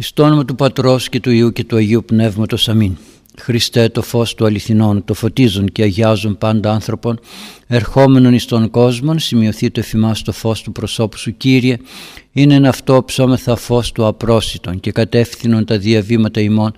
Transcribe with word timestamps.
Εις 0.00 0.12
το 0.12 0.22
όνομα 0.22 0.44
του 0.44 0.54
Πατρός 0.54 1.08
και 1.08 1.20
του 1.20 1.30
Υιού 1.30 1.52
και 1.52 1.64
του 1.64 1.76
Αγίου 1.76 2.04
Πνεύματος. 2.04 2.68
Αμήν. 2.68 2.96
Χριστέ 3.38 3.88
το 3.88 4.02
φως 4.02 4.34
του 4.34 4.44
αληθινών, 4.44 5.04
το 5.04 5.14
φωτίζουν 5.14 5.66
και 5.66 5.82
αγιάζουν 5.82 6.38
πάντα 6.38 6.72
άνθρωπον, 6.72 7.20
ερχόμενον 7.66 8.34
εις 8.34 8.44
τον 8.44 8.70
κόσμο, 8.70 9.18
σημειωθεί 9.18 9.70
το 9.70 9.80
εφημάς 9.80 10.22
το 10.22 10.32
φως 10.32 10.62
του 10.62 10.72
προσώπου 10.72 11.16
σου 11.16 11.36
Κύριε, 11.36 11.76
είναι 12.32 12.54
ένα 12.54 12.68
αυτό 12.68 13.02
ψώμεθα 13.06 13.56
φως 13.56 13.92
του 13.92 14.06
απρόσιτον 14.06 14.80
και 14.80 14.92
κατεύθυνον 14.92 15.64
τα 15.64 15.78
διαβήματα 15.78 16.40
ημών, 16.40 16.72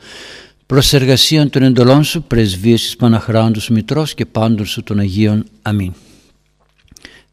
προς 0.67 0.93
εργασίαν 0.93 1.51
των 1.51 1.63
εντολών 1.63 2.05
σου, 2.05 2.23
πρεσβείες 2.23 2.85
εις 2.85 2.97
Παναχράντους 2.97 3.69
Μητρός 3.69 4.15
και 4.15 4.27
πάντων 4.27 4.67
σου 4.67 4.83
των 4.83 4.99
Αγίων. 4.99 5.45
Αμήν. 5.63 5.93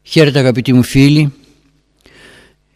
Χαίρετε 0.02 0.38
αγαπητοί 0.38 0.72
μου 0.72 0.82
φίλοι 0.82 1.32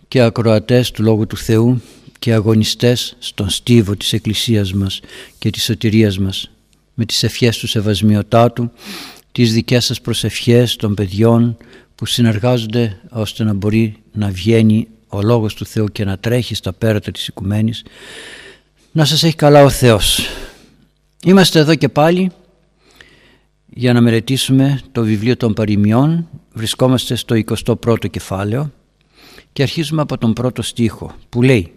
και 0.08 0.20
ακροατές 0.20 0.90
του 0.90 1.02
Λόγου 1.02 1.26
του 1.26 1.36
Θεού, 1.36 1.80
και 2.22 2.32
αγωνιστές 2.32 3.16
στον 3.18 3.50
στίβο 3.50 3.96
της 3.96 4.12
Εκκλησίας 4.12 4.72
μας 4.72 5.00
και 5.38 5.50
της 5.50 5.64
σωτηρίας 5.64 6.18
μας 6.18 6.50
με 6.94 7.04
τις 7.04 7.22
ευχές 7.22 7.58
του 7.58 7.66
Σεβασμιωτάτου, 7.66 8.70
τις 9.32 9.52
δικές 9.52 9.84
σας 9.84 10.00
προσευχές 10.00 10.76
των 10.76 10.94
παιδιών 10.94 11.56
που 11.94 12.06
συνεργάζονται 12.06 13.00
ώστε 13.10 13.44
να 13.44 13.52
μπορεί 13.52 13.96
να 14.12 14.28
βγαίνει 14.28 14.88
ο 15.08 15.22
Λόγος 15.22 15.54
του 15.54 15.66
Θεού 15.66 15.86
και 15.86 16.04
να 16.04 16.18
τρέχει 16.18 16.54
στα 16.54 16.72
πέρατα 16.72 17.10
της 17.10 17.26
οικουμένης. 17.26 17.84
Να 18.92 19.04
σας 19.04 19.22
έχει 19.22 19.36
καλά 19.36 19.62
ο 19.64 19.70
Θεός. 19.70 20.20
Είμαστε 21.24 21.58
εδώ 21.58 21.74
και 21.74 21.88
πάλι 21.88 22.30
για 23.66 23.92
να 23.92 24.00
μελετήσουμε 24.00 24.80
το 24.92 25.02
βιβλίο 25.02 25.36
των 25.36 25.54
παροιμιών. 25.54 26.28
Βρισκόμαστε 26.52 27.14
στο 27.14 27.36
21ο 27.76 28.10
κεφάλαιο 28.10 28.72
και 29.52 29.62
αρχίζουμε 29.62 30.02
από 30.02 30.18
τον 30.18 30.32
πρώτο 30.32 30.62
στίχο 30.62 31.14
που 31.28 31.42
λέει 31.42 31.72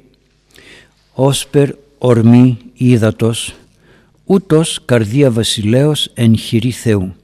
όσπερ 1.15 1.69
ορμή 1.97 2.57
ύδατος, 2.73 3.55
ούτως 4.23 4.81
καρδία 4.85 5.31
βασιλέως 5.31 6.11
εν 6.13 6.37
χειρή 6.37 6.71
Θεού. 6.71 7.15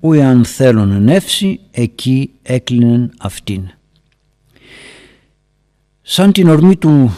Ού 0.00 0.12
εάν 0.12 0.44
θέλουν 0.44 0.92
ενεύσει, 0.92 1.60
εκεί 1.70 2.30
έκλεινεν 2.42 3.12
αυτήν. 3.18 3.68
Σαν 6.02 6.32
την 6.32 6.48
ορμή 6.48 6.76
του 6.76 7.16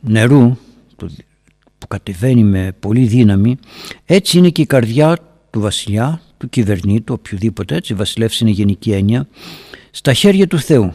νερού, 0.00 0.56
που 1.78 1.86
κατεβαίνει 1.88 2.44
με 2.44 2.72
πολύ 2.80 3.06
δύναμη, 3.06 3.56
έτσι 4.04 4.38
είναι 4.38 4.50
και 4.50 4.62
η 4.62 4.66
καρδιά 4.66 5.16
του 5.50 5.60
βασιλιά, 5.60 6.20
του 6.38 6.48
κυβερνήτου, 6.48 7.14
οποιοδήποτε 7.18 7.74
έτσι, 7.74 7.94
βασιλεύς 7.94 8.40
είναι 8.40 8.50
γενική 8.50 8.92
έννοια, 8.92 9.28
στα 9.90 10.12
χέρια 10.12 10.46
του 10.46 10.58
Θεού. 10.58 10.92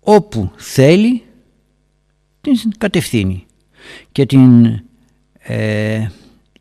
Όπου 0.00 0.50
θέλει 0.56 1.22
την 2.52 2.70
κατευθύνει 2.78 3.46
και 4.12 4.26
την, 4.26 4.64
ε, 5.38 6.06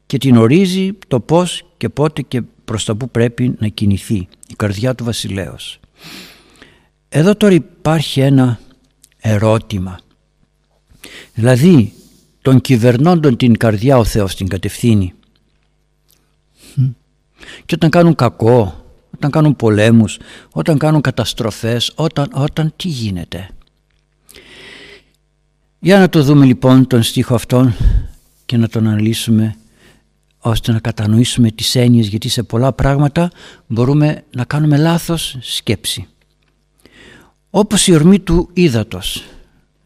και 0.06 0.18
την 0.18 0.38
ορίζει 0.38 0.94
το 1.08 1.20
πώς 1.20 1.66
και 1.78 1.90
πότε 1.90 2.22
και 2.22 2.42
προς 2.66 2.86
τα 2.86 2.96
που 2.96 3.10
πρέπει 3.10 3.56
να 3.60 3.68
κινηθεί 3.68 4.28
η 4.48 4.54
καρδιά 4.56 4.96
του 4.96 5.04
βασιλέως. 5.04 5.80
Εδώ 7.10 7.36
τώρα 7.36 7.54
υπάρχει 7.54 8.20
ένα 8.20 8.60
ερώτημα. 9.20 10.00
Δηλαδή 11.34 11.94
τον 12.42 12.62
κυβερνώντων 12.62 13.38
την 13.38 13.58
καρδιά 13.58 13.98
ο 13.98 14.04
Θεός 14.04 14.36
την 14.36 14.48
κατευθύνει. 14.48 15.14
Και 17.66 17.76
όταν 17.76 17.90
κάνουν 17.90 18.16
κακό, 18.16 18.86
όταν 19.16 19.32
κάνουν 19.32 19.56
πολέμους, 19.56 20.18
όταν 20.52 20.78
κάνουν 20.78 21.02
καταστροφές, 21.02 21.92
όταν, 21.96 22.30
όταν 22.34 22.74
τι 22.76 22.88
γίνεται; 22.88 23.50
Για 25.84 26.00
να 26.00 26.10
το 26.10 26.24
δούμε 26.24 26.46
λοιπόν 26.46 26.88
τον 26.88 27.04
στίχο 27.04 27.36
αυτόν 27.36 27.76
και 28.46 28.58
να 28.58 28.68
τον 28.68 28.88
αναλύσουμε 28.88 29.56
ώστε 30.40 30.72
να 30.72 30.80
κατανοήσουμε 30.80 31.52
τις 31.52 31.76
έννοιες 31.76 32.08
γιατί 32.08 32.30
σε 32.30 32.44
πολλά 32.44 32.74
πράγματα 32.74 33.32
μπορούμε 33.68 34.24
να 34.36 34.44
κάνουμε 34.44 34.78
λάθος 34.78 35.38
σκέψη. 35.42 36.08
Όπως 37.50 37.88
η 37.88 37.94
ορμή 37.94 38.20
του 38.20 38.50
ύδατος, 38.54 39.24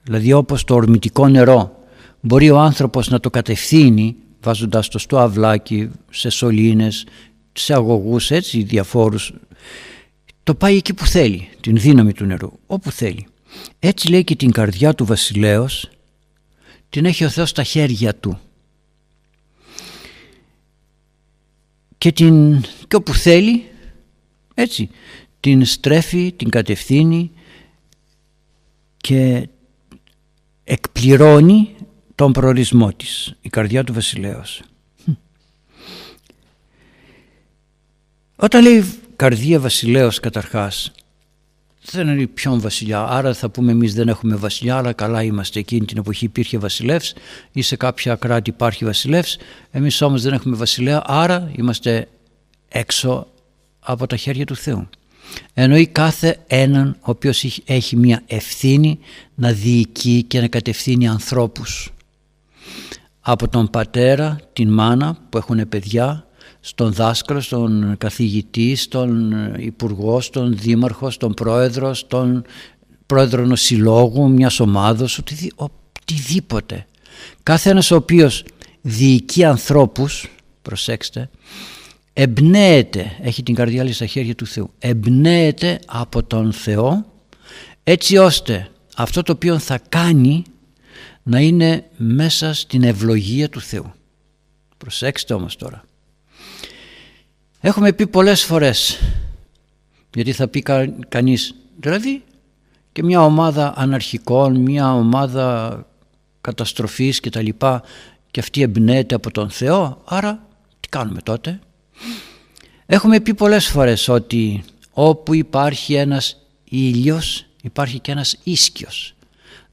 δηλαδή 0.04 0.34
όπως 0.34 0.64
το 0.64 0.76
ορμητικό 0.76 1.28
νερό 1.28 1.80
μπορεί 2.22 2.50
ο 2.50 2.60
άνθρωπος 2.60 3.10
να 3.10 3.20
το 3.20 3.30
κατευθύνει 3.30 4.16
βάζοντας 4.42 4.88
το 4.88 4.98
στο 4.98 5.18
αυλάκι, 5.18 5.90
σε 6.10 6.30
σωλήνες, 6.30 7.06
σε 7.54 7.74
αγωγούς 7.74 8.32
έτσι 8.32 8.64
διαφόρους 8.64 9.34
το 10.44 10.56
πάει 10.56 10.76
εκεί 10.76 10.94
που 10.94 11.06
θέλει, 11.06 11.50
την 11.62 11.78
δύναμη 11.78 12.14
του 12.14 12.26
νερού, 12.26 12.52
όπου 12.68 12.92
θέλει. 12.92 13.28
Έτσι 13.80 14.10
λέει 14.10 14.24
και 14.24 14.36
την 14.36 14.52
καρδιά 14.52 14.96
του 14.96 15.06
βασιλέως 15.06 15.90
την 16.90 17.06
έχει 17.06 17.26
ο 17.26 17.30
Θεός 17.30 17.50
στα 17.50 17.64
χέρια 17.64 18.16
του 18.16 18.40
και, 21.98 22.12
την, 22.12 22.62
και 22.88 22.96
όπου 22.96 23.14
θέλει 23.14 23.64
έτσι 24.54 24.90
την 25.40 25.66
στρέφει, 25.66 26.32
την 26.32 26.50
κατευθύνει 26.50 27.32
και 28.98 29.50
εκπληρώνει 30.64 31.76
τον 32.16 32.32
προορισμό 32.32 32.94
της, 32.94 33.34
η 33.42 33.50
καρδιά 33.50 33.84
του 33.84 33.94
βασιλέως. 33.94 34.62
Όταν 38.36 38.62
λέει 38.62 38.86
καρδία 39.16 39.60
βασιλέως 39.60 40.20
καταρχάς 40.20 40.92
δεν 41.92 42.08
είναι 42.08 42.28
ποιον 42.28 42.62
βασιλιά. 42.62 43.04
Άρα 43.04 43.34
θα 43.34 43.50
πούμε 43.50 43.72
εμείς 43.72 43.94
δεν 43.94 44.08
έχουμε 44.08 44.36
βασιλιά, 44.36 44.78
αλλά 44.78 44.94
καλά 44.94 45.24
είμαστε. 45.24 45.60
Εκείνη 45.60 45.86
την 45.86 45.98
εποχή 45.98 46.26
υπήρχε 46.26 46.58
βασιλεύς 46.58 47.14
ή 47.52 47.62
σε 47.62 47.76
κάποια 47.76 48.16
κράτη 48.16 48.50
υπάρχει 48.50 48.86
βασιλεύς. 48.86 49.38
Εμείς 49.72 50.02
όμως 50.02 50.22
δεν 50.22 50.34
έχουμε 50.34 50.56
βασιλέα, 50.56 51.04
άρα 51.06 51.52
είμαστε 51.56 52.08
έξω 52.68 53.28
από 53.80 54.08
τα 54.08 54.16
χέρια 54.16 54.46
του 54.46 54.56
Θεού. 54.56 54.90
Εννοεί 55.54 55.88
κάθε 55.88 56.40
έναν 56.48 56.98
ο 57.00 57.12
οποίος 57.12 57.62
έχει 57.66 57.96
μια 57.96 58.24
ευθύνη 58.28 59.00
να 59.36 59.52
διοικεί 59.52 60.24
και 60.24 60.42
να 60.42 60.48
κατευθύνει 60.48 61.08
ανθρώπους. 61.08 61.92
Από 63.22 63.48
τον 63.48 63.70
πατέρα, 63.70 64.40
την 64.54 64.74
μάνα 64.74 65.18
που 65.30 65.38
έχουν 65.38 65.70
παιδιά, 65.70 66.27
στον 66.68 66.94
δάσκαλο, 66.94 67.42
στον 67.42 67.96
καθηγητή, 67.98 68.76
στον 68.76 69.34
υπουργό, 69.58 70.22
στον 70.22 70.58
δήμαρχο, 70.58 71.10
στον 71.10 71.34
πρόεδρο, 71.34 71.94
στον 71.94 72.44
πρόεδρο 73.06 73.42
ενός 73.42 73.62
συλλόγου, 73.62 74.30
μιας 74.30 74.60
ομάδος, 74.60 75.22
οτιδήποτε. 75.56 76.86
Κάθε 77.44 77.70
ένας 77.70 77.92
ο 77.92 77.96
οποίος 77.96 78.44
διοικεί 78.82 79.44
ανθρώπους, 79.44 80.30
προσέξτε, 80.62 81.30
εμπνέεται, 82.14 83.18
έχει 83.22 83.44
την 83.44 83.56
καρδιά 83.56 83.94
στα 83.94 84.06
χέρια 84.06 84.36
του 84.36 84.46
Θεού, 84.46 84.72
εμπνέεται 84.80 85.80
από 85.86 86.24
τον 86.24 86.54
Θεό 86.54 87.06
έτσι 87.84 88.18
ώστε 88.18 88.70
αυτό 88.96 89.22
το 89.22 89.32
οποίο 89.32 89.60
θα 89.60 89.80
κάνει 89.90 90.44
να 91.24 91.40
είναι 91.40 91.86
μέσα 91.98 92.54
στην 92.54 92.84
ευλογία 92.84 93.50
του 93.50 93.62
Θεού. 93.62 93.94
Προσέξτε 94.78 95.34
όμως 95.34 95.56
τώρα. 95.56 95.87
Έχουμε 97.68 97.94
πει 97.94 98.08
πολλές 98.08 98.44
φορές, 98.44 99.00
γιατί 100.14 100.32
θα 100.32 100.48
πει 100.48 100.62
κα, 100.62 100.94
κανείς, 101.10 101.56
δηλαδή 101.80 102.24
και 102.92 103.04
μια 103.04 103.26
ομάδα 103.26 103.74
αναρχικών, 103.78 104.56
μια 104.56 104.94
ομάδα 104.94 105.86
καταστροφής 106.42 107.20
και 107.20 107.30
τα 107.30 107.42
λοιπά 107.42 107.84
και 108.32 108.40
αυτή 108.40 108.62
εμπνέεται 108.62 109.16
από 109.16 109.32
τον 109.32 109.50
Θεό, 109.50 110.02
άρα 110.06 110.48
τι 110.80 110.90
κάνουμε 110.90 111.22
τότε; 111.22 111.60
Έχουμε 112.86 113.20
πει 113.20 113.34
πολλές 113.34 113.68
φορές 113.68 114.08
ότι 114.08 114.64
όπου 114.92 115.34
υπάρχει 115.34 115.94
ένας 115.94 116.38
ήλιος 116.64 117.46
υπάρχει 117.62 118.00
και 118.00 118.12
ένας 118.12 118.38
ίσκιος. 118.44 119.16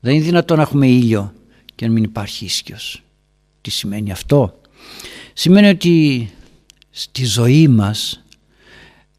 Δεν 0.00 0.14
είναι 0.14 0.24
δυνατόν 0.24 0.56
να 0.56 0.62
έχουμε 0.62 0.86
ήλιο 0.86 1.32
και 1.74 1.86
να 1.86 1.92
μην 1.92 2.04
υπάρχει 2.04 2.44
ίσκιος. 2.44 3.02
Τι 3.60 3.70
σημαίνει 3.70 4.10
αυτό; 4.10 4.60
Σημαίνει 5.32 5.68
ότι 5.68 6.28
στη 6.96 7.24
ζωή 7.24 7.68
μας 7.68 8.24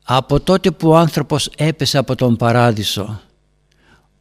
από 0.03 0.39
τότε 0.39 0.71
που 0.71 0.89
ο 0.89 0.97
άνθρωπος 0.97 1.49
έπεσε 1.57 1.97
από 1.97 2.15
τον 2.15 2.35
παράδεισο 2.35 3.21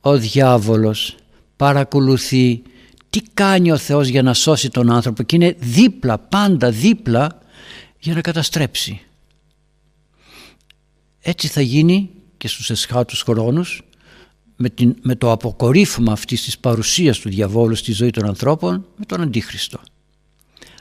ο 0.00 0.18
διάβολος 0.18 1.16
παρακολουθεί 1.56 2.62
τι 3.10 3.20
κάνει 3.34 3.72
ο 3.72 3.76
Θεός 3.76 4.08
για 4.08 4.22
να 4.22 4.34
σώσει 4.34 4.70
τον 4.70 4.90
άνθρωπο 4.90 5.22
και 5.22 5.36
είναι 5.36 5.54
δίπλα, 5.58 6.18
πάντα 6.18 6.70
δίπλα 6.70 7.38
για 7.98 8.14
να 8.14 8.20
καταστρέψει. 8.20 9.00
Έτσι 11.20 11.48
θα 11.48 11.60
γίνει 11.60 12.10
και 12.36 12.48
στους 12.48 12.70
εσχάτους 12.70 13.22
χρόνους 13.22 13.82
με, 14.56 14.68
την, 14.68 14.96
με 15.02 15.14
το 15.14 15.30
αποκορύφωμα 15.30 16.12
αυτής 16.12 16.42
της 16.42 16.58
παρουσίας 16.58 17.18
του 17.18 17.28
διαβόλου 17.28 17.74
στη 17.74 17.92
ζωή 17.92 18.10
των 18.10 18.26
ανθρώπων 18.26 18.86
με 18.96 19.04
τον 19.04 19.20
Αντίχριστο. 19.20 19.80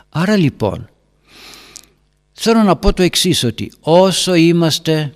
Άρα 0.09 0.35
λοιπόν 0.35 0.87
Θέλω 2.33 2.63
να 2.63 2.75
πω 2.75 2.93
το 2.93 3.03
εξής 3.03 3.43
ότι 3.43 3.71
όσο 3.79 4.33
είμαστε 4.33 5.13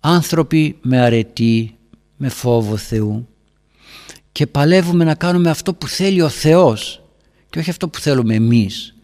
άνθρωποι 0.00 0.78
με 0.82 1.00
αρετή, 1.00 1.76
με 2.16 2.28
φόβο 2.28 2.76
Θεού 2.76 3.28
και 4.32 4.46
παλεύουμε 4.46 5.04
να 5.04 5.14
κάνουμε 5.14 5.50
αυτό 5.50 5.74
που 5.74 5.88
θέλει 5.88 6.22
ο 6.22 6.28
Θεός 6.28 7.02
και 7.50 7.58
όχι 7.58 7.70
αυτό 7.70 7.88
που 7.88 8.00
θέλουμε 8.00 8.34
εμείς 8.34 8.94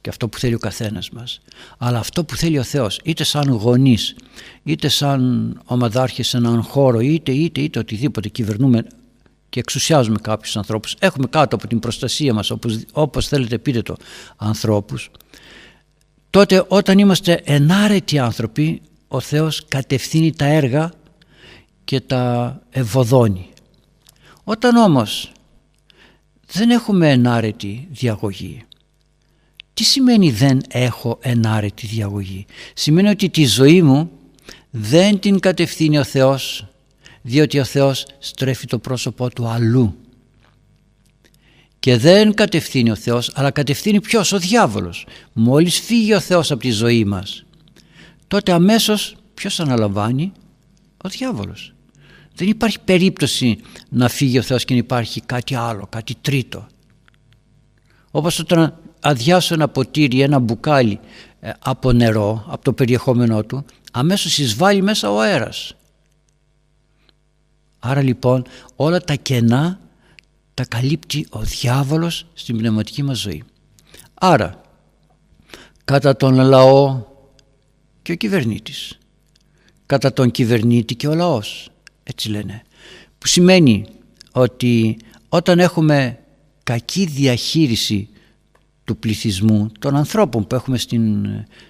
και 0.00 0.10
αυτό 0.10 0.28
που 0.28 0.38
θέλει 0.38 0.54
ο 0.54 0.58
καθένας 0.58 1.10
μας 1.10 1.40
αλλά 1.78 1.98
αυτό 1.98 2.24
που 2.24 2.36
θέλει 2.36 2.58
ο 2.58 2.62
Θεός 2.62 3.00
είτε 3.04 3.24
σαν 3.24 3.48
γονείς 3.48 4.16
είτε 4.62 4.88
σαν 4.88 5.60
ομαδάρχες 5.64 6.28
σε 6.28 6.36
έναν 6.36 6.62
χώρο 6.62 7.00
είτε 7.00 7.32
είτε 7.32 7.60
είτε 7.60 7.78
οτιδήποτε 7.78 8.28
κυβερνούμε 8.28 8.84
και 9.48 9.60
εξουσιάζουμε 9.60 10.18
κάποιους 10.22 10.56
ανθρώπους 10.56 10.96
έχουμε 10.98 11.26
κάτω 11.30 11.56
από 11.56 11.66
την 11.66 11.78
προστασία 11.78 12.34
μας 12.34 12.50
όπως, 12.50 12.78
όπως 12.92 13.28
θέλετε 13.28 13.58
πείτε 13.58 13.82
το 13.82 13.96
ανθρώπους 14.36 15.10
τότε 16.30 16.64
όταν 16.68 16.98
είμαστε 16.98 17.40
ενάρετοι 17.44 18.18
άνθρωποι 18.18 18.82
ο 19.08 19.20
Θεός 19.20 19.64
κατευθύνει 19.68 20.32
τα 20.32 20.44
έργα 20.44 20.92
και 21.84 22.00
τα 22.00 22.58
ευωδώνει 22.70 23.48
όταν 24.44 24.76
όμως 24.76 25.32
δεν 26.52 26.70
έχουμε 26.70 27.10
ενάρετη 27.10 27.88
διαγωγή 27.90 28.64
τι 29.80 29.86
σημαίνει 29.86 30.30
δεν 30.30 30.60
έχω 30.68 31.18
ενάρετη 31.22 31.86
διαγωγή. 31.86 32.46
Σημαίνει 32.74 33.08
ότι 33.08 33.28
τη 33.28 33.44
ζωή 33.44 33.82
μου 33.82 34.10
δεν 34.70 35.18
την 35.18 35.40
κατευθύνει 35.40 35.98
ο 35.98 36.04
Θεός 36.04 36.66
διότι 37.22 37.58
ο 37.58 37.64
Θεός 37.64 38.06
στρέφει 38.18 38.66
το 38.66 38.78
πρόσωπό 38.78 39.30
του 39.30 39.48
αλλού. 39.48 39.96
Και 41.80 41.96
δεν 41.96 42.34
κατευθύνει 42.34 42.90
ο 42.90 42.96
Θεός 42.96 43.30
αλλά 43.34 43.50
κατευθύνει 43.50 44.00
ποιος, 44.00 44.32
ο 44.32 44.38
διάβολος. 44.38 45.06
Μόλις 45.32 45.80
φύγει 45.80 46.14
ο 46.14 46.20
Θεός 46.20 46.50
από 46.50 46.60
τη 46.60 46.70
ζωή 46.70 47.04
μας 47.04 47.44
τότε 48.30 48.52
αμέσως 48.52 49.16
ποιος 49.34 49.60
αναλαμβάνει, 49.60 50.32
ο 51.04 51.08
διάβολος. 51.08 51.74
Δεν 52.34 52.48
υπάρχει 52.48 52.80
περίπτωση 52.80 53.60
να 53.88 54.08
φύγει 54.08 54.38
ο 54.38 54.42
Θεός 54.42 54.64
και 54.64 54.72
να 54.72 54.78
υπάρχει 54.78 55.20
κάτι 55.20 55.54
άλλο, 55.54 55.86
κάτι 55.88 56.14
τρίτο. 56.20 56.66
Όπως 58.10 58.38
όταν 58.38 58.78
αδειάσω 59.00 59.54
ένα 59.54 59.68
ποτήρι, 59.68 60.20
ένα 60.20 60.38
μπουκάλι 60.38 61.00
ε, 61.40 61.50
από 61.58 61.92
νερό, 61.92 62.44
από 62.48 62.64
το 62.64 62.72
περιεχόμενό 62.72 63.44
του, 63.44 63.64
αμέσως 63.92 64.38
εισβάλλει 64.38 64.82
μέσα 64.82 65.10
ο 65.10 65.20
αέρας. 65.20 65.74
Άρα 67.78 68.02
λοιπόν 68.02 68.46
όλα 68.76 69.00
τα 69.00 69.14
κενά 69.14 69.80
τα 70.60 70.66
καλύπτει 70.76 71.26
ο 71.30 71.40
διάβολος 71.40 72.26
στην 72.34 72.56
πνευματική 72.56 73.02
μας 73.02 73.18
ζωή. 73.18 73.42
Άρα, 74.14 74.60
κατά 75.84 76.16
τον 76.16 76.34
λαό 76.34 77.04
και 78.02 78.12
ο 78.12 78.14
κυβερνήτης, 78.14 78.98
κατά 79.86 80.12
τον 80.12 80.30
κυβερνήτη 80.30 80.94
και 80.94 81.08
ο 81.08 81.14
λαός, 81.14 81.70
έτσι 82.02 82.28
λένε, 82.28 82.62
που 83.18 83.26
σημαίνει 83.26 83.86
ότι 84.32 84.98
όταν 85.28 85.58
έχουμε 85.58 86.18
κακή 86.62 87.04
διαχείριση 87.04 88.08
του 88.84 88.96
πληθυσμού, 88.96 89.70
των 89.78 89.96
ανθρώπων 89.96 90.46
που 90.46 90.54
έχουμε 90.54 90.78
στην, 90.78 91.26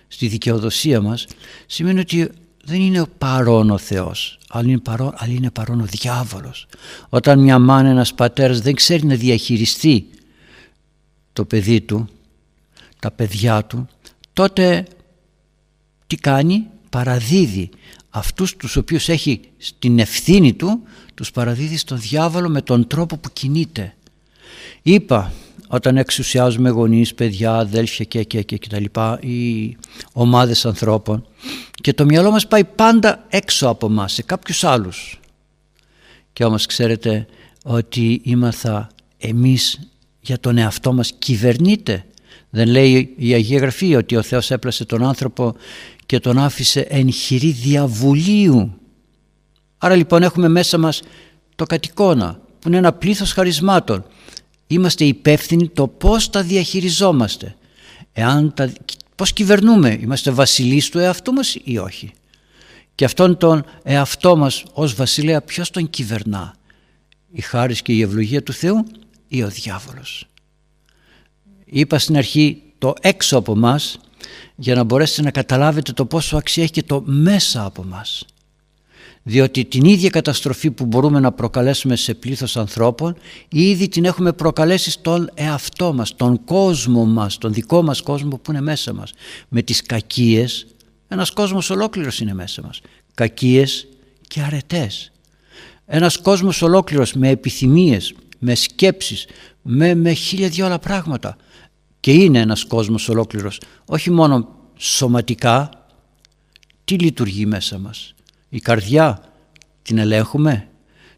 στη 0.08 0.26
δικαιοδοσία 0.26 1.00
μας 1.00 1.26
σημαίνει 1.66 2.00
ότι 2.00 2.30
δεν 2.64 2.80
είναι 2.80 3.04
παρόν 3.18 3.70
ο 3.70 3.78
Θεός. 3.78 4.38
Αλλά 4.48 4.68
είναι 4.68 4.78
παρόν, 4.78 5.12
αλλά 5.16 5.32
είναι 5.32 5.50
παρόν 5.50 5.80
ο 5.80 5.84
διάβολος. 5.84 6.66
Όταν 7.08 7.38
μια 7.38 7.58
μάνα 7.58 7.88
ένας 7.88 8.14
πατέρας 8.14 8.60
δεν 8.60 8.74
ξέρει 8.74 9.06
να 9.06 9.14
διαχειριστεί 9.14 10.08
το 11.32 11.44
παιδί 11.44 11.80
του 11.80 12.08
τα 12.98 13.10
παιδιά 13.10 13.64
του 13.64 13.88
τότε 14.32 14.86
τι 16.06 16.16
κάνει; 16.16 16.66
Παραδίδει 16.90 17.68
αυτούς 18.10 18.56
τους 18.56 18.76
οποίους 18.76 19.08
έχει 19.08 19.40
στην 19.58 19.98
ευθύνη 19.98 20.52
του 20.52 20.82
τους 21.14 21.30
παραδίδει 21.30 21.76
στον 21.76 22.00
διάβολο 22.00 22.48
με 22.48 22.62
τον 22.62 22.86
τρόπο 22.86 23.16
που 23.16 23.30
κινείται. 23.32 23.94
Είπα 24.82 25.32
όταν 25.72 25.96
εξουσιάζουμε 25.96 26.70
γονείς, 26.70 27.14
παιδιά, 27.14 27.54
αδέλφια 27.54 28.04
και, 28.04 28.22
και, 28.22 28.42
και, 28.42 28.56
και 28.56 28.68
τα 28.68 28.80
λοιπά 28.80 29.18
ή 29.22 29.76
ομάδες 30.12 30.66
ανθρώπων. 30.66 31.26
Και 31.70 31.92
το 31.92 32.04
μυαλό 32.04 32.30
μας 32.30 32.46
πάει 32.46 32.64
πάντα 32.64 33.24
έξω 33.28 33.68
από 33.68 33.88
μας 33.88 34.12
σε 34.12 34.22
κάποιους 34.22 34.64
άλλους. 34.64 35.20
Και 36.32 36.44
όμως 36.44 36.66
ξέρετε 36.66 37.26
ότι 37.64 38.20
ήμαθα 38.24 38.90
εμείς 39.18 39.90
για 40.20 40.40
τον 40.40 40.58
εαυτό 40.58 40.92
μας 40.92 41.12
κυβερνείτε 41.18 42.04
δεν 42.50 42.68
λέει 42.68 43.14
η 43.16 43.32
Αγία 43.32 43.58
Γραφή 43.58 43.94
ότι 43.94 44.16
ο 44.16 44.22
Θεός 44.22 44.50
έπλασε 44.50 44.84
τον 44.84 45.04
άνθρωπο 45.04 45.54
και 46.06 46.20
τον 46.20 46.38
άφησε 46.38 46.80
εν 46.80 47.12
χειρή 47.12 47.50
διαβουλίου. 47.50 48.74
Άρα 49.78 49.94
λοιπόν 49.94 50.22
έχουμε 50.22 50.48
μέσα 50.48 50.78
μας 50.78 51.02
το 51.54 51.64
κατοικώνα 51.64 52.40
που 52.58 52.68
είναι 52.68 52.76
ένα 52.76 52.92
πλήθος 52.92 53.32
χαρισμάτων 53.32 54.04
είμαστε 54.70 55.04
υπεύθυνοι 55.04 55.68
το 55.68 55.88
πώς 55.88 56.30
τα 56.30 56.42
διαχειριζόμαστε. 56.42 57.56
Εάν 58.12 58.54
τα, 58.54 58.72
πώς 59.16 59.32
κυβερνούμε, 59.32 59.98
είμαστε 60.00 60.30
βασιλείς 60.30 60.88
του 60.88 60.98
εαυτού 60.98 61.32
μας 61.32 61.56
ή 61.64 61.78
όχι. 61.78 62.12
Και 62.94 63.04
αυτόν 63.04 63.36
τον 63.36 63.64
εαυτό 63.82 64.36
μας 64.36 64.64
ως 64.72 64.94
βασιλέα 64.94 65.42
ποιος 65.42 65.70
τον 65.70 65.90
κυβερνά; 65.90 66.54
Η 67.30 67.40
χάρη 67.40 67.82
και 67.82 67.92
η 67.92 68.00
ευλογία 68.02 68.42
του 68.42 68.52
Θεού 68.52 68.84
ή 69.28 69.42
ο 69.42 69.48
διάβολος; 69.48 70.26
Είπα 71.64 71.98
στην 71.98 72.16
αρχή 72.16 72.62
το 72.78 72.94
έξω 73.00 73.36
από 73.38 73.56
μας 73.56 73.98
για 74.56 74.74
να 74.74 74.84
μπορέσετε 74.84 75.22
να 75.22 75.30
καταλάβετε 75.30 75.92
το 75.92 76.04
πόσο 76.04 76.36
αξία 76.36 76.62
έχει 76.62 76.72
και 76.72 76.82
το 76.82 77.02
μέσα 77.06 77.64
από 77.64 77.84
μας 77.84 78.24
διότι 79.22 79.64
την 79.64 79.84
ίδια 79.84 80.10
καταστροφή 80.10 80.70
που 80.70 80.86
μπορούμε 80.86 81.20
να 81.20 81.32
προκαλέσουμε 81.32 81.96
σε 81.96 82.14
πλήθος 82.14 82.56
ανθρώπων 82.56 83.16
ήδη 83.48 83.88
την 83.88 84.04
έχουμε 84.04 84.32
προκαλέσει 84.32 84.90
στον 84.90 85.30
εαυτό 85.34 85.92
μας, 85.92 86.14
τον 86.16 86.44
κόσμο 86.44 87.04
μας, 87.04 87.38
τον 87.38 87.52
δικό 87.52 87.82
μας 87.82 88.00
κόσμο 88.00 88.36
που 88.42 88.50
είναι 88.50 88.60
μέσα 88.60 88.92
μας. 88.92 89.12
Με 89.48 89.62
τις 89.62 89.82
κακίες, 89.82 90.66
ένας 91.08 91.30
κόσμος 91.30 91.70
ολόκληρος 91.70 92.20
είναι 92.20 92.34
μέσα 92.34 92.62
μας. 92.62 92.80
Κακίες 93.14 93.86
και 94.28 94.40
αρετές. 94.40 95.12
Ένας 95.86 96.16
κόσμος 96.16 96.62
ολόκληρος 96.62 97.12
με 97.12 97.28
επιθυμίες, 97.28 98.14
με 98.38 98.54
σκέψεις, 98.54 99.26
με, 99.62 99.94
με 99.94 100.12
χίλια 100.12 100.48
δυο 100.48 100.66
άλλα 100.66 100.78
πράγματα. 100.78 101.36
Και 102.00 102.12
είναι 102.12 102.38
ένας 102.38 102.64
κόσμος 102.64 103.08
ολόκληρος, 103.08 103.60
όχι 103.84 104.10
μόνο 104.10 104.48
σωματικά, 104.76 105.70
τι 106.84 106.94
λειτουργεί 106.94 107.46
μέσα 107.46 107.78
μας 107.78 108.14
η 108.50 108.58
καρδιά 108.58 109.22
την 109.82 109.98
ελέγχουμε, 109.98 110.68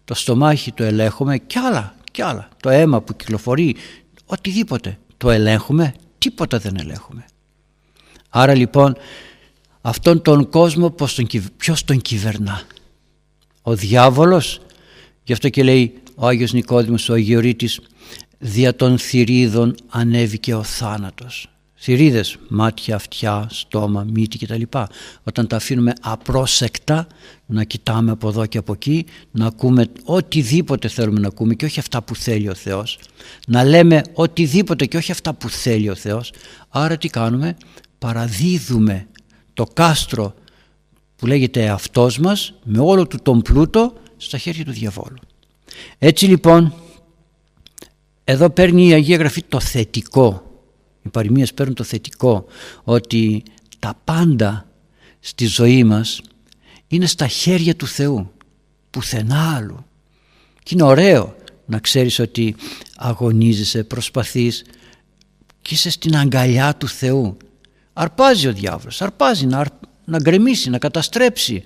το 0.04 0.14
στομάχι 0.14 0.72
το 0.72 0.84
ελέγχουμε 0.84 1.38
και 1.38 1.58
άλλα, 1.58 1.94
και 2.10 2.22
άλλα. 2.22 2.48
Το 2.62 2.68
αίμα 2.68 3.00
που 3.00 3.16
κυκλοφορεί, 3.16 3.76
οτιδήποτε. 4.26 4.98
Το 5.16 5.30
ελέγχουμε, 5.30 5.94
τίποτα 6.18 6.58
δεν 6.58 6.76
ελέγχουμε. 6.76 7.24
Άρα 8.28 8.54
λοιπόν 8.54 8.96
αυτόν 9.80 10.22
τον 10.22 10.48
κόσμο 10.48 10.90
πώς 10.90 11.14
τον, 11.14 11.26
ποιος 11.56 11.84
τον 11.84 12.00
κυβερνά; 12.00 12.62
Ο 13.62 13.74
διάβολος, 13.74 14.60
γι' 15.24 15.32
αυτό 15.32 15.48
και 15.48 15.62
λέει 15.62 16.02
ο 16.14 16.26
Άγιος 16.26 16.52
Νικόδημος, 16.52 17.08
ο 17.08 17.12
Αγιορείτης, 17.12 17.80
δια 18.38 18.76
των 18.76 18.98
θηρίδων 18.98 19.74
ανέβηκε 19.88 20.54
ο 20.54 20.62
θάνατος 20.62 21.51
θηρίδες, 21.84 22.36
μάτια, 22.48 22.94
αυτιά, 22.94 23.46
στόμα, 23.50 24.06
μύτη 24.12 24.38
κτλ. 24.38 24.62
Όταν 25.22 25.46
τα 25.46 25.56
αφήνουμε 25.56 25.92
απρόσεκτα 26.00 27.06
να 27.46 27.64
κοιτάμε 27.64 28.10
από 28.10 28.28
εδώ 28.28 28.46
και 28.46 28.58
από 28.58 28.72
εκεί, 28.72 29.06
να 29.30 29.46
ακούμε 29.46 29.86
οτιδήποτε 30.04 30.88
θέλουμε 30.88 31.20
να 31.20 31.28
ακούμε 31.28 31.54
και 31.54 31.64
όχι 31.64 31.78
αυτά 31.78 32.02
που 32.02 32.14
θέλει 32.14 32.48
ο 32.48 32.54
Θεός, 32.54 32.98
να 33.46 33.64
λέμε 33.64 34.02
οτιδήποτε 34.12 34.86
και 34.86 34.96
όχι 34.96 35.12
αυτά 35.12 35.34
που 35.34 35.48
θέλει 35.48 35.90
ο 35.90 35.94
Θεός, 35.94 36.32
άρα 36.68 36.96
τι 36.96 37.08
κάνουμε, 37.08 37.56
παραδίδουμε 37.98 39.06
το 39.54 39.64
κάστρο 39.72 40.34
που 41.16 41.26
λέγεται 41.26 41.68
αυτός 41.68 42.18
μας 42.18 42.54
με 42.64 42.78
όλο 42.78 43.06
του 43.06 43.18
τον 43.22 43.42
πλούτο 43.42 43.92
στα 44.16 44.38
χέρια 44.38 44.64
του 44.64 44.72
διαβόλου. 44.72 45.18
Έτσι 45.98 46.26
λοιπόν 46.26 46.74
εδώ 48.24 48.50
παίρνει 48.50 48.88
η 48.88 48.92
Αγία 48.92 49.16
Γραφή 49.16 49.42
το 49.42 49.60
θετικό 49.60 50.51
οι 51.02 51.08
παροιμίες 51.08 51.54
παίρνουν 51.54 51.74
το 51.74 51.84
θετικό 51.84 52.46
ότι 52.84 53.42
τα 53.78 54.00
πάντα 54.04 54.66
στη 55.20 55.46
ζωή 55.46 55.84
μας 55.84 56.20
είναι 56.88 57.06
στα 57.06 57.26
χέρια 57.26 57.76
του 57.76 57.86
Θεού 57.86 58.32
πουθενά 58.90 59.54
άλλου. 59.56 59.84
Και 60.62 60.74
είναι 60.74 60.82
ωραίο 60.82 61.36
να 61.66 61.78
ξέρεις 61.78 62.18
ότι 62.18 62.56
αγωνίζεσαι, 62.96 63.84
προσπαθείς 63.84 64.64
και 65.62 65.74
είσαι 65.74 65.90
στην 65.90 66.16
αγκαλιά 66.16 66.76
του 66.76 66.88
Θεού. 66.88 67.36
Αρπάζει 67.92 68.48
ο 68.48 68.52
διάβολος, 68.52 69.02
αρπάζει 69.02 69.46
να, 69.46 69.64
να 70.04 70.18
γκρεμίσει, 70.18 70.70
να 70.70 70.78
καταστρέψει 70.78 71.62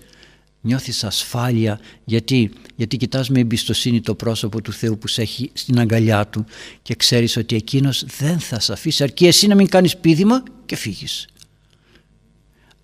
νιώθεις 0.66 1.04
ασφάλεια 1.04 1.80
γιατί, 2.04 2.50
γιατί 2.76 2.96
κοιτάς 2.96 3.28
με 3.28 3.40
εμπιστοσύνη 3.40 4.00
το 4.00 4.14
πρόσωπο 4.14 4.62
του 4.62 4.72
Θεού 4.72 4.98
που 4.98 5.08
σε 5.08 5.22
έχει 5.22 5.50
στην 5.52 5.78
αγκαλιά 5.78 6.26
του 6.26 6.44
και 6.82 6.94
ξέρεις 6.94 7.36
ότι 7.36 7.56
εκείνος 7.56 8.04
δεν 8.18 8.38
θα 8.38 8.60
σε 8.60 8.72
αφήσει 8.72 9.02
αρκεί 9.02 9.26
εσύ 9.26 9.46
να 9.46 9.54
μην 9.54 9.68
κάνεις 9.68 9.96
πίδημα 9.96 10.42
και 10.66 10.76
φύγεις. 10.76 11.26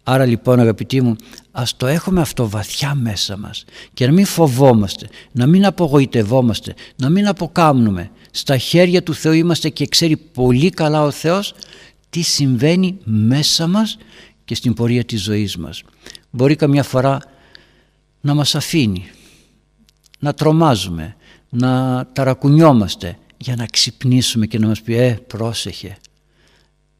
Άρα 0.02 0.24
λοιπόν 0.24 0.60
αγαπητοί 0.60 1.00
μου 1.00 1.16
ας 1.50 1.76
το 1.76 1.86
έχουμε 1.86 2.20
αυτό 2.20 2.48
βαθιά 2.48 2.94
μέσα 2.94 3.36
μας 3.36 3.64
και 3.94 4.06
να 4.06 4.12
μην 4.12 4.24
φοβόμαστε, 4.24 5.08
να 5.32 5.46
μην 5.46 5.66
απογοητευόμαστε, 5.66 6.74
να 6.96 7.08
μην 7.08 7.26
αποκάμνουμε. 7.26 8.10
Στα 8.30 8.56
χέρια 8.56 9.02
του 9.02 9.14
Θεού 9.14 9.32
είμαστε 9.32 9.68
και 9.68 9.86
ξέρει 9.86 10.16
πολύ 10.16 10.70
καλά 10.70 11.02
ο 11.02 11.10
Θεός 11.10 11.54
τι 12.10 12.22
συμβαίνει 12.22 12.98
μέσα 13.04 13.66
μας 13.66 13.98
και 14.44 14.54
στην 14.54 14.74
πορεία 14.74 15.04
της 15.04 15.22
ζωής 15.22 15.56
μας. 15.56 15.82
Μπορεί 16.30 16.56
καμιά 16.56 16.82
φορά 16.82 17.20
να 18.22 18.34
μας 18.34 18.54
αφήνει, 18.54 19.10
να 20.18 20.34
τρομάζουμε, 20.34 21.16
να 21.48 22.04
ταρακουνιόμαστε 22.12 23.18
για 23.36 23.56
να 23.56 23.66
ξυπνήσουμε 23.66 24.46
και 24.46 24.58
να 24.58 24.66
μας 24.66 24.82
πει 24.82 24.94
«Ε, 24.94 25.18
πρόσεχε». 25.26 25.96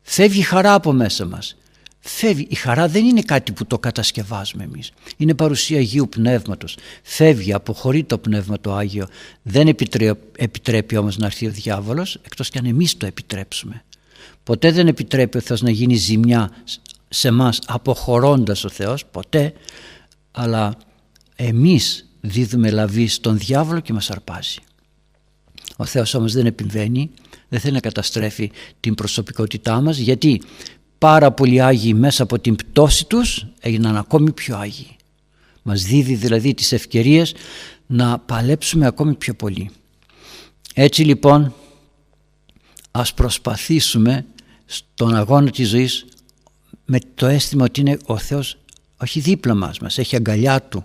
Φεύγει 0.02 0.38
η 0.38 0.42
χαρά 0.42 0.74
από 0.74 0.92
μέσα 0.92 1.26
μας. 1.26 1.56
Φεύγει. 2.00 2.46
Η 2.50 2.54
χαρά 2.54 2.88
δεν 2.88 3.04
είναι 3.04 3.22
κάτι 3.22 3.52
που 3.52 3.66
το 3.66 3.78
κατασκευάζουμε 3.78 4.64
εμείς. 4.64 4.92
Είναι 5.16 5.34
παρουσία 5.34 5.78
Αγίου 5.78 6.08
Πνεύματος. 6.08 6.76
Φεύγει, 7.02 7.52
αποχωρεί 7.52 8.04
το 8.04 8.18
Πνεύμα 8.18 8.60
το 8.60 8.74
Άγιο. 8.74 9.06
Δεν 9.42 9.68
επιτρέπει, 9.68 10.20
επιτρέπει 10.36 10.96
όμως 10.96 11.18
να 11.18 11.26
έρθει 11.26 11.46
ο 11.46 11.50
διάβολος 11.50 12.18
εκτός 12.22 12.50
και 12.50 12.58
αν 12.58 12.64
εμείς 12.64 12.96
το 12.96 13.06
επιτρέψουμε. 13.06 13.84
Ποτέ 14.42 14.70
δεν 14.72 14.86
επιτρέπει 14.86 15.36
ο 15.36 15.40
Θεός 15.40 15.62
να 15.62 15.70
γίνει 15.70 15.94
ζημιά 15.94 16.50
σε 17.08 17.30
μας 17.30 17.58
αποχωρώντας 17.66 18.64
ο 18.64 18.68
Θεός, 18.68 19.06
ποτέ, 19.06 19.52
αλλά 20.30 20.76
εμείς 21.46 22.08
δίδουμε 22.20 22.70
λαβή 22.70 23.06
στον 23.06 23.38
διάβολο 23.38 23.80
και 23.80 23.92
μας 23.92 24.10
αρπάζει. 24.10 24.58
Ο 25.76 25.84
Θεός 25.84 26.14
όμως 26.14 26.32
δεν 26.32 26.46
επιβαίνει, 26.46 27.10
δεν 27.48 27.60
θέλει 27.60 27.72
να 27.72 27.80
καταστρέφει 27.80 28.50
την 28.80 28.94
προσωπικότητά 28.94 29.80
μας 29.80 29.98
γιατί 29.98 30.42
πάρα 30.98 31.32
πολλοί 31.32 31.60
Άγιοι 31.60 31.94
μέσα 31.96 32.22
από 32.22 32.38
την 32.38 32.56
πτώση 32.56 33.06
τους 33.06 33.46
έγιναν 33.60 33.96
ακόμη 33.96 34.32
πιο 34.32 34.56
Άγιοι. 34.56 34.96
Μας 35.62 35.82
δίδει 35.82 36.14
δηλαδή 36.14 36.54
τις 36.54 36.72
ευκαιρίες 36.72 37.34
να 37.86 38.18
παλέψουμε 38.18 38.86
ακόμη 38.86 39.14
πιο 39.14 39.34
πολύ. 39.34 39.70
Έτσι 40.74 41.02
λοιπόν 41.02 41.54
ας 42.90 43.14
προσπαθήσουμε 43.14 44.26
στον 44.66 45.14
αγώνα 45.14 45.50
της 45.50 45.68
ζωής 45.68 46.04
με 46.84 46.98
το 47.14 47.26
αίσθημα 47.26 47.64
ότι 47.64 47.80
είναι 47.80 47.98
ο 48.06 48.18
Θεός 48.18 48.56
όχι 48.96 49.20
δίπλα 49.20 49.54
μας, 49.54 49.78
μας 49.78 49.98
έχει 49.98 50.16
αγκαλιά 50.16 50.62
Του 50.62 50.84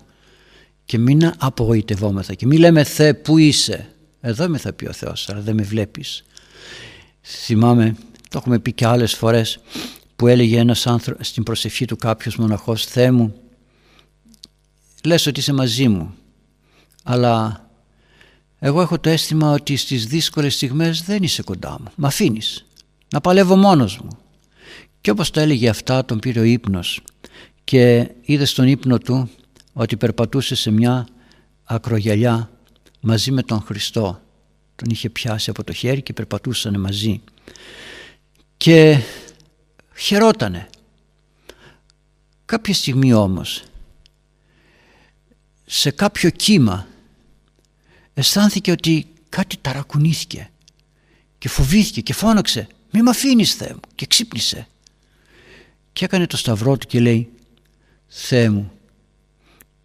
και 0.88 0.98
μην 0.98 1.32
απογοητευόμεθα 1.38 2.34
και 2.34 2.46
μην 2.46 2.58
λέμε 2.58 2.84
Θεέ 2.84 3.14
που 3.14 3.38
είσαι; 3.38 3.92
Εδώ 4.20 4.48
με 4.48 4.58
θα 4.58 4.72
πει 4.72 4.86
ο 4.86 4.92
Θεός 4.92 5.28
αλλά 5.28 5.40
δεν 5.40 5.54
με 5.54 5.62
βλέπεις 5.62 6.24
θυμάμαι 7.20 7.96
το 8.28 8.38
έχουμε 8.38 8.58
πει 8.58 8.72
και 8.72 8.86
άλλες 8.86 9.14
φορές 9.14 9.60
που 10.16 10.26
έλεγε 10.26 10.58
ένας 10.58 10.86
άνθρωπος 10.86 11.26
στην 11.26 11.42
προσευχή 11.42 11.84
του 11.84 11.96
κάποιος 11.96 12.36
μοναχός 12.36 12.84
Θεέ 12.84 13.10
μου 13.10 13.34
λες 15.04 15.26
ότι 15.26 15.40
είσαι 15.40 15.52
μαζί 15.52 15.88
μου 15.88 16.14
αλλά 17.02 17.66
εγώ 18.58 18.80
έχω 18.80 18.98
το 18.98 19.10
αίσθημα 19.10 19.52
ότι 19.52 19.76
στις 19.76 20.06
δύσκολες 20.06 20.54
στιγμές 20.54 21.02
δεν 21.02 21.22
είσαι 21.22 21.42
κοντά 21.42 21.70
μου. 21.70 21.86
Μ' 21.96 22.06
αφήνεις 22.06 22.66
να 23.12 23.20
παλεύω 23.20 23.56
μόνος 23.56 23.98
μου. 23.98 24.18
Και 25.00 25.10
όπως 25.10 25.30
το 25.30 25.40
έλεγε 25.40 25.68
αυτά 25.68 26.04
τον 26.04 26.18
πήρε 26.18 26.40
ο 26.40 26.42
ύπνος 26.42 27.00
και 27.64 28.10
είδε 28.22 28.44
στον 28.44 28.66
ύπνο 28.66 28.98
του 28.98 29.30
ότι 29.72 29.96
περπατούσε 29.96 30.54
σε 30.54 30.70
μια 30.70 31.08
ακρογιαλιά 31.64 32.50
μαζί 33.00 33.30
με 33.30 33.42
τον 33.42 33.60
Χριστό. 33.60 34.20
Τον 34.74 34.90
είχε 34.90 35.10
πιάσει 35.10 35.50
από 35.50 35.64
το 35.64 35.72
χέρι 35.72 36.02
και 36.02 36.12
περπατούσαν 36.12 36.80
μαζί. 36.80 37.20
Και 38.56 38.98
χαιρότανε. 39.96 40.68
Κάποια 42.44 42.74
στιγμή 42.74 43.12
όμως 43.12 43.62
σε 45.70 45.90
κάποιο 45.90 46.30
κύμα 46.30 46.86
αισθάνθηκε 48.14 48.70
ότι 48.70 49.06
κάτι 49.28 49.56
ταρακουνήθηκε 49.56 50.50
και 51.38 51.48
φοβήθηκε 51.48 52.00
και 52.00 52.12
φώναξε 52.12 52.66
«Μη 52.90 53.02
μ' 53.02 53.08
αφήνεις 53.08 53.54
Θεέ 53.54 53.72
μου» 53.72 53.80
και 53.94 54.06
ξύπνησε 54.06 54.66
και 55.92 56.04
έκανε 56.04 56.26
το 56.26 56.36
σταυρό 56.36 56.76
του 56.76 56.86
και 56.86 57.00
λέει 57.00 57.28
«Θεέ 58.06 58.50
μου, 58.50 58.72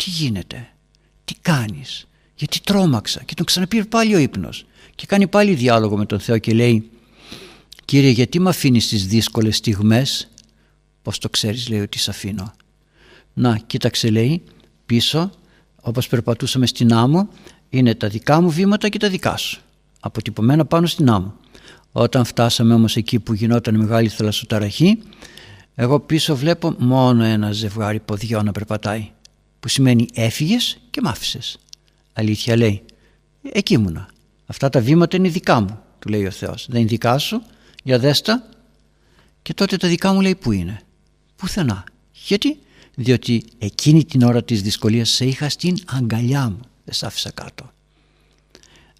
τι 0.04 0.10
γίνεται, 0.10 0.68
τι 1.26 1.34
κάνεις, 1.42 2.08
γιατί 2.36 2.60
τρόμαξα» 2.62 3.24
και 3.24 3.34
τον 3.34 3.46
ξαναπήρε 3.46 3.84
πάλι 3.84 4.16
ο 4.16 4.18
ύπνος. 4.18 4.66
Και 4.96 5.06
κάνει 5.06 5.28
πάλι 5.28 5.54
διάλογο 5.54 5.98
με 5.98 6.06
τον 6.06 6.20
Θεό 6.20 6.38
και 6.38 6.54
λέει 6.54 6.90
«Κύριε 7.86 8.10
γιατί 8.10 8.40
με 8.40 8.50
αφήνεις 8.50 8.88
τις 8.88 9.08
δύσκολες 9.08 9.58
στιγμές» 9.58 10.30
«Πώς 11.02 11.18
το 11.18 11.30
ξέρεις» 11.30 11.70
λέει 11.70 11.80
ότι 11.80 12.00
σε 12.00 12.10
αφήνω 12.10 12.54
«Να 13.34 13.58
κοίταξε» 13.58 14.10
λέει 14.10 14.44
πίσω 14.86 15.32
όπως 15.82 16.08
περπατούσαμε 16.08 16.66
στην 16.66 16.94
άμμο 16.94 17.28
είναι 17.70 17.96
τα 17.96 18.08
δικά 18.08 18.42
μου 18.42 18.50
βήματα 18.50 18.90
και 18.90 19.00
τα 19.00 19.10
δικά 19.10 19.38
σου 19.38 19.62
αποτυπωμένα 20.00 20.66
πάνω 20.66 20.88
στην 20.88 21.10
άμμο. 21.10 21.34
Όταν 21.92 22.26
φτάσαμε 22.26 22.74
όμως 22.74 22.96
εκεί 22.96 23.20
που 23.20 23.34
γινόταν 23.34 23.76
μεγάλη 23.76 24.08
θαλασσοταραχή 24.10 25.00
εγώ 25.76 26.00
πίσω 26.00 26.36
βλέπω 26.36 26.76
μόνο 26.78 27.24
ένα 27.24 27.52
ζευγάρι 27.52 28.00
ποδιών 28.00 28.46
να 28.46 28.52
περπατάει 28.52 29.12
που 29.64 29.70
σημαίνει 29.70 30.08
έφυγες 30.14 30.78
και 30.90 31.02
μ' 31.02 31.08
άφησες. 31.08 31.58
Αλήθεια 32.14 32.56
λέει. 32.56 32.84
Εκεί 33.52 33.74
ήμουνα. 33.74 34.10
Αυτά 34.46 34.70
τα 34.70 34.80
βήματα 34.80 35.18
είναι 35.18 35.30
δικά 35.30 35.60
μου, 35.60 35.80
του 36.00 36.10
λέει 36.10 36.26
ο 36.26 36.32
Θεός. 36.32 36.68
Δεν 36.70 36.80
είναι 36.80 36.90
δικά 36.90 37.18
σου, 37.18 37.42
για 37.84 38.00
δέστα. 38.00 38.50
Και 39.42 39.54
τότε 39.54 39.78
τα 39.78 39.88
δικά 39.88 40.14
μου 40.14 40.22
λέει 40.22 40.36
πού 40.36 40.52
είναι; 40.52 40.82
Πουθενά. 41.36 41.84
Γιατί, 42.12 42.58
διότι 42.96 43.44
εκείνη 43.58 44.06
την 44.06 44.24
ώρα 44.24 44.44
της 44.44 44.62
δυσκολίας 44.62 45.10
σε 45.10 45.26
είχα 45.26 45.50
στην 45.50 45.78
αγκαλιά 45.86 46.50
μου. 46.50 46.60
Δεν 46.84 46.94
σ' 46.94 47.04
άφησα 47.04 47.32
κάτω. 47.32 47.72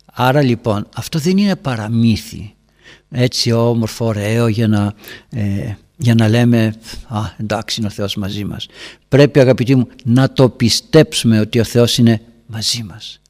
Άρα 0.06 0.42
λοιπόν 0.42 0.90
αυτό 0.96 1.20
δεν 1.20 1.38
είναι 1.38 1.56
παραμύθι 1.56 2.56
έτσι 3.10 3.52
όμορφο, 3.52 4.06
ωραίο 4.06 4.48
για 4.48 4.68
να, 4.68 4.94
ε, 5.30 5.74
για 5.98 6.16
να 6.16 6.28
λέμε 6.28 6.76
«Α, 7.08 7.20
εντάξει 7.38 7.80
είναι 7.80 7.88
ο 7.88 7.92
Θεός 7.92 8.16
μαζί 8.16 8.46
μας». 8.46 8.68
Πρέπει 9.08 9.40
αγαπητοί 9.40 9.76
μου 9.76 9.88
να 10.04 10.34
το 10.34 10.50
πιστέψουμε 10.50 11.40
ότι 11.40 11.60
ο 11.60 11.64
Θεός 11.64 11.98
είναι 11.98 12.22
μαζί 12.46 12.84
μας. 12.84 13.22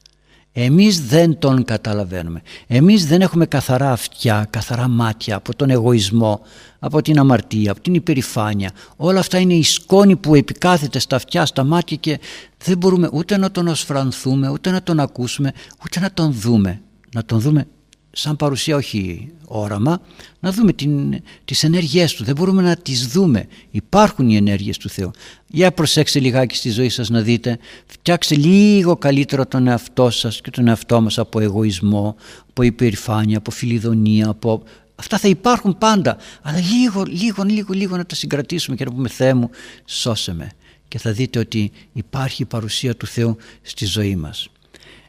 Εμείς 0.56 1.06
δεν 1.06 1.38
τον 1.38 1.64
καταλαβαίνουμε. 1.64 2.42
Εμείς 2.66 3.06
δεν 3.06 3.20
έχουμε 3.20 3.46
καθαρά 3.46 3.92
αυτιά, 3.92 4.46
καθαρά 4.50 4.88
μάτια 4.88 5.36
από 5.36 5.56
τον 5.56 5.70
εγωισμό, 5.70 6.40
από 6.78 7.02
την 7.02 7.18
αμαρτία, 7.18 7.70
από 7.70 7.80
την 7.80 7.94
υπερηφάνεια. 7.94 8.70
Όλα 8.96 9.18
αυτά 9.18 9.38
είναι 9.38 9.54
η 9.54 9.62
σκόνη 9.62 10.16
που 10.16 10.34
επικάθεται 10.34 10.98
στα 10.98 11.16
αυτιά, 11.16 11.46
στα 11.46 11.64
μάτια 11.64 11.96
και 11.96 12.20
δεν 12.64 12.78
μπορούμε 12.78 13.08
ούτε 13.12 13.36
να 13.36 13.50
τον 13.50 13.68
osφρανθούμε, 13.68 14.48
ούτε 14.48 14.70
να 14.70 14.82
τον 14.82 15.00
ακούσουμε, 15.00 15.52
ούτε 15.84 16.00
να 16.00 16.12
τον 16.12 16.32
δούμε. 16.32 16.80
Να 17.14 17.24
τον 17.24 17.40
δούμε 17.40 17.66
σαν 18.14 18.36
παρουσία 18.36 18.76
όχι 18.76 19.32
όραμα, 19.44 20.00
να 20.40 20.52
δούμε 20.52 20.72
την, 20.72 21.22
τις 21.44 21.64
ενέργειές 21.64 22.14
του. 22.14 22.24
Δεν 22.24 22.34
μπορούμε 22.34 22.62
να 22.62 22.76
τις 22.76 23.06
δούμε. 23.06 23.46
Υπάρχουν 23.70 24.28
οι 24.28 24.36
ενέργειες 24.36 24.78
του 24.78 24.88
Θεού. 24.88 25.10
Για 25.46 25.72
προσέξτε 25.72 26.20
λιγάκι 26.20 26.56
στη 26.56 26.70
ζωή 26.70 26.88
σας 26.88 27.08
να 27.10 27.20
δείτε. 27.20 27.58
Φτιάξτε 27.86 28.34
λίγο 28.34 28.96
καλύτερο 28.96 29.46
τον 29.46 29.66
εαυτό 29.66 30.10
σας 30.10 30.40
και 30.40 30.50
τον 30.50 30.68
εαυτό 30.68 31.00
μας 31.00 31.18
από 31.18 31.40
εγωισμό, 31.40 32.16
από 32.48 32.62
υπερηφάνεια, 32.62 33.38
από 33.38 33.50
φιλιδονία, 33.50 34.28
από... 34.28 34.62
Αυτά 34.96 35.18
θα 35.18 35.28
υπάρχουν 35.28 35.78
πάντα, 35.78 36.16
αλλά 36.42 36.58
λίγο, 36.58 37.02
λίγο, 37.02 37.42
λίγο, 37.42 37.72
λίγο 37.74 37.96
να 37.96 38.06
τα 38.06 38.14
συγκρατήσουμε 38.14 38.76
και 38.76 38.84
να 38.84 38.90
πούμε 38.90 39.08
Θεέ 39.08 39.34
μου 39.34 39.50
σώσε 39.84 40.34
με. 40.34 40.50
Και 40.88 40.98
θα 40.98 41.12
δείτε 41.12 41.38
ότι 41.38 41.72
υπάρχει 41.92 42.42
η 42.42 42.44
παρουσία 42.44 42.96
του 42.96 43.06
Θεού 43.06 43.36
στη 43.62 43.84
ζωή 43.84 44.16
μας. 44.16 44.48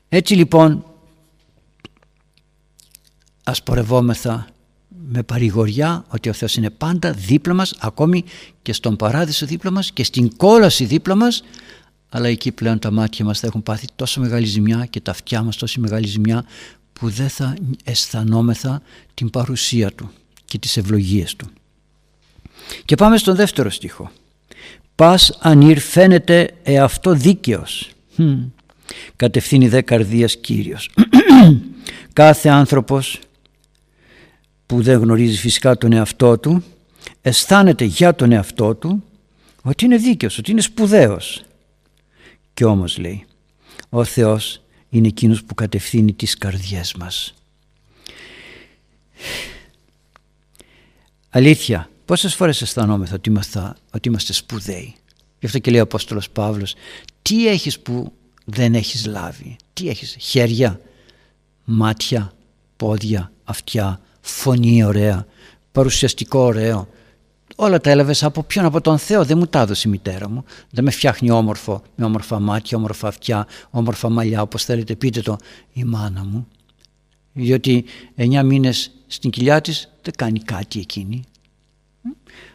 Έτσι 0.10 0.34
λοιπόν 0.34 0.86
ας 3.48 3.64
πορευόμεθα 3.64 4.48
με 5.08 5.24
παρηγοριά 5.24 6.06
ότι 6.08 6.30
ο 6.30 6.34
Θεός 6.34 6.56
είναι 6.56 6.70
πάντα 6.70 7.12
δίπλα 7.12 7.54
μας 7.54 7.76
ακόμη 7.80 8.24
και 8.62 8.74
στον 8.74 8.96
παράδεισο 8.96 9.46
δίπλα 9.46 9.72
μας 9.72 9.92
και 9.92 10.04
στην 10.04 10.36
κόλαση 10.38 10.86
δίπλα 10.86 11.16
μας 11.16 11.44
αλλά 12.10 12.28
εκεί 12.28 12.52
πλέον 12.52 12.80
τα 12.80 12.92
μάτια 12.92 13.26
μας 13.26 13.40
θα 13.40 13.48
έχουν 13.48 13.64
πάθει 13.64 13.88
τόσο 13.96 14.20
μεγάλη 14.20 14.46
ζημιά 14.46 14.86
και 14.90 15.00
τα 15.00 15.12
αυτιά 15.12 15.44
μας 15.44 15.56
τόσο 15.56 15.80
μεγάλη 15.80 16.08
ζημιά 16.08 16.46
που 16.94 17.10
δεν 17.10 17.30
θα 17.30 17.56
αισθανόμεθα 17.84 18.82
την 19.14 19.30
παρουσία 19.30 19.92
Του 19.92 20.12
και 20.46 20.58
τις 20.58 20.78
ευλογίες 20.78 21.36
Του. 21.36 21.48
Και 22.86 22.96
πάμε 22.96 23.18
στον 23.18 23.36
δεύτερο 23.36 23.70
στίχο. 23.70 24.12
«Πας 24.96 25.38
ανήρ 25.42 25.80
φαίνεται 25.80 26.54
εαυτό 26.64 27.14
δίκαιος». 27.14 27.90
Κατευθύνει 29.16 29.68
δε 29.68 29.82
καρδίας 29.82 30.36
Κύριος. 30.38 30.90
Κάθε 32.14 32.50
άνθρωπος 32.50 33.20
που 34.66 34.82
δεν 34.82 35.00
γνωρίζει 35.00 35.38
φυσικά 35.38 35.78
τον 35.78 35.92
εαυτό 35.92 36.38
του 36.38 36.64
αισθάνεται 37.22 37.86
για 37.86 38.16
τον 38.16 38.32
εαυτό 38.32 38.76
του 38.76 39.04
ότι 39.64 39.86
είναι 39.86 39.98
δίκαιος, 39.98 40.38
ότι 40.38 40.52
είναι 40.52 40.62
σπουδαίος. 40.62 41.44
Και 42.54 42.66
όμως 42.66 42.98
λέει 42.98 43.26
ο 43.90 44.04
Θεός 44.04 44.62
είναι 44.90 45.08
εκείνος 45.08 45.44
που 45.44 45.56
κατευθύνει 45.56 46.14
τις 46.14 46.38
καρδιές 46.38 46.94
μας. 46.94 47.34
Αλήθεια, 51.30 51.90
Πόσες 52.06 52.36
φορές 52.36 52.62
αισθανόμεθα 52.62 53.16
ότι 53.16 53.30
είμαστε, 53.30 53.74
ότι 53.92 54.08
είμαστε 54.08 54.34
σπουδαίοι; 54.34 54.96
Γι' 55.40 55.46
αυτό 55.46 55.60
και 55.60 55.72
λέει 55.72 55.80
ο 55.80 55.84
Απόστολος 55.84 56.30
Παύλος, 56.30 56.76
τι 57.22 57.48
έχεις 57.48 57.80
που 57.80 58.14
δεν 58.46 58.76
έχεις 58.76 59.06
λάβει; 59.06 59.56
Τι 59.74 59.90
έχεις, 59.90 60.16
χέρια, 60.20 60.82
μάτια, 61.64 62.34
πόδια, 62.78 63.32
αυτιά, 63.44 64.02
φωνή 64.26 64.84
ωραία, 64.84 65.26
παρουσιαστικό 65.72 66.40
ωραίο. 66.40 66.88
Όλα 67.56 67.82
τα 67.82 67.90
έλαβες 67.90 68.24
από 68.24 68.44
ποιον, 68.44 68.66
από 68.66 68.82
τον 68.82 68.98
Θεό. 68.98 69.26
Δεν 69.26 69.38
μου 69.38 69.48
τα 69.48 69.60
έδωσε 69.60 69.88
η 69.88 69.92
μητέρα 69.92 70.30
μου. 70.30 70.44
Δεν 70.70 70.84
με 70.84 70.92
φτιάχνει 70.92 71.32
όμορφο, 71.32 71.82
με 71.96 72.06
όμορφα 72.06 72.40
μάτια, 72.40 72.78
όμορφα 72.78 73.08
αυτιά, 73.08 73.48
όμορφα 73.70 74.10
μαλλιά, 74.10 74.42
όπως 74.42 74.64
θέλετε 74.64 74.96
πείτε 74.96 75.22
το, 75.22 75.38
η 75.74 75.84
μάνα 75.84 76.24
μου. 76.24 76.48
Διότι 77.34 77.86
εννιά 78.16 78.44
μήνες 78.44 78.92
στην 79.08 79.30
κοιλιά 79.30 79.62
της 79.62 79.90
δεν 80.02 80.14
κάνει 80.18 80.40
κάτι 80.40 80.80
εκείνη. 80.80 81.24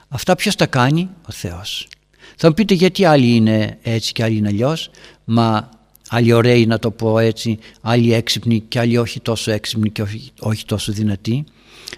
Αυτά 0.08 0.34
ποιος 0.34 0.56
τα 0.56 0.66
κάνει, 0.66 1.08
ο 1.28 1.32
Θεός. 1.32 1.88
Θα 2.36 2.48
μου 2.48 2.54
πείτε 2.54 2.74
γιατί 2.74 3.04
άλλοι 3.04 3.34
είναι 3.34 3.78
έτσι 3.82 4.12
και 4.12 4.22
άλλοι 4.22 4.36
είναι 4.36 4.48
αλλιώς, 4.48 4.90
μα 5.24 5.70
άλλοι 6.08 6.32
ωραίοι 6.32 6.66
να 6.66 6.78
το 6.78 6.90
πω 6.90 7.18
έτσι, 7.18 7.58
άλλοι 7.80 8.12
έξυπνοι 8.12 8.60
και 8.60 8.78
άλλοι 8.78 8.96
όχι 8.96 9.20
τόσο 9.20 9.50
έξυπνοι 9.50 9.90
και 9.90 10.02
όχι, 10.02 10.30
όχι 10.40 10.64
τόσο 10.64 10.92
δυνατοί. 10.92 11.44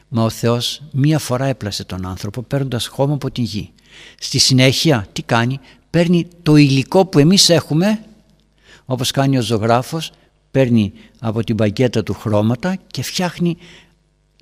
Μα 0.09 0.23
ο 0.23 0.31
Θεός 0.31 0.83
μία 0.91 1.19
φορά 1.19 1.47
έπλασε 1.47 1.85
τον 1.85 2.07
άνθρωπο 2.07 2.43
παίρνοντας 2.43 2.87
χώμα 2.87 3.15
από 3.15 3.31
την 3.31 3.45
γη. 3.45 3.71
Στη 4.19 4.39
συνέχεια 4.39 5.07
τι 5.13 5.23
κάνει, 5.23 5.61
παίρνει 5.91 6.29
το 6.43 6.57
υλικό 6.57 7.07
που 7.07 7.19
εμείς 7.19 7.49
έχουμε, 7.49 8.05
όπως 8.85 9.11
κάνει 9.11 9.39
ο 9.39 9.43
ζωγράφος, 9.43 10.13
παίρνει 10.51 10.93
από 11.21 11.45
την 11.45 11.57
παγκέτα 11.57 12.03
του 12.03 12.15
χρώματα 12.15 12.77
και 12.87 13.03
φτιάχνει 13.03 13.57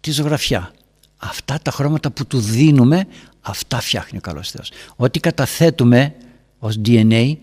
τη 0.00 0.10
ζωγραφιά. 0.10 0.72
Αυτά 1.16 1.58
τα 1.62 1.70
χρώματα 1.70 2.10
που 2.10 2.26
του 2.26 2.40
δίνουμε, 2.40 3.06
αυτά 3.40 3.80
φτιάχνει 3.80 4.18
ο 4.18 4.20
καλός 4.20 4.50
Θεός. 4.50 4.70
Ό,τι 4.96 5.20
καταθέτουμε 5.20 6.14
ως 6.58 6.80
DNA 6.84 7.36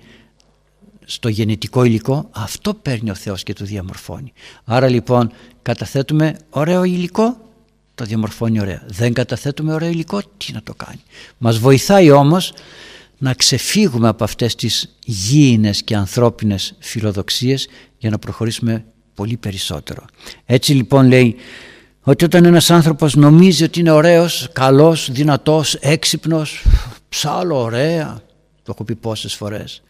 στο 1.06 1.30
γενετικό 1.30 1.84
υλικό, 1.84 2.30
αυτό 2.32 2.74
παίρνει 2.74 3.10
ο 3.10 3.16
Θεός 3.16 3.44
και 3.44 3.54
το 3.54 3.66
διαμορφώνει. 3.66 4.34
Άρα 4.64 4.90
λοιπόν 4.90 5.32
καταθέτουμε 5.62 6.38
ωραίο 6.50 6.84
υλικό, 6.84 7.38
το 7.98 8.06
διαμορφώνει 8.06 8.60
ωραία. 8.60 8.84
Δεν 8.88 9.14
καταθέτουμε 9.14 9.74
ωραίο 9.74 9.90
υλικό, 9.90 10.22
τι 10.38 10.54
να 10.54 10.64
το 10.64 10.74
κάνει. 10.74 11.02
Μας 11.38 11.58
βοηθάει 11.58 12.12
όμως 12.12 12.54
να 13.18 13.34
ξεφύγουμε 13.34 14.08
από 14.08 14.24
αυτές 14.24 14.56
τις 14.56 14.96
γήινες 15.06 15.84
και 15.84 15.96
ανθρώπινες 15.96 16.76
φιλοδοξίες 16.80 17.68
για 17.98 18.10
να 18.10 18.20
προχωρήσουμε 18.20 18.86
πολύ 19.14 19.38
περισσότερο. 19.38 20.06
Έτσι 20.46 20.74
λοιπόν 20.74 21.08
λέει 21.08 21.36
ότι 22.02 22.26
όταν 22.26 22.46
ένας 22.46 22.72
άνθρωπος 22.72 23.16
νομίζει 23.16 23.64
ότι 23.64 23.80
είναι 23.80 23.92
ωραίος, 23.92 24.50
καλός, 24.54 25.12
δυνατός, 25.12 25.74
έξυπνος, 25.74 26.66
ψάλο 27.10 27.62
ωραία, 27.62 28.22
το 28.64 28.72
έχω 28.74 28.84
πει 28.84 28.96
πόσες 28.96 29.34
φορές, 29.34 29.84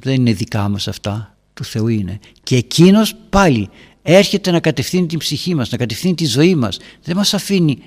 δεν 0.00 0.14
είναι 0.14 0.32
δικά 0.32 0.68
μας 0.68 0.88
αυτά, 0.88 1.36
του 1.54 1.64
Θεού 1.64 1.88
είναι. 1.88 2.18
Και 2.42 2.56
εκείνος 2.56 3.14
πάλι 3.30 3.70
έρχεται 4.06 4.50
να 4.50 4.60
κατευθύνει 4.60 5.06
την 5.06 5.18
ψυχή 5.18 5.54
μας, 5.54 5.70
να 5.70 5.76
κατευθύνει 5.76 6.14
τη 6.14 6.24
ζωή 6.24 6.54
μας. 6.54 6.78
Δεν 7.02 7.16
μας 7.16 7.34
αφήνει 7.34 7.78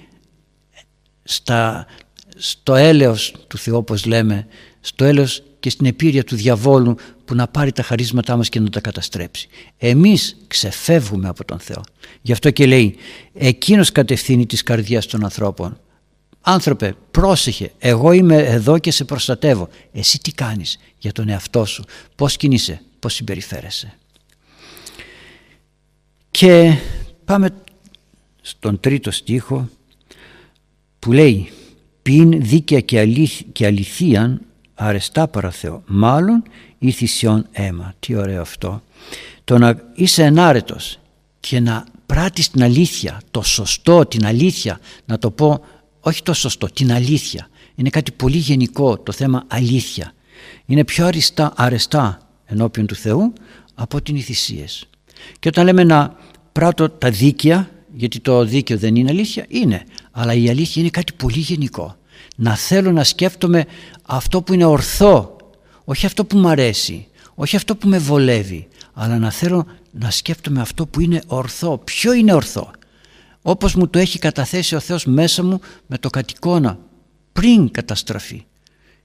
στα, 1.23 1.85
στο 2.37 2.75
έλεος 2.75 3.35
του 3.47 3.57
Θεού 3.57 3.75
όπως 3.75 4.05
λέμε, 4.05 4.47
στο 4.79 5.05
έλεος 5.05 5.43
και 5.59 5.69
στην 5.69 5.85
επίρρεια 5.85 6.23
του 6.23 6.35
διαβόλου 6.35 6.95
που 7.25 7.35
να 7.35 7.47
πάρει 7.47 7.71
τα 7.71 7.83
χαρίσματά 7.83 8.37
μας 8.37 8.49
και 8.49 8.59
να 8.59 8.69
τα 8.69 8.79
καταστρέψει. 8.79 9.47
Εμείς 9.77 10.37
ξεφεύγουμε 10.47 11.27
από 11.27 11.45
τον 11.45 11.59
Θεό. 11.59 11.83
Γι' 12.21 12.31
αυτό 12.31 12.51
και 12.51 12.65
λέει 12.65 12.95
εκείνος 13.33 13.91
κατευθύνει 13.91 14.45
τις 14.45 14.63
καρδιάς 14.63 15.05
των 15.05 15.23
ανθρώπων. 15.23 15.79
Άνθρωπε 16.41 16.95
πρόσεχε 17.11 17.71
εγώ 17.79 18.11
είμαι 18.11 18.35
εδώ 18.35 18.77
και 18.77 18.91
σε 18.91 19.03
προστατεύω. 19.03 19.69
Εσύ 19.91 20.19
τι 20.19 20.31
κάνεις 20.31 20.79
για 20.97 21.11
τον 21.11 21.29
εαυτό 21.29 21.65
σου; 21.65 21.83
Πώς 22.15 22.37
κινείσαι, 22.37 22.81
πώς 22.99 23.13
συμπεριφέρεσαι; 23.13 23.98
Και 26.39 26.77
πάμε 27.25 27.49
στον 28.41 28.79
τρίτο 28.79 29.11
στίχο 29.11 29.69
που 30.99 31.11
λέει 31.11 31.51
«Πιν 32.01 32.41
δίκαια 32.41 32.79
και 33.51 33.65
αληθείαν 33.65 34.41
αρεστά 34.73 35.27
παρά 35.27 35.51
Θεό. 35.51 35.83
Μάλλον 35.85 36.43
ή 36.77 36.91
θυσιών 36.91 37.47
αίμα. 37.51 37.93
Τι 37.99 38.15
ωραίο 38.15 38.41
αυτό. 38.41 38.81
Το 39.43 39.57
να 39.57 39.81
είσαι 39.93 40.23
ενάρετος 40.23 40.99
και 41.39 41.59
να 41.59 41.85
πράττεις 42.05 42.49
την 42.49 42.63
αλήθεια, 42.63 43.21
το 43.31 43.41
σωστό, 43.41 44.05
την 44.05 44.25
αλήθεια, 44.25 44.79
να 45.05 45.17
το 45.17 45.31
πω 45.31 45.63
όχι 45.99 46.23
το 46.23 46.33
σωστό, 46.33 46.67
την 46.67 46.91
αλήθεια. 46.91 47.49
Είναι 47.75 47.89
κάτι 47.89 48.11
πολύ 48.11 48.37
γενικό 48.37 48.97
το 48.97 49.11
θέμα 49.11 49.43
αλήθεια. 49.47 50.13
Είναι 50.65 50.83
πιο 50.83 51.05
αριστά, 51.05 51.53
αρεστά 51.55 52.29
ενώπιον 52.45 52.85
του 52.85 52.95
Θεού 52.95 53.33
από 53.75 54.01
την 54.01 54.15
οι 54.15 54.21
θυσίες. 54.21 54.89
Και 55.39 55.47
όταν 55.47 55.65
λέμε 55.65 55.83
να 55.83 56.17
πράττω 56.59 56.89
τα 56.89 57.09
δίκαια, 57.09 57.69
γιατί 57.93 58.19
το 58.19 58.43
δίκαιο 58.45 58.77
δεν 58.77 58.95
είναι 58.95 59.09
αλήθεια, 59.09 59.45
είναι. 59.47 59.83
Αλλά 60.11 60.33
η 60.33 60.49
αλήθεια 60.49 60.81
είναι 60.81 60.91
κάτι 60.91 61.13
πολύ 61.13 61.39
γενικό 61.39 61.95
να 62.35 62.55
θέλω 62.55 62.91
να 62.91 63.03
σκέφτομαι 63.03 63.65
αυτό 64.05 64.41
που 64.41 64.53
είναι 64.53 64.65
ορθό, 64.65 65.35
όχι 65.85 66.05
αυτό 66.05 66.25
που 66.25 66.37
μου 66.37 66.47
αρέσει, 66.47 67.07
όχι 67.35 67.55
αυτό 67.55 67.75
που 67.75 67.87
με 67.87 67.97
βολεύει, 67.97 68.67
αλλά 68.93 69.17
να 69.17 69.31
θέλω 69.31 69.65
να 69.91 70.11
σκέφτομαι 70.11 70.61
αυτό 70.61 70.87
που 70.87 70.99
είναι 70.99 71.21
ορθό. 71.27 71.77
Ποιο 71.77 72.13
είναι 72.13 72.33
ορθό; 72.33 72.71
Όπως 73.41 73.75
μου 73.75 73.87
το 73.87 73.99
έχει 73.99 74.19
καταθέσει 74.19 74.75
ο 74.75 74.79
Θεός 74.79 75.05
μέσα 75.05 75.43
μου 75.43 75.59
με 75.87 75.97
το 75.97 76.09
κατοικώνα 76.09 76.79
πριν 77.33 77.71
καταστραφεί. 77.71 78.45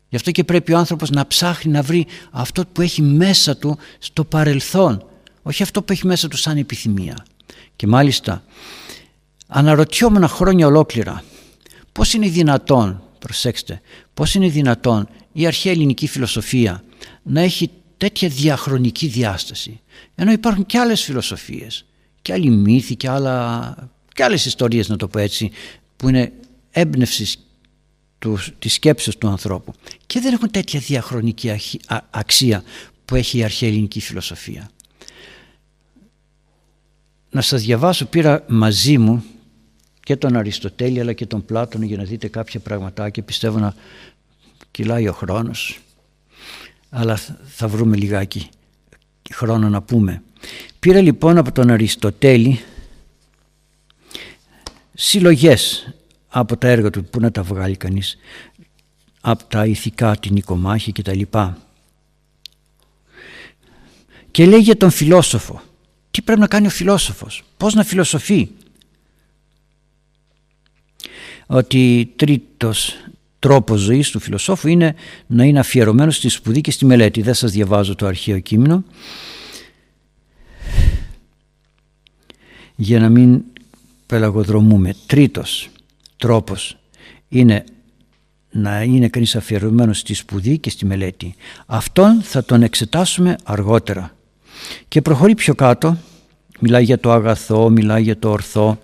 Γι' 0.08 0.16
αυτό 0.16 0.30
και 0.30 0.44
πρέπει 0.44 0.72
ο 0.72 0.78
άνθρωπος 0.78 1.10
να 1.10 1.26
ψάχνει 1.26 1.72
να 1.72 1.82
βρει 1.82 2.06
αυτό 2.30 2.64
που 2.72 2.80
έχει 2.80 3.02
μέσα 3.02 3.56
του 3.56 3.78
στο 3.98 4.24
παρελθόν, 4.24 5.04
όχι 5.42 5.62
αυτό 5.62 5.82
που 5.82 5.92
έχει 5.92 6.06
μέσα 6.06 6.28
του 6.28 6.36
σαν 6.36 6.56
επιθυμία. 6.56 7.24
Και 7.76 7.86
μάλιστα 7.86 8.44
αναρωτιόμουν 9.46 10.28
χρόνια 10.28 10.66
ολόκληρα 10.66 11.24
πώς 11.92 12.12
είναι 12.12 12.28
δυνατόν 12.28 13.02
προσέξτε, 13.18 13.80
πώς 14.14 14.34
είναι 14.34 14.48
δυνατόν 14.48 15.08
η 15.32 15.46
αρχαία 15.46 15.72
ελληνική 15.72 16.06
φιλοσοφία 16.06 16.84
να 17.22 17.40
έχει 17.40 17.70
τέτοια 17.96 18.28
διαχρονική 18.28 19.06
διάσταση 19.06 19.80
ενώ 20.14 20.32
υπάρχουν 20.32 20.66
και 20.66 20.78
άλλες 20.78 21.02
φιλοσοφίες 21.02 21.84
και 22.22 22.32
άλλοι 22.32 22.50
μύθοι 22.50 22.96
και, 22.96 23.08
άλλα, 23.08 23.74
και 24.14 24.24
άλλες 24.24 24.44
ιστορίες 24.44 24.88
να 24.88 24.96
το 24.96 25.08
πω 25.08 25.18
έτσι 25.18 25.50
που 25.96 26.08
είναι 26.08 26.32
έμπνευσης 26.70 27.38
του, 28.18 28.38
της 28.58 28.72
σκέψης 28.72 29.16
του 29.16 29.28
ανθρώπου 29.28 29.74
και 30.06 30.20
δεν 30.20 30.32
έχουν 30.32 30.50
τέτοια 30.50 30.80
διαχρονική 30.80 31.50
αξία 32.10 32.62
που 33.04 33.14
έχει 33.14 33.38
η 33.38 33.44
αρχαία 33.44 33.68
ελληνική 33.68 34.00
φιλοσοφία. 34.00 34.70
Να 37.34 37.40
σας 37.40 37.62
διαβάσω, 37.62 38.06
πήρα 38.06 38.44
μαζί 38.48 38.98
μου 38.98 39.24
και 40.00 40.16
τον 40.16 40.36
Αριστοτέλη 40.36 41.00
αλλά 41.00 41.12
και 41.12 41.26
τον 41.26 41.44
Πλάτωνο 41.44 41.84
για 41.84 41.96
να 41.96 42.04
δείτε 42.04 42.28
κάποια 42.28 42.60
πραγματάκια. 42.60 43.22
Πιστεύω 43.22 43.58
να 43.58 43.74
κυλάει 44.70 45.08
ο 45.08 45.12
χρόνος 45.12 45.78
αλλά 46.90 47.18
θα 47.44 47.68
βρούμε 47.68 47.96
λιγάκι 47.96 48.48
χρόνο 49.32 49.68
να 49.68 49.82
πούμε. 49.82 50.22
Πήρα 50.78 51.00
λοιπόν 51.00 51.38
από 51.38 51.52
τον 51.52 51.70
Αριστοτέλη 51.70 52.60
συλλογές 54.94 55.94
από 56.28 56.56
τα 56.56 56.68
έργα 56.68 56.90
του 56.90 57.04
που 57.04 57.20
να 57.20 57.30
τα 57.30 57.42
βγάλει 57.42 57.76
κανείς 57.76 58.16
από 59.20 59.44
τα 59.44 59.66
ηθικά, 59.66 60.16
την 60.16 60.36
οικομάχη 60.36 60.92
και 60.92 61.02
τα 61.02 61.14
λοιπά 61.14 61.58
και 64.30 64.46
λέει 64.46 64.60
για 64.60 64.76
τον 64.76 64.90
φιλόσοφο 64.90 65.62
τι 66.14 66.22
πρέπει 66.22 66.40
να 66.40 66.46
κάνει 66.46 66.66
ο 66.66 66.70
φιλόσοφος 66.70 67.42
πως 67.56 67.74
να 67.74 67.84
φιλοσοφεί 67.84 68.48
ότι 71.46 72.12
τρίτος 72.16 72.96
τρόπος 73.38 73.80
ζωής 73.80 74.10
του 74.10 74.18
φιλοσόφου 74.18 74.68
είναι 74.68 74.94
να 75.26 75.44
είναι 75.44 75.58
αφιερωμένος 75.58 76.16
στη 76.16 76.28
σπουδή 76.28 76.60
και 76.60 76.70
στη 76.70 76.84
μελέτη. 76.84 77.22
Δεν 77.22 77.34
σας 77.34 77.52
διαβάζω 77.52 77.94
το 77.94 78.06
αρχαίο 78.06 78.38
κείμενο 78.38 78.84
για 82.76 83.00
να 83.00 83.08
μην 83.08 83.42
πελαγοδρομούμε. 84.06 84.94
Τρίτος 85.06 85.68
τρόπος 86.16 86.76
είναι 87.28 87.64
να 88.50 88.82
είναι 88.82 89.08
κανείς 89.08 89.36
αφιερωμένος 89.36 89.98
στη 89.98 90.14
σπουδή 90.14 90.58
και 90.58 90.70
στη 90.70 90.86
μελέτη. 90.86 91.34
Αυτόν 91.66 92.22
θα 92.22 92.44
τον 92.44 92.62
εξετάσουμε 92.62 93.36
αργότερα. 93.44 94.16
Και 94.88 95.02
προχωρεί 95.02 95.34
πιο 95.34 95.54
κάτω, 95.54 95.96
μιλάει 96.60 96.84
για 96.84 96.98
το 96.98 97.12
αγαθό, 97.12 97.70
μιλάει 97.70 98.02
για 98.02 98.18
το 98.18 98.30
ορθό 98.30 98.78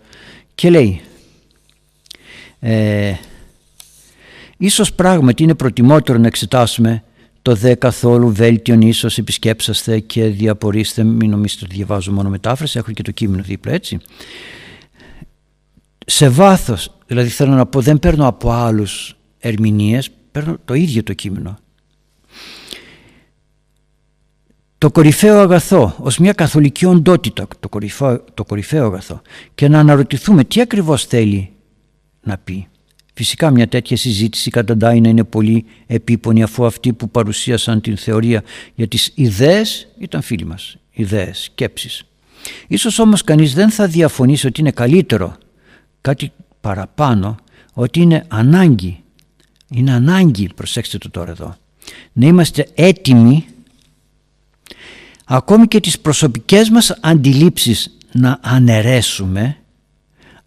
και 0.55 0.71
λέει 0.71 1.01
ε, 2.61 3.15
ίσως 4.57 4.93
πράγματι 4.93 5.43
είναι 5.43 5.55
προτιμότερο 5.55 6.19
να 6.19 6.27
εξετάσουμε 6.27 7.03
το 7.43 7.55
δε 7.55 7.75
καθόλου 7.75 8.33
βέλτιον 8.33 8.81
ίσως 8.81 9.19
επισκέψαστε 9.19 10.01
και 10.01 10.25
διαπορείστε 10.25 11.05
μην 11.05 11.31
νομίζετε 11.31 11.65
ότι 11.65 11.75
διαβάζω 11.75 12.13
μόνο 12.13 12.29
μετάφραση 12.29 12.79
έχω 12.79 12.93
και 12.93 13.03
το 13.03 13.11
κείμενο 13.11 13.43
δίπλα 13.43 13.73
έτσι. 13.73 13.99
Σε 16.07 16.29
βάθος 16.29 16.97
δηλαδή 17.07 17.29
θέλω 17.29 17.53
να 17.53 17.67
πω 17.67 17.81
δεν 17.81 17.99
παίρνω 17.99 18.27
από 18.27 18.51
άλλους 18.51 19.17
ερμηνείες 19.39 20.11
παίρνω 20.33 20.57
το 20.65 20.75
ίδιο 20.75 21.03
το 21.03 21.13
κείμενο 21.13 21.59
το 24.81 24.91
κορυφαίο 24.91 25.41
αγαθό 25.41 25.95
ως 25.99 26.19
μια 26.19 26.33
καθολική 26.33 26.87
οντότητα 26.87 27.47
το 27.61 27.69
κορυφαίο, 27.69 28.25
το 28.35 28.45
κορυφαίο 28.45 28.87
αγαθό. 28.87 29.23
Και 29.55 29.69
να 29.69 29.79
αναρωτηθούμε 29.79 30.45
τι 30.45 30.61
ακριβώς 30.61 31.05
θέλει 31.05 31.51
να 32.23 32.39
πει. 32.39 32.67
Φυσικά 33.15 33.51
μια 33.51 33.69
τέτοια 33.69 33.97
συζήτηση 33.97 34.51
καταντάει 34.51 35.01
να 35.01 35.09
είναι 35.09 35.25
πολύ 35.25 35.65
επίπονη 35.87 36.43
αφού 36.43 36.65
αυτοί 36.67 36.93
που 36.93 37.11
παρουσίασαν 37.11 37.81
την 37.81 37.97
θεωρία 37.97 38.43
για 38.75 38.89
τις 38.89 39.13
ιδέες 39.15 39.89
ήταν 39.99 40.23
φίλοι 40.23 40.45
μας, 40.45 40.77
ιδέες, 40.91 41.39
σκέψεις. 41.43 42.05
Ίσως 42.67 42.99
όμως 42.99 43.23
κανείς 43.23 43.55
δεν 43.55 43.71
θα 43.71 43.87
διαφωνήσει 43.87 44.47
ότι 44.47 44.61
είναι 44.61 44.71
καλύτερο 44.71 45.37
κάτι 46.01 46.33
παραπάνω, 46.61 47.37
ότι 47.75 48.01
είναι 48.01 48.25
ανάγκη, 48.29 49.03
είναι 49.71 49.93
ανάγκη, 49.93 50.49
προσέξτε 50.55 50.99
το 50.99 51.11
τώρα 51.11 51.31
εδώ, 51.31 51.57
να 52.13 52.27
είμαστε 52.27 52.67
έτοιμοι 52.75 53.45
ακόμη 55.33 55.67
και 55.67 55.81
τις 55.81 56.01
προσωπικές 56.01 56.71
μας 56.71 56.99
αντιλήψεις 57.01 57.97
να 58.13 58.39
αναιρέσουμε 58.43 59.57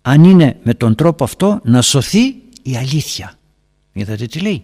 αν 0.02 0.24
είναι 0.24 0.58
με 0.64 0.74
τον 0.74 0.96
τρόπο 0.96 1.24
αυτό 1.24 1.60
να 1.64 1.82
σωθεί 1.82 2.36
η 2.62 2.76
αλήθεια. 2.78 3.34
Είδατε 3.94 4.26
τι 4.26 4.40
λέει; 4.40 4.64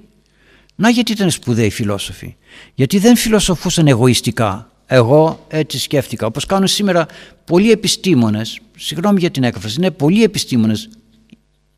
Να 0.75 0.89
γιατί 0.89 1.11
ήταν 1.11 1.31
σπουδαίοι 1.31 1.65
οι 1.65 1.69
φιλόσοφοι. 1.69 2.35
Γιατί 2.73 2.99
δεν 2.99 3.15
φιλοσοφούσαν 3.15 3.87
εγωιστικά. 3.87 4.71
Εγώ 4.85 5.45
έτσι 5.47 5.79
σκέφτηκα. 5.79 6.25
Όπως 6.25 6.45
κάνουν 6.45 6.67
σήμερα 6.67 7.05
πολλοί 7.45 7.71
επιστήμονες. 7.71 8.59
Συγγνώμη 8.77 9.19
για 9.19 9.31
την 9.31 9.43
έκφραση. 9.43 9.75
Είναι 9.77 9.91
πολλοί 9.91 10.23
επιστήμονες 10.23 10.89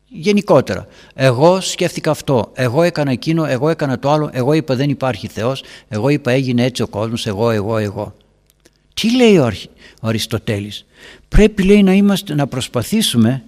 γενικότερα. 0.08 0.86
Εγώ 1.14 1.60
σκέφτηκα 1.60 2.10
αυτό, 2.10 2.50
εγώ 2.54 2.82
έκανα 2.82 3.10
εκείνο, 3.10 3.44
εγώ 3.44 3.68
έκανα 3.68 3.98
το 3.98 4.10
άλλο, 4.10 4.30
εγώ 4.32 4.52
είπα 4.52 4.74
δεν 4.74 4.90
υπάρχει 4.90 5.26
Θεός, 5.26 5.64
εγώ 5.88 6.08
είπα 6.08 6.30
έγινε 6.30 6.64
έτσι 6.64 6.82
ο 6.82 6.86
κόσμος, 6.86 7.26
εγώ, 7.26 7.50
εγώ, 7.50 7.76
εγώ. 7.76 8.14
Τι 8.94 9.16
λέει 9.16 9.36
ο, 9.36 9.52
ο 10.00 10.08
Αριστοτέλης; 10.08 10.84
Πρέπει 11.28 11.62
λέει 11.62 11.82
να, 11.82 11.92
είμαστε, 11.92 12.34
να 12.34 12.46
προσπαθήσουμε 12.46 13.42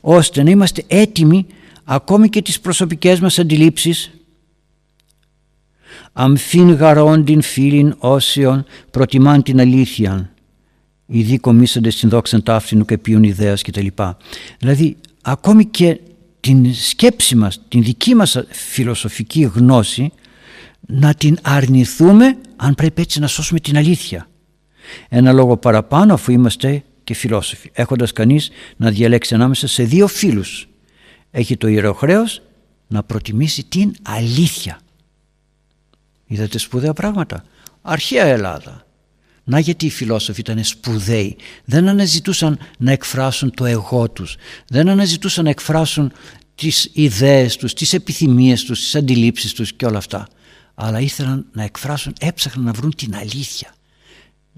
ώστε 0.00 0.42
να 0.42 0.50
είμαστε 0.50 0.84
έτοιμοι 0.86 1.46
ακόμη 1.84 2.28
και 2.28 2.42
τις 2.42 2.60
προσωπικές 2.60 3.20
μας 3.20 3.38
αντιλήψεις 3.38 4.10
αμφίν 6.12 6.70
γαρόντιν 6.70 7.42
φίλιν 7.42 7.94
όσιον 7.98 8.64
προτιμάν 8.90 9.42
την 9.42 9.60
αλήθεια 9.60 10.32
οι 11.06 11.38
κομίσαντες 11.38 11.94
στην 11.94 12.08
δόξαν 12.08 12.42
ταύτινου 12.42 12.84
και 12.84 12.98
ποιον 12.98 13.22
ιδέας 13.22 13.62
κτλ. 13.62 13.86
Δηλαδή 14.58 14.96
ακόμη 15.22 15.64
και 15.64 16.00
την 16.40 16.74
σκέψη 16.74 17.36
μας, 17.36 17.60
την 17.68 17.82
δική 17.82 18.14
μας 18.14 18.42
φιλοσοφική 18.48 19.42
γνώση 19.54 20.12
να 20.80 21.14
την 21.14 21.38
αρνηθούμε 21.42 22.36
αν 22.56 22.74
πρέπει 22.74 23.02
έτσι 23.02 23.20
να 23.20 23.26
σώσουμε 23.26 23.60
την 23.60 23.76
αλήθεια. 23.76 24.26
Ένα 25.08 25.32
λόγο 25.32 25.56
παραπάνω 25.56 26.14
αφού 26.14 26.32
είμαστε 26.32 26.82
και 27.04 27.14
φιλόσοφοι, 27.14 27.70
έχοντας 27.72 28.12
κανείς 28.12 28.50
να 28.76 28.90
διαλέξει 28.90 29.34
ανάμεσα 29.34 29.66
σε 29.66 29.82
δύο 29.82 30.06
φίλους 30.06 30.66
έχει 31.32 31.56
το 31.56 31.66
ιερό 31.66 31.94
χρέος 31.94 32.42
να 32.88 33.02
προτιμήσει 33.02 33.64
την 33.64 33.94
αλήθεια. 34.02 34.80
Είδατε 36.26 36.58
σπουδαία 36.58 36.92
πράγματα. 36.92 37.44
Αρχαία 37.82 38.24
Ελλάδα. 38.24 38.86
Να 39.44 39.58
γιατί 39.58 39.86
οι 39.86 39.90
φιλόσοφοι 39.90 40.40
ήταν 40.40 40.64
σπουδαίοι. 40.64 41.36
Δεν 41.64 41.88
αναζητούσαν 41.88 42.58
να 42.78 42.92
εκφράσουν 42.92 43.54
το 43.54 43.64
εγώ 43.64 44.10
τους. 44.10 44.36
Δεν 44.68 44.88
αναζητούσαν 44.88 45.44
να 45.44 45.50
εκφράσουν 45.50 46.12
τις 46.54 46.90
ιδέες 46.92 47.56
τους, 47.56 47.74
τις 47.74 47.92
επιθυμίες 47.92 48.64
τους, 48.64 48.80
τις 48.80 48.94
αντιλήψεις 48.94 49.52
τους 49.52 49.72
και 49.72 49.86
όλα 49.86 49.98
αυτά. 49.98 50.28
Αλλά 50.74 51.00
ήθελαν 51.00 51.46
να 51.52 51.62
εκφράσουν, 51.62 52.14
έψαχναν 52.20 52.64
να 52.64 52.72
βρουν 52.72 52.94
την 52.94 53.14
αλήθεια. 53.14 53.74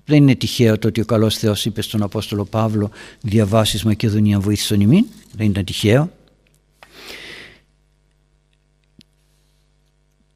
Δεν 0.05 0.17
είναι 0.17 0.35
τυχαίο 0.35 0.79
το 0.79 0.89
ότι 0.89 1.01
ο 1.01 1.05
καλός 1.05 1.37
Θεός 1.37 1.65
είπε 1.65 1.83
στον 1.83 2.03
Απόστολο 2.03 2.45
Παύλο 2.45 2.91
διαβάσεις 3.21 3.85
Μακεδονία 3.85 4.41
βοήθησον 4.41 4.81
ημίν. 4.81 5.05
Δεν 5.37 5.47
ήταν 5.47 5.65
τυχαίο. 5.65 6.11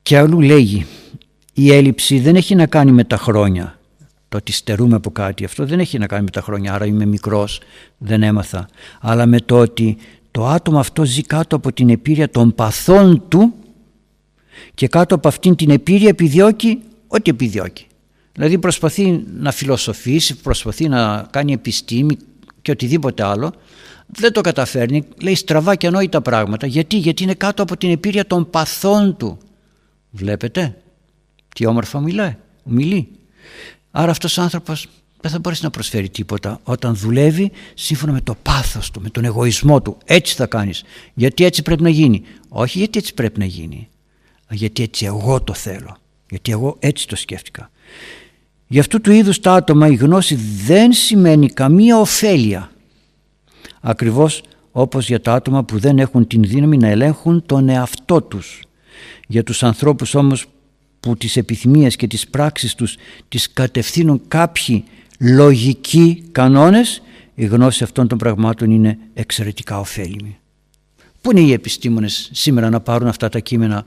Και 0.02 0.18
αλλού 0.18 0.40
λέγει 0.40 0.86
η 1.52 1.72
έλλειψη 1.72 2.18
δεν 2.18 2.36
έχει 2.36 2.54
να 2.54 2.66
κάνει 2.66 2.92
με 2.92 3.04
τα 3.04 3.16
χρόνια. 3.16 3.78
Το 4.28 4.36
ότι 4.36 4.52
στερούμε 4.52 4.96
από 4.96 5.10
κάτι 5.10 5.44
αυτό 5.44 5.66
δεν 5.66 5.80
έχει 5.80 5.98
να 5.98 6.06
κάνει 6.06 6.24
με 6.24 6.30
τα 6.30 6.40
χρόνια. 6.40 6.74
Άρα 6.74 6.86
είμαι 6.86 7.04
μικρός, 7.04 7.60
δεν 7.98 8.22
έμαθα. 8.22 8.68
Αλλά 9.00 9.26
με 9.26 9.40
το 9.40 9.58
ότι 9.58 9.96
το 10.30 10.46
άτομο 10.46 10.78
αυτό 10.78 11.04
ζει 11.04 11.22
κάτω 11.22 11.56
από 11.56 11.72
την 11.72 11.88
επίρρεια 11.88 12.30
των 12.30 12.54
παθών 12.54 13.28
του 13.28 13.54
και 14.74 14.88
κάτω 14.88 15.14
από 15.14 15.28
αυτήν 15.28 15.54
την 15.54 15.70
επίρρεια 15.70 16.08
επιδιώκει 16.08 16.78
ό,τι 17.06 17.30
επιδιώκει. 17.30 17.86
Δηλαδή 18.38 18.58
προσπαθεί 18.58 19.24
να 19.34 19.52
φιλοσοφήσει, 19.52 20.36
προσπαθεί 20.36 20.88
να 20.88 21.26
κάνει 21.30 21.52
επιστήμη 21.52 22.16
και 22.62 22.70
οτιδήποτε 22.70 23.22
άλλο. 23.22 23.52
Δεν 24.06 24.32
το 24.32 24.40
καταφέρνει, 24.40 25.04
λέει 25.20 25.34
στραβά 25.34 25.74
και 25.74 25.86
ανόητα 25.86 26.20
πράγματα. 26.22 26.66
Γιατί, 26.66 26.96
Γιατί 26.96 27.22
είναι 27.22 27.34
κάτω 27.34 27.62
από 27.62 27.76
την 27.76 27.90
επίρρεια 27.90 28.26
των 28.26 28.50
παθών 28.50 29.16
του. 29.16 29.38
Βλέπετε; 30.10 30.76
Τι 31.54 31.66
όμορφα 31.66 32.00
μιλάει, 32.00 32.36
μιλεί. 32.64 33.08
Άρα 33.90 34.10
αυτός 34.10 34.38
ο 34.38 34.42
άνθρωπος 34.42 34.86
δεν 35.20 35.30
θα 35.30 35.38
μπορέσει 35.38 35.64
να 35.64 35.70
προσφέρει 35.70 36.08
τίποτα 36.08 36.60
όταν 36.62 36.94
δουλεύει 36.96 37.50
σύμφωνα 37.74 38.12
με 38.12 38.20
το 38.20 38.36
πάθος 38.42 38.90
του, 38.90 39.00
με 39.00 39.10
τον 39.10 39.24
εγωισμό 39.24 39.82
του. 39.82 39.96
Έτσι 40.04 40.34
θα 40.34 40.46
κάνεις. 40.46 40.84
Γιατί 41.14 41.44
έτσι 41.44 41.62
πρέπει 41.62 41.82
να 41.82 41.88
γίνει. 41.88 42.22
Όχι 42.48 42.78
γιατί 42.78 42.98
έτσι 42.98 43.14
πρέπει 43.14 43.38
να 43.38 43.44
γίνει. 43.44 43.88
Γιατί 44.50 44.82
έτσι 44.82 45.04
εγώ 45.04 45.40
το 45.42 45.54
θέλω. 45.54 45.96
Γιατί 46.30 46.52
εγώ 46.52 46.76
έτσι 46.78 47.08
το 47.08 47.16
σκέφτηκα. 47.16 47.70
Γι' 48.68 48.78
αυτού 48.78 49.00
του 49.00 49.12
είδους 49.12 49.40
τα 49.40 49.52
άτομα 49.54 49.86
η 49.88 49.94
γνώση 49.94 50.34
δεν 50.64 50.92
σημαίνει 50.92 51.48
καμία 51.48 51.98
ωφέλεια. 51.98 52.70
Ακριβώς 53.80 54.42
όπως 54.72 55.08
για 55.08 55.20
τα 55.20 55.32
άτομα 55.32 55.64
που 55.64 55.78
δεν 55.78 55.98
έχουν 55.98 56.26
την 56.26 56.42
δύναμη 56.42 56.76
να 56.76 56.88
ελέγχουν 56.88 57.46
τον 57.46 57.68
εαυτό 57.68 58.22
τους. 58.22 58.62
Για 59.26 59.42
τους 59.42 59.62
ανθρώπους 59.62 60.14
όμως 60.14 60.46
που 61.00 61.16
τις 61.16 61.36
επιθυμίες 61.36 61.96
και 61.96 62.06
τις 62.06 62.28
πράξεις 62.28 62.74
τους 62.74 62.96
τις 63.28 63.52
κατευθύνουν 63.52 64.20
κάποιοι 64.28 64.84
λογικοί 65.18 66.24
κανόνες 66.32 67.02
η 67.34 67.44
γνώση 67.44 67.82
αυτών 67.82 68.08
των 68.08 68.18
πραγμάτων 68.18 68.70
είναι 68.70 68.98
εξαιρετικά 69.14 69.78
ωφέλιμη. 69.78 70.38
Πού 71.20 71.30
είναι 71.30 71.40
οι 71.40 71.52
επιστήμονες 71.52 72.30
σήμερα 72.32 72.70
να 72.70 72.80
πάρουν 72.80 73.08
αυτά 73.08 73.28
τα 73.28 73.38
κείμενα, 73.38 73.86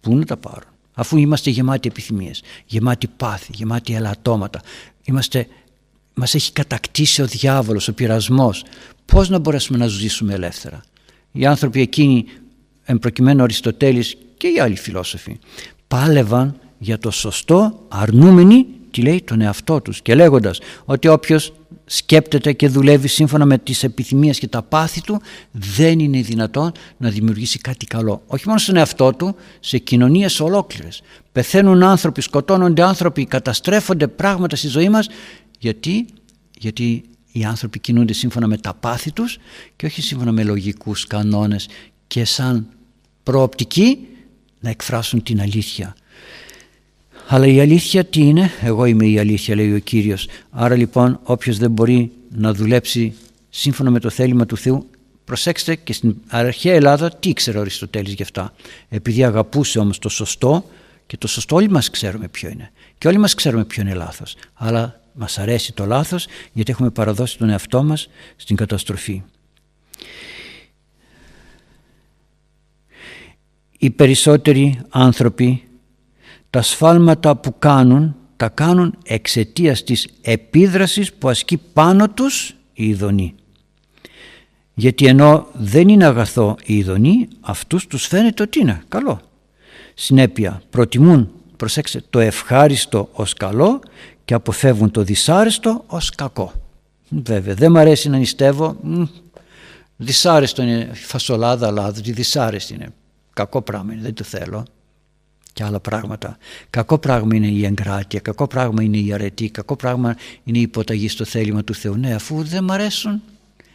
πού 0.00 0.16
να 0.16 0.24
τα 0.24 0.36
πάρουν; 0.36 0.69
Αφού 1.00 1.16
είμαστε 1.16 1.50
γεμάτοι 1.50 1.88
επιθυμίες, 1.88 2.42
γεμάτοι 2.66 3.06
πάθη, 3.16 3.52
γεμάτοι 3.54 3.94
ελαττώματα. 3.94 4.60
Είμαστε, 5.04 5.46
μας 6.14 6.34
έχει 6.34 6.52
κατακτήσει 6.52 7.22
ο 7.22 7.26
διάβολος, 7.26 7.88
ο 7.88 7.92
πειρασμός. 7.92 8.64
Πώς 9.06 9.28
να 9.28 9.38
μπορέσουμε 9.38 9.78
να 9.78 9.86
ζήσουμε 9.86 10.34
ελεύθερα; 10.34 10.80
Οι 11.32 11.46
άνθρωποι 11.46 11.80
εκείνοι, 11.80 12.24
εμπροκειμένου 12.84 13.42
Αριστοτέλης 13.42 14.16
και 14.36 14.48
οι 14.48 14.60
άλλοι 14.60 14.76
φιλόσοφοι 14.76 15.38
πάλευαν 15.88 16.60
για 16.78 16.98
το 16.98 17.10
σωστό 17.10 17.86
αρνούμενοι 17.88 18.66
τι 18.90 19.02
λέει 19.02 19.22
τον 19.22 19.40
εαυτό 19.40 19.80
τους 19.80 20.02
και 20.02 20.14
λέγοντας 20.14 20.60
ότι 20.84 21.08
όποιος 21.08 21.52
σκέπτεται 21.92 22.52
και 22.52 22.68
δουλεύει 22.68 23.08
σύμφωνα 23.08 23.44
με 23.44 23.58
τις 23.58 23.82
επιθυμίες 23.82 24.38
και 24.38 24.48
τα 24.48 24.62
πάθη 24.62 25.00
του 25.00 25.20
δεν 25.50 25.98
είναι 25.98 26.20
δυνατόν 26.20 26.72
να 26.96 27.10
δημιουργήσει 27.10 27.58
κάτι 27.58 27.86
καλό. 27.86 28.22
Όχι 28.26 28.44
μόνο 28.46 28.58
στον 28.58 28.76
εαυτό 28.76 29.12
του, 29.12 29.34
σε 29.60 29.78
κοινωνίες 29.78 30.40
ολόκληρες. 30.40 31.02
Πεθαίνουν 31.32 31.82
άνθρωποι, 31.82 32.20
σκοτώνονται 32.20 32.82
άνθρωποι, 32.82 33.24
καταστρέφονται 33.24 34.08
πράγματα 34.08 34.56
στη 34.56 34.68
ζωή 34.68 34.88
μας 34.88 35.08
γιατί, 35.58 36.06
γιατί 36.58 37.02
οι 37.32 37.44
άνθρωποι 37.44 37.78
κινούνται 37.78 38.12
σύμφωνα 38.12 38.46
με 38.46 38.56
τα 38.56 38.74
πάθη 38.74 39.12
τους 39.12 39.38
και 39.76 39.86
όχι 39.86 40.02
σύμφωνα 40.02 40.32
με 40.32 40.42
λογικούς 40.44 41.06
κανόνες 41.06 41.68
και 42.06 42.24
σαν 42.24 42.66
προοπτική 43.22 44.06
να 44.60 44.70
εκφράσουν 44.70 45.22
την 45.22 45.40
αλήθεια. 45.40 45.94
Αλλά 47.32 47.46
η 47.46 47.60
αλήθεια 47.60 48.04
τι 48.04 48.20
είναι, 48.20 48.50
εγώ 48.62 48.84
είμαι 48.84 49.06
η 49.06 49.18
αλήθεια 49.18 49.54
λέει 49.54 49.74
ο 49.74 49.78
Κύριος. 49.78 50.28
Άρα 50.50 50.74
λοιπόν 50.74 51.20
όποιος 51.22 51.58
δεν 51.58 51.70
μπορεί 51.70 52.12
να 52.28 52.54
δουλέψει 52.54 53.14
σύμφωνα 53.48 53.90
με 53.90 54.00
το 54.00 54.10
θέλημα 54.10 54.46
του 54.46 54.56
Θεού 54.56 54.90
Προσέξτε 55.24 55.74
και 55.74 55.92
στην 55.92 56.16
αρχαία 56.28 56.74
Ελλάδα 56.74 57.10
τι 57.10 57.28
ήξερε 57.28 57.58
ο 57.58 57.60
Αριστοτέλης 57.60 58.12
γι' 58.12 58.22
αυτά. 58.22 58.54
Επειδή 58.88 59.24
αγαπούσε 59.24 59.78
όμως 59.78 59.98
το 59.98 60.08
σωστό 60.08 60.64
και 61.06 61.16
το 61.16 61.28
σωστό 61.28 61.56
όλοι 61.56 61.70
μας 61.70 61.90
ξέρουμε 61.90 62.28
ποιο 62.28 62.48
είναι. 62.48 62.70
Και 62.98 63.08
όλοι 63.08 63.18
μας 63.18 63.34
ξέρουμε 63.34 63.64
ποιο 63.64 63.82
είναι 63.82 63.94
λάθος. 63.94 64.36
Αλλά 64.54 65.00
μας 65.12 65.38
αρέσει 65.38 65.72
το 65.72 65.86
λάθος 65.86 66.26
γιατί 66.52 66.70
έχουμε 66.70 66.90
παραδώσει 66.90 67.38
τον 67.38 67.48
εαυτό 67.48 67.82
μας 67.82 68.08
στην 68.36 68.56
καταστροφή. 68.56 69.22
οι 73.82 73.90
περισσότεροι 73.90 74.80
άνθρωποι 74.88 75.62
τα 76.50 76.62
σφάλματα 76.62 77.36
που 77.36 77.58
κάνουν 77.58 78.14
τα 78.40 78.48
κάνουν 78.48 78.98
εξαιτίας 79.04 79.84
της 79.84 80.08
επίδρασης 80.20 81.12
που 81.12 81.28
ασκεί 81.28 81.56
πάνω 81.72 82.10
τους 82.10 82.54
η 82.72 82.88
ειδονή. 82.88 83.34
γιατί 84.74 85.06
ενώ 85.06 85.46
δεν 85.52 85.88
είναι 85.88 86.04
αγαθό 86.04 86.56
η 86.64 86.76
ειδονή 86.76 87.28
αυτούς 87.40 87.86
τους 87.86 88.06
φαίνεται 88.06 88.42
ότι 88.42 88.60
είναι. 88.60 88.82
Καλό. 88.88 89.20
Συνέπεια 89.94 90.62
προτιμούν 90.70 91.30
προσέξτε 91.56 92.02
το 92.10 92.18
ευχάριστο 92.18 93.08
ως 93.12 93.34
καλό 93.34 93.80
και 94.24 94.34
αποφεύγουν 94.34 94.90
το 94.90 95.02
δυσάρεστο 95.02 95.84
ως 95.86 96.10
κακό. 96.10 96.52
Βέβαια 97.08 97.54
δεν 97.54 97.70
μ' 97.70 97.76
αρέσει 97.76 98.08
να 98.08 98.18
νηστεύω. 98.18 98.76
Δυσάρεστο 99.96 100.62
είναι 100.62 100.90
φασολάδα 100.94 101.66
αλλά 101.66 101.90
δυσάρεστη 101.90 102.74
είναι. 102.74 102.88
Κακό 103.32 103.62
πράγμα 103.62 103.92
είναι 103.92 104.02
δεν 104.02 104.14
το 104.14 104.24
θέλω 104.24 104.64
και 105.52 105.64
άλλα 105.64 105.80
πράγματα. 105.80 106.38
Κακό 106.70 106.98
πράγμα 106.98 107.34
είναι 107.34 107.46
η 107.46 107.64
εγκράτεια, 107.64 108.20
κακό 108.20 108.46
πράγμα 108.46 108.82
είναι 108.82 108.96
η 108.96 109.12
αρετή, 109.12 109.50
κακό 109.50 109.76
πράγμα 109.76 110.16
είναι 110.44 110.58
η 110.58 110.60
υποταγή 110.60 111.08
στο 111.08 111.24
θέλημα 111.24 111.64
του 111.64 111.74
Θεού. 111.74 111.96
Ναι, 111.96 112.14
αφού 112.14 112.44
δεν 112.44 112.64
μ' 112.64 112.70
αρέσουν, 112.70 113.22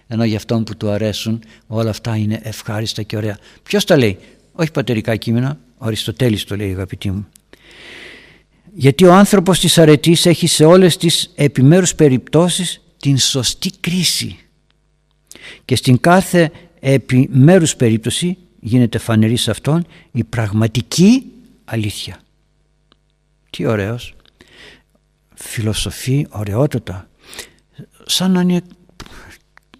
ενώ 0.08 0.24
για 0.24 0.38
αυτόν 0.38 0.64
που 0.64 0.78
του 0.78 0.90
αρέσουν 0.90 1.44
όλα 1.68 1.90
αυτά 1.90 2.16
είναι 2.16 2.40
ευχάριστα 2.44 3.02
και 3.02 3.18
ωραία. 3.18 3.38
Ποιος 3.64 3.86
τα 3.86 3.98
λέει, 3.98 4.18
όχι 4.52 4.72
πατερικά 4.72 5.16
κείμενα, 5.16 5.60
ο 5.78 5.86
Αριστοτέλης 5.86 6.44
το 6.44 6.56
λέει 6.56 6.72
αγαπητοί 6.72 7.12
μου. 7.12 7.28
Γιατί 8.74 9.06
ο 9.06 9.14
άνθρωπος 9.14 9.60
της 9.60 9.78
αρετής 9.78 10.26
έχει 10.26 10.48
σε 10.48 10.66
όλες 10.66 10.98
τις 10.98 11.32
επιμέρους 11.36 11.96
περιπτώσεις 11.96 12.82
την 13.00 13.18
σωστή 13.18 13.72
κρίση 13.80 14.38
και 15.66 15.76
στην 15.76 16.00
κάθε 16.00 16.52
επιμέρους 16.80 17.76
περίπτωση 17.76 18.38
γίνεται 18.60 18.98
φανερή 18.98 19.36
σε 19.36 19.52
αυτόν 19.52 19.86
η 20.12 20.24
πραγματική 20.24 21.24
αλήθεια. 21.66 22.20
Τι 23.50 23.66
ωραίος. 23.66 24.16
Φιλοσοφή 25.34 26.28
ωραιότατα. 26.30 27.10
Σαν 28.06 28.32
να 28.32 28.42
είναι 28.42 28.62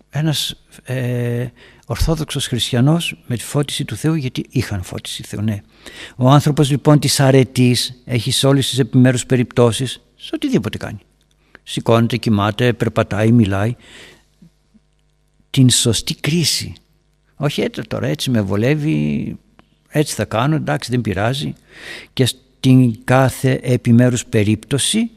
ένας 0.10 0.56
ε, 0.84 1.48
ορθόδοξος 1.86 2.48
χριστιανός 2.48 3.18
με 3.28 3.36
τη 3.36 3.44
φώτιση 3.44 3.86
του 3.86 3.96
Θεού 3.96 4.14
γιατί 4.14 4.46
είχαν 4.50 4.84
φώτιση 4.84 5.24
Θεού, 5.24 5.42
ναι. 5.42 5.62
Ο 6.16 6.30
άνθρωπος 6.30 6.70
λοιπόν 6.70 7.00
της 7.00 7.20
αρετής 7.20 8.02
έχει 8.06 8.32
σε 8.32 8.48
όλες 8.48 8.70
τις 8.70 8.80
επιμέρους 8.80 9.26
περιπτώσεις 9.26 10.02
σε 10.16 10.32
οτιδήποτε 10.36 10.78
κάνει. 10.78 11.00
Σηκώνεται, 11.64 12.18
κοιμάται, 12.18 12.74
περπατάει, 12.74 13.32
μιλάει. 13.32 13.76
Την 15.50 15.70
σωστή 15.70 16.16
κρίση. 16.16 16.74
Όχι 17.36 17.62
έτσι 17.62 17.82
τώρα 17.82 18.08
έτσι 18.08 18.30
με 18.30 18.42
βολεύει 18.42 19.38
έτσι 19.98 20.16
θα 20.16 20.26
κάνω, 20.26 20.56
εντάξει 20.56 20.92
δεν 20.92 21.02
πειράζει 21.02 21.54
και 22.14 22.26
στην 22.26 23.04
κάθε 23.04 23.60
επιμέρους 23.64 24.26
περίπτωση 24.26 25.12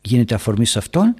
γίνεται 0.00 0.34
αφορμή 0.34 0.66
σε 0.66 0.78
αυτόν 0.78 1.14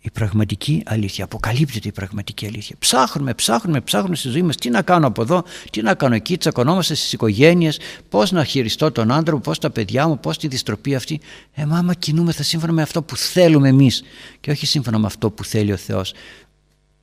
η 0.00 0.10
πραγματική 0.10 0.82
αλήθεια. 0.86 1.24
Αποκαλύπτεται 1.24 1.88
η 1.88 1.92
πραγματική 1.92 2.46
αλήθεια. 2.46 2.76
Ψάχνουμε, 2.78 3.34
ψάχνουμε, 3.34 3.80
ψάχνουμε 3.80 4.16
στη 4.16 4.28
ζωή 4.28 4.42
μας 4.42 4.56
τι 4.56 4.70
να 4.70 4.82
κάνω 4.82 5.06
από 5.06 5.22
εδώ, 5.22 5.44
τι 5.70 5.82
να 5.82 5.94
κάνω 5.94 6.14
εκεί. 6.14 6.36
Τσακωνόμαστε 6.36 6.94
στις 6.94 7.12
οικογένειες, 7.12 7.78
πώς 8.08 8.32
να 8.32 8.44
χειριστώ 8.44 8.92
τον 8.92 9.12
άντρα 9.12 9.34
μου, 9.34 9.40
πώς 9.40 9.58
τα 9.58 9.70
παιδιά 9.70 10.08
μου, 10.08 10.20
πώς 10.20 10.38
τη 10.38 10.48
δυστροπή 10.48 10.94
αυτή. 10.94 11.20
Ε, 11.54 11.64
μάμα, 11.64 11.94
κινούμεθα 11.94 12.42
σύμφωνα 12.42 12.72
με 12.72 12.82
αυτό 12.82 13.02
που 13.02 13.16
θέλουμε 13.16 13.68
εμείς 13.68 14.02
και 14.40 14.50
όχι 14.50 14.66
σύμφωνα 14.66 14.98
με 14.98 15.06
αυτό 15.06 15.30
που 15.30 15.44
θέλει 15.44 15.72
ο 15.72 15.76
Θεός. 15.76 16.14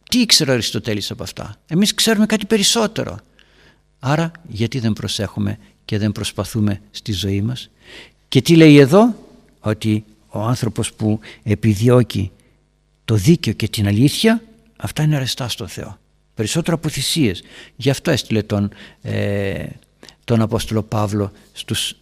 Τι 0.10 0.20
ήξερε 0.20 0.50
ο 0.52 0.54
Αριστοτέλης 0.54 1.12
από 1.12 1.24
αυτά; 1.24 1.56
Εμείς 1.68 1.94
ξέρουμε 1.94 2.26
κάτι 2.26 2.46
περισσότερο. 2.46 3.18
Άρα 4.00 4.32
γιατί 4.48 4.80
δεν 4.80 4.94
προσέχουμε 4.94 5.58
και 5.86 5.98
δεν 5.98 6.12
προσπαθούμε 6.12 6.82
στη 6.92 7.12
ζωή 7.12 7.42
μας; 7.42 7.70
Και 8.28 8.42
τι 8.42 8.56
λέει 8.56 8.78
εδώ, 8.78 9.16
ότι 9.60 10.04
ο 10.30 10.40
άνθρωπος 10.40 10.94
που 10.94 11.20
επιδιώκει 11.44 12.32
το 13.06 13.16
δίκαιο 13.16 13.54
και 13.54 13.68
την 13.68 13.88
αλήθεια, 13.88 14.42
αυτά 14.78 15.04
είναι 15.04 15.16
αρεστά 15.16 15.48
στον 15.48 15.68
Θεό. 15.68 15.98
Περισσότερο 16.36 16.76
από 16.76 16.90
θυσίες. 16.90 17.44
Γι' 17.76 17.90
αυτό 17.90 18.12
έστειλε 18.12 18.42
τον, 18.44 18.70
ε, 19.02 19.66
τον 20.24 20.42
Απόστολο 20.42 20.84
Παύλο 20.84 21.32
στους 21.54 21.96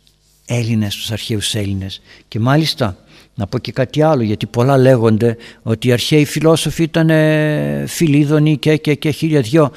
Έλληνες, 0.46 0.94
στους 0.94 1.12
αρχαίους 1.12 1.56
Έλληνες. 1.56 2.02
Και 2.28 2.40
μάλιστα 2.40 2.98
να 3.36 3.48
πω 3.48 3.58
και 3.58 3.72
κάτι 3.72 4.02
άλλο 4.02 4.24
γιατί 4.24 4.46
πολλά 4.46 4.78
λέγονται 4.78 5.38
ότι 5.64 5.88
οι 5.88 5.92
αρχαίοι 5.92 6.26
φιλόσοφοι 6.26 6.84
ήταν 6.84 7.10
ε, 7.10 7.86
φιλίδωνοι 7.88 8.58
και, 8.58 8.78
και, 8.78 8.96
και 8.96 9.10
χίλια 9.10 9.42
δυο. 9.42 9.72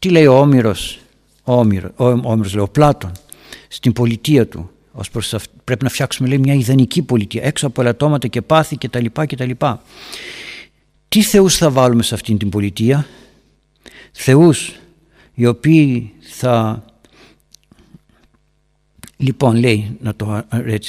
Τι 0.00 0.08
λέει 0.08 0.26
ο 0.26 0.38
Όμηρος, 0.38 0.98
ο, 1.44 1.52
Όμηρο, 1.52 1.90
ο, 1.96 2.04
Όμηρος, 2.04 2.54
λέει, 2.54 2.64
ο 2.64 2.68
Πλάτων 2.68 3.12
στην 3.68 3.92
πολιτεία 3.92 4.46
του. 4.46 4.70
Ως 4.92 5.10
προς, 5.10 5.34
πρέπει 5.64 5.84
να 5.84 5.90
φτιάξουμε 5.90 6.28
λέει, 6.28 6.38
μια 6.38 6.54
ιδανική 6.54 7.02
πολιτεία 7.02 7.42
έξω 7.44 7.66
από 7.66 7.80
ελαττώματα 7.80 8.28
και 8.28 8.42
πάθη 8.42 8.76
και 8.76 8.88
τα 8.88 9.00
λοιπά 9.00 9.26
και 9.26 9.36
τα 9.36 9.44
λοιπά. 9.44 9.82
Τι 11.08 11.22
θεούς 11.22 11.56
θα 11.56 11.70
βάλουμε 11.70 12.02
σε 12.02 12.14
αυτήν 12.14 12.38
την 12.38 12.48
πολιτεία; 12.48 13.06
Θεούς 14.12 14.72
οι 15.34 15.46
οποίοι 15.46 16.12
θα 16.20 16.84
Λοιπόν 19.22 19.56
λέει, 19.56 19.96
να 20.00 20.14
το 20.14 20.44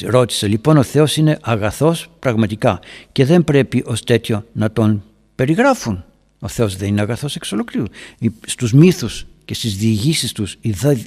ρώτησε, 0.06 0.48
λοιπόν 0.48 0.78
ο 0.78 0.84
Θεός 0.84 1.18
είναι 1.18 1.40
αγαθός 1.42 2.10
πραγματικά 2.20 2.80
και 3.12 3.26
δεν 3.26 3.44
πρέπει 3.44 3.84
ως 3.86 4.04
τέτοιο 4.04 4.46
να 4.54 4.72
τον 4.72 5.04
περιγράφουν. 5.36 6.04
Ο 6.44 6.48
Θεός 6.48 6.76
δεν 6.76 6.88
είναι 6.88 7.02
αγαθός 7.02 7.36
εξ 7.36 7.52
ολοκλήρου. 7.52 7.86
Στους 8.46 8.74
μύθους 8.74 9.26
και 9.46 9.54
στις 9.54 9.76
διηγήσεις 9.76 10.32
τους 10.32 10.58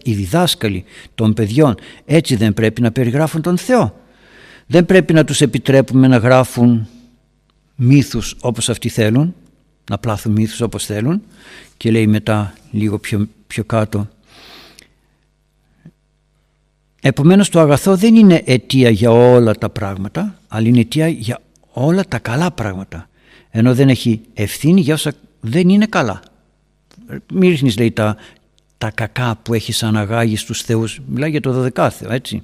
οι 0.02 0.14
διδάσκαλοι 0.14 0.84
των 1.14 1.34
παιδιών 1.34 1.74
έτσι 2.04 2.36
δεν 2.36 2.54
πρέπει 2.54 2.80
να 2.80 2.92
περιγράφουν 2.92 3.42
τον 3.42 3.58
Θεό. 3.58 4.00
Δεν 4.66 4.86
πρέπει 4.86 5.12
να 5.12 5.24
τους 5.24 5.40
επιτρέπουμε 5.40 6.06
να 6.06 6.16
γράφουν 6.16 6.88
μύθους 7.74 8.36
όπως 8.40 8.68
αυτοί 8.68 8.88
θέλουν, 8.88 9.34
να 9.90 9.98
πλάθουν 9.98 10.32
μύθους 10.32 10.60
όπως 10.60 10.84
θέλουν 10.84 11.22
και 11.76 11.90
λέει 11.90 12.06
μετά 12.06 12.54
λίγο 12.70 12.98
πιο, 12.98 13.28
πιο 13.46 13.64
κάτω 13.64 14.08
Επομένως 17.06 17.48
το 17.48 17.60
αγαθό 17.60 17.96
δεν 17.96 18.14
είναι 18.14 18.42
αιτία 18.44 18.90
για 18.90 19.10
όλα 19.10 19.54
τα 19.54 19.68
πράγματα 19.68 20.38
αλλά 20.48 20.68
είναι 20.68 20.80
αιτία 20.80 21.08
για 21.08 21.40
όλα 21.72 22.04
τα 22.04 22.18
καλά 22.18 22.50
πράγματα 22.50 23.08
ενώ 23.56 23.74
δεν 23.74 23.88
έχει 23.88 24.20
ευθύνη 24.34 24.80
για 24.80 24.94
όσα 24.94 25.12
δεν 25.40 25.68
είναι 25.68 25.86
καλά. 25.86 26.22
Μην 27.32 27.50
ρίχνεις 27.50 27.78
λέει 27.78 27.90
τα, 27.90 28.16
τα 28.78 28.90
κακά 28.90 29.38
που 29.42 29.54
έχεις 29.54 29.82
αναγάγει 29.82 30.36
στους 30.36 30.62
θεούς, 30.62 31.00
μιλάει 31.06 31.30
για 31.30 31.40
το 31.40 31.52
δωδεκάθεο 31.52 32.12
έτσι 32.12 32.42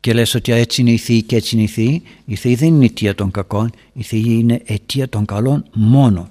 και 0.00 0.12
λες 0.12 0.34
ότι 0.34 0.52
έτσι 0.52 0.80
είναι 0.80 0.90
η 0.90 0.96
Θεή 0.96 1.22
και 1.22 1.36
έτσι 1.36 1.54
είναι 1.54 1.64
η 1.64 1.66
Θεή. 1.66 2.02
Η 2.24 2.34
Θεή 2.34 2.54
δεν 2.54 2.68
είναι 2.68 2.84
αιτία 2.84 3.14
των 3.14 3.30
κακών, 3.30 3.72
η 3.92 4.02
Θεή 4.02 4.24
είναι 4.26 4.62
αιτία 4.64 5.08
των 5.08 5.24
καλών 5.24 5.64
μόνο. 5.72 6.30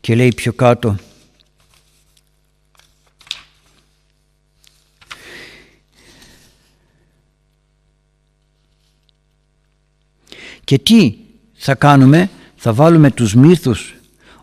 Και 0.00 0.14
λέει 0.14 0.32
πιο 0.34 0.52
κάτω 0.52 0.96
Και 10.64 10.78
τι 10.78 11.14
θα 11.54 11.74
κάνουμε, 11.74 12.30
θα 12.64 12.72
βάλουμε 12.72 13.10
τους 13.10 13.34
μύθους 13.34 13.94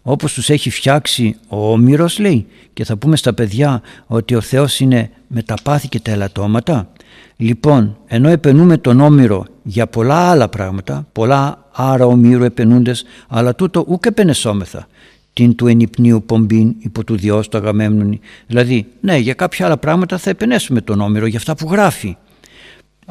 όπως 0.02 0.34
τους 0.34 0.50
έχει 0.50 0.70
φτιάξει 0.70 1.36
ο 1.48 1.72
Όμηρος 1.72 2.20
λέει 2.20 2.48
και 2.74 2.84
θα 2.84 2.98
πούμε 2.98 3.16
στα 3.16 3.34
παιδιά 3.34 3.82
ότι 4.08 4.36
ο 4.36 4.42
Θεός 4.42 4.80
είναι 4.80 5.10
με 5.28 5.44
τα 5.44 5.56
πάθη 5.64 5.88
και 5.88 6.00
τα 6.00 6.12
ελαττώματα. 6.12 6.92
Λοιπόν, 7.36 7.98
ενώ 8.08 8.30
επενούμε 8.30 8.78
τον 8.78 9.00
Όμηρο 9.00 9.46
για 9.64 9.88
πολλά 9.88 10.30
άλλα 10.30 10.50
πράγματα, 10.50 11.08
πολλά 11.12 11.70
άρα 11.72 12.06
ομήρου 12.06 12.44
επενούντες, 12.44 13.04
αλλά 13.28 13.56
τούτο 13.56 13.86
ούκ 13.88 14.06
επενεσόμεθα 14.06 14.88
την 15.34 15.56
του 15.56 15.68
ενυπνίου 15.68 16.24
πομπήν 16.26 16.76
υπό 16.80 17.04
του 17.04 17.16
Διός 17.18 17.48
του 17.48 17.58
Αγαμέμνονη. 17.58 18.20
Δηλαδή, 18.48 18.88
ναι, 19.02 19.18
για 19.18 19.34
κάποια 19.34 19.66
άλλα 19.66 19.78
πράγματα 19.78 20.18
θα 20.18 20.30
επενέσουμε 20.30 20.82
τον 20.82 21.02
Όμηρο 21.02 21.26
για 21.26 21.38
αυτά 21.38 21.56
που 21.56 21.68
γράφει. 21.72 22.18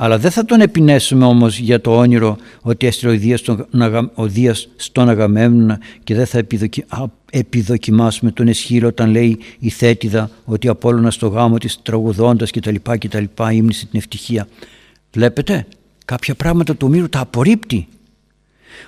Αλλά 0.00 0.18
δεν 0.18 0.30
θα 0.30 0.44
τον 0.44 0.60
επινέσουμε 0.60 1.24
όμως 1.24 1.58
για 1.58 1.80
το 1.80 1.96
όνειρο 1.96 2.36
ότι 2.60 2.86
έστειλε 2.86 3.12
ο 3.12 3.16
Δίας, 3.16 3.42
τον, 3.42 3.66
ο 4.14 4.26
Δίας 4.26 4.68
στον 4.76 5.08
Αγαμέμνονα 5.08 5.80
και 6.04 6.14
δεν 6.14 6.26
θα 6.26 6.38
επιδοκι, 6.38 6.84
επιδοκιμάσουμε 7.30 8.30
τον 8.30 8.48
Εσχύλο 8.48 8.88
όταν 8.88 9.10
λέει 9.10 9.38
η 9.58 9.68
Θέτιδα 9.68 10.30
ότι 10.44 10.68
Απόλλωνας 10.68 11.14
στο 11.14 11.26
γάμο 11.26 11.58
της 11.58 11.82
τραγουδώντας 11.82 12.50
και 12.50 12.60
τα 12.60 12.70
λοιπά 12.70 12.96
και 12.96 13.08
τα 13.08 13.20
λοιπά 13.20 13.52
ύμνησε 13.52 13.86
την 13.86 13.98
ευτυχία. 13.98 14.48
Βλέπετε 15.12 15.66
κάποια 16.04 16.34
πράγματα 16.34 16.76
του 16.76 16.88
Μύρου 16.88 17.08
τα 17.08 17.20
απορρίπτει. 17.20 17.88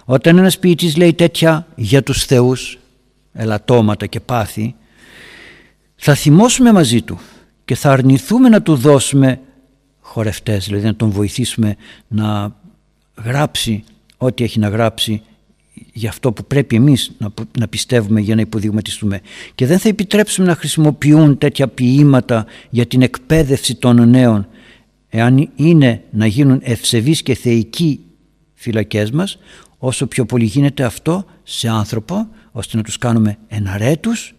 Όταν 0.05 0.39
ένας 0.39 0.59
ποιητής 0.59 0.97
λέει 0.97 1.15
τέτοια 1.15 1.67
για 1.75 2.03
τους 2.03 2.25
θεούς 2.25 2.79
ελαττώματα 3.33 4.07
και 4.07 4.21
πάθη 4.21 4.75
θα 5.97 6.15
θυμώσουμε 6.15 6.73
μαζί 6.73 7.03
του 7.03 7.19
και 7.65 7.75
θα 7.75 7.91
αρνηθούμε 7.91 8.49
να 8.49 8.63
του 8.63 8.75
δώσουμε 8.75 9.41
χορευτές, 10.11 10.67
δηλαδή 10.67 10.87
να 10.87 10.95
τον 10.95 11.11
βοηθήσουμε 11.11 11.77
να 12.09 12.57
γράψει 13.25 13.85
ό,τι 14.17 14.45
έχει 14.45 14.59
να 14.59 14.69
γράψει 14.69 15.23
για 15.93 16.09
αυτό 16.09 16.33
που 16.33 16.45
πρέπει 16.45 16.77
εμείς 16.77 17.13
να, 17.19 17.29
να 17.59 17.69
πιστεύουμε 17.69 18.21
για 18.21 18.35
να 18.35 18.41
υποδειγματιστούμε 18.41 19.21
και 19.55 19.67
δεν 19.67 19.79
θα 19.79 19.89
επιτρέψουμε 19.89 20.47
να 20.47 20.55
χρησιμοποιούν 20.55 21.39
τέτοια 21.39 21.69
ποίηματα 21.69 22.47
για 22.71 22.87
την 22.87 23.03
εκπαίδευση 23.03 23.75
των 23.75 24.09
νέων 24.09 24.49
εάν 25.09 25.51
είναι 25.57 26.03
να 26.11 26.27
γίνουν 26.27 26.61
ευσεβείς 26.63 27.23
και 27.23 27.35
θεϊκοί 27.35 28.01
φυλακές 28.55 29.11
μας 29.11 29.39
όσο 29.79 30.07
πιο 30.07 30.27
πολύ 30.27 30.45
γίνεται 30.45 30.85
αυτό 30.85 31.25
σε 31.43 31.69
άνθρωπο 31.69 32.15
ο 32.15 32.59
ώστε 32.59 32.77
να 32.77 32.83
τους 32.83 32.99
κάνουμε 32.99 33.39
εναρέτους 33.49 34.35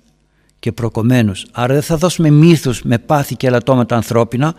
και 0.60 0.72
προκομμένους. 0.72 1.46
Άρα 1.52 1.74
δεν 1.74 1.84
θα 1.84 1.98
δώσουμε 1.98 2.30
μύθους 2.30 2.84
με 2.84 2.98
πάθη 2.98 3.36
και 3.36 3.48
ελαττώματα 3.48 3.96
ανθρώπινα 3.96 4.56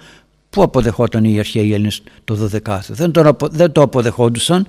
που 0.52 0.62
αποδεχόταν 0.62 1.24
οι 1.24 1.38
αρχαίοι 1.38 1.72
Έλληνες 1.72 2.02
το 2.24 2.50
12ο. 2.52 2.78
Δεν, 2.88 3.10
το, 3.10 3.36
δεν 3.50 3.72
το 3.72 3.82
αποδεχόντουσαν 3.82 4.66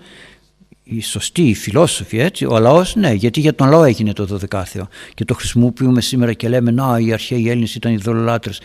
οι 0.84 1.02
σωστοί, 1.02 1.41
οι 1.41 1.54
φιλόσοφοι 1.54 2.19
έτσι, 2.19 2.46
ο 2.46 2.60
λαός 2.60 2.96
ναι, 2.96 3.12
γιατί 3.12 3.39
για 3.39 3.56
τον 3.56 3.69
λαό 3.69 3.84
έγινε 3.84 4.13
το 4.13 4.39
12ο 4.52 4.82
και 5.13 5.26
το 5.26 5.34
χρησιμοποιούμε 5.34 6.02
σήμερα 6.02 6.34
και 6.34 6.50
λέμε 6.50 6.72
να 6.72 7.00
οι 7.00 7.13
αρχαίοι 7.13 7.50
Έλληνες 7.50 7.76
ήταν 7.76 7.93
οι 7.93 7.98
δολολάτρες. 7.98 8.62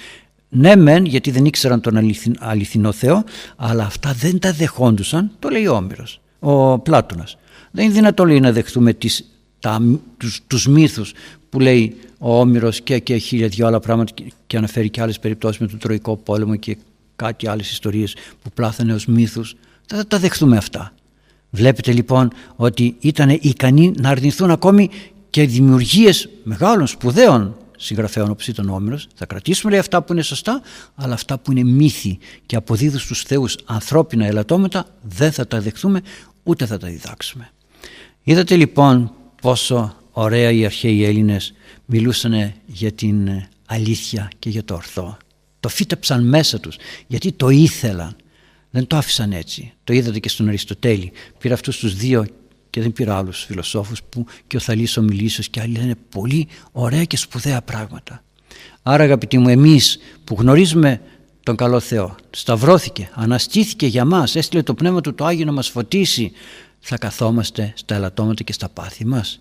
Ναι 0.48 0.76
μεν 0.76 1.04
γιατί 1.04 1.30
δεν 1.30 1.44
ήξεραν 1.44 1.80
τον 1.80 1.96
αληθινό 2.38 2.92
Θεό 2.92 3.24
αλλά 3.56 3.84
αυτά 3.84 4.12
δεν 4.12 4.38
τα 4.38 4.52
δεχόντουσαν, 4.52 5.30
το 5.38 5.48
λέει 5.48 5.66
ο 5.66 5.74
Όμηρος, 5.74 6.20
ο 6.38 6.78
Πλάτωνας. 6.78 7.36
Δεν 7.70 7.84
είναι 7.84 7.94
δυνατόν 7.94 8.28
λέει, 8.28 8.40
να 8.40 8.52
δεχτούμε 8.52 8.92
τις, 8.92 9.30
τα, 9.58 9.82
τους, 10.16 10.40
τους 10.46 10.66
μύθους 10.66 11.12
που 11.48 11.60
λέει 11.60 11.96
ο 12.18 12.38
Όμηρος 12.40 12.80
και, 12.80 12.98
και 12.98 13.16
χίλια 13.16 13.48
δυο 13.48 13.66
άλλα 13.66 13.80
πράγματα 13.80 14.12
και 14.46 14.56
αναφέρει 14.56 14.90
και 14.90 15.00
άλλες 15.00 15.18
περιπτώσεις 15.18 15.60
με 15.60 15.66
τον 15.66 15.78
Τροϊκό 15.78 16.16
πόλεμο 16.16 16.56
και 16.56 16.76
κάτι 17.18 17.48
άλλες 17.48 17.70
ιστορίες 17.70 18.16
που 18.42 18.50
πλάθανε 18.54 18.94
ως 18.94 19.06
μύθους. 19.06 19.54
Δεν 19.86 19.98
θα 19.98 20.06
τα 20.06 20.18
δεχτούμε 20.18 20.56
αυτά. 20.56 20.92
Βλέπετε 21.50 21.92
λοιπόν 21.92 22.32
ότι 22.56 22.96
ήταν 23.00 23.38
ικανοί 23.40 23.92
να 24.00 24.08
αρνηθούν 24.08 24.50
ακόμη 24.50 24.90
και 25.30 25.46
δημιουργίες 25.46 26.28
μεγάλων 26.42 26.86
σπουδαίων 26.86 27.56
συγγραφέων 27.78 28.30
όπως 28.30 28.46
ήταν 28.46 28.68
ο 28.68 28.74
Όμηρος. 28.74 29.08
Θα 29.14 29.26
κρατήσουμε 29.26 29.70
λέει, 29.70 29.80
αυτά 29.80 30.02
που 30.02 30.12
είναι 30.12 30.22
σωστά, 30.22 30.62
αλλά 30.94 31.14
αυτά 31.14 31.38
που 31.38 31.52
είναι 31.52 31.62
μύθοι 31.62 32.18
και 32.46 32.56
αποδίδουν 32.56 32.98
στους 32.98 33.22
θεούς 33.22 33.58
ανθρώπινα 33.64 34.26
ελαττώματα 34.26 34.86
δεν 35.02 35.32
θα 35.32 35.46
τα 35.46 35.60
δεχτούμε 35.60 36.00
ούτε 36.42 36.66
θα 36.66 36.78
τα 36.78 36.88
διδάξουμε. 36.88 37.50
Είδατε 38.22 38.56
λοιπόν 38.56 39.12
πόσο 39.42 39.96
ωραία 40.10 40.50
οι 40.50 40.64
αρχαίοι 40.64 41.04
Έλληνες 41.04 41.54
μιλούσαν 41.84 42.52
για 42.66 42.92
την 42.92 43.28
αλήθεια 43.66 44.30
και 44.38 44.50
για 44.50 44.64
το 44.64 44.74
ορθό. 44.74 45.16
Το 45.68 45.74
φύτεψαν 45.74 46.24
μέσα 46.28 46.60
τους 46.60 46.76
γιατί 47.06 47.32
το 47.32 47.48
ήθελαν. 47.48 48.16
Δεν 48.70 48.86
το 48.86 48.96
άφησαν 48.96 49.32
έτσι. 49.32 49.72
Το 49.84 49.92
είδατε 49.92 50.18
και 50.18 50.28
στον 50.28 50.48
Αριστοτέλη. 50.48 51.12
Πήρα 51.38 51.54
αυτούς 51.54 51.78
τους 51.78 51.94
δύο 51.94 52.26
και 52.70 52.80
δεν 52.80 52.92
πήρα 52.92 53.16
άλλους 53.16 53.44
φιλοσόφους 53.44 54.02
που 54.02 54.26
και 54.46 54.56
ο 54.56 54.60
Θαλής 54.60 54.96
ο 54.96 55.02
Μιλήσος 55.02 55.48
και 55.48 55.60
άλλοι 55.60 55.76
λένε 55.78 55.94
πολύ 56.08 56.48
ωραία 56.72 57.04
και 57.04 57.16
σπουδαία 57.16 57.62
πράγματα. 57.62 58.24
Άρα 58.82 59.04
αγαπητοί 59.04 59.38
μου 59.38 59.48
εμείς 59.48 59.98
που 60.24 60.36
γνωρίζουμε 60.38 61.00
τον 61.42 61.56
καλό 61.56 61.80
Θεό 61.80 62.16
σταυρώθηκε, 62.30 63.10
αναστήθηκε 63.14 63.86
για 63.86 64.04
μας, 64.04 64.36
έστειλε 64.36 64.62
το 64.62 64.74
Πνεύμα 64.74 65.00
Του 65.00 65.14
το 65.14 65.24
Άγιο 65.24 65.44
να 65.44 65.52
μας 65.52 65.68
φωτίσει 65.68 66.32
θα 66.80 66.98
καθόμαστε 66.98 67.72
στα 67.76 67.94
ελαττώματα 67.94 68.42
και 68.42 68.52
στα 68.52 68.68
πάθη 68.68 69.06
μας. 69.06 69.40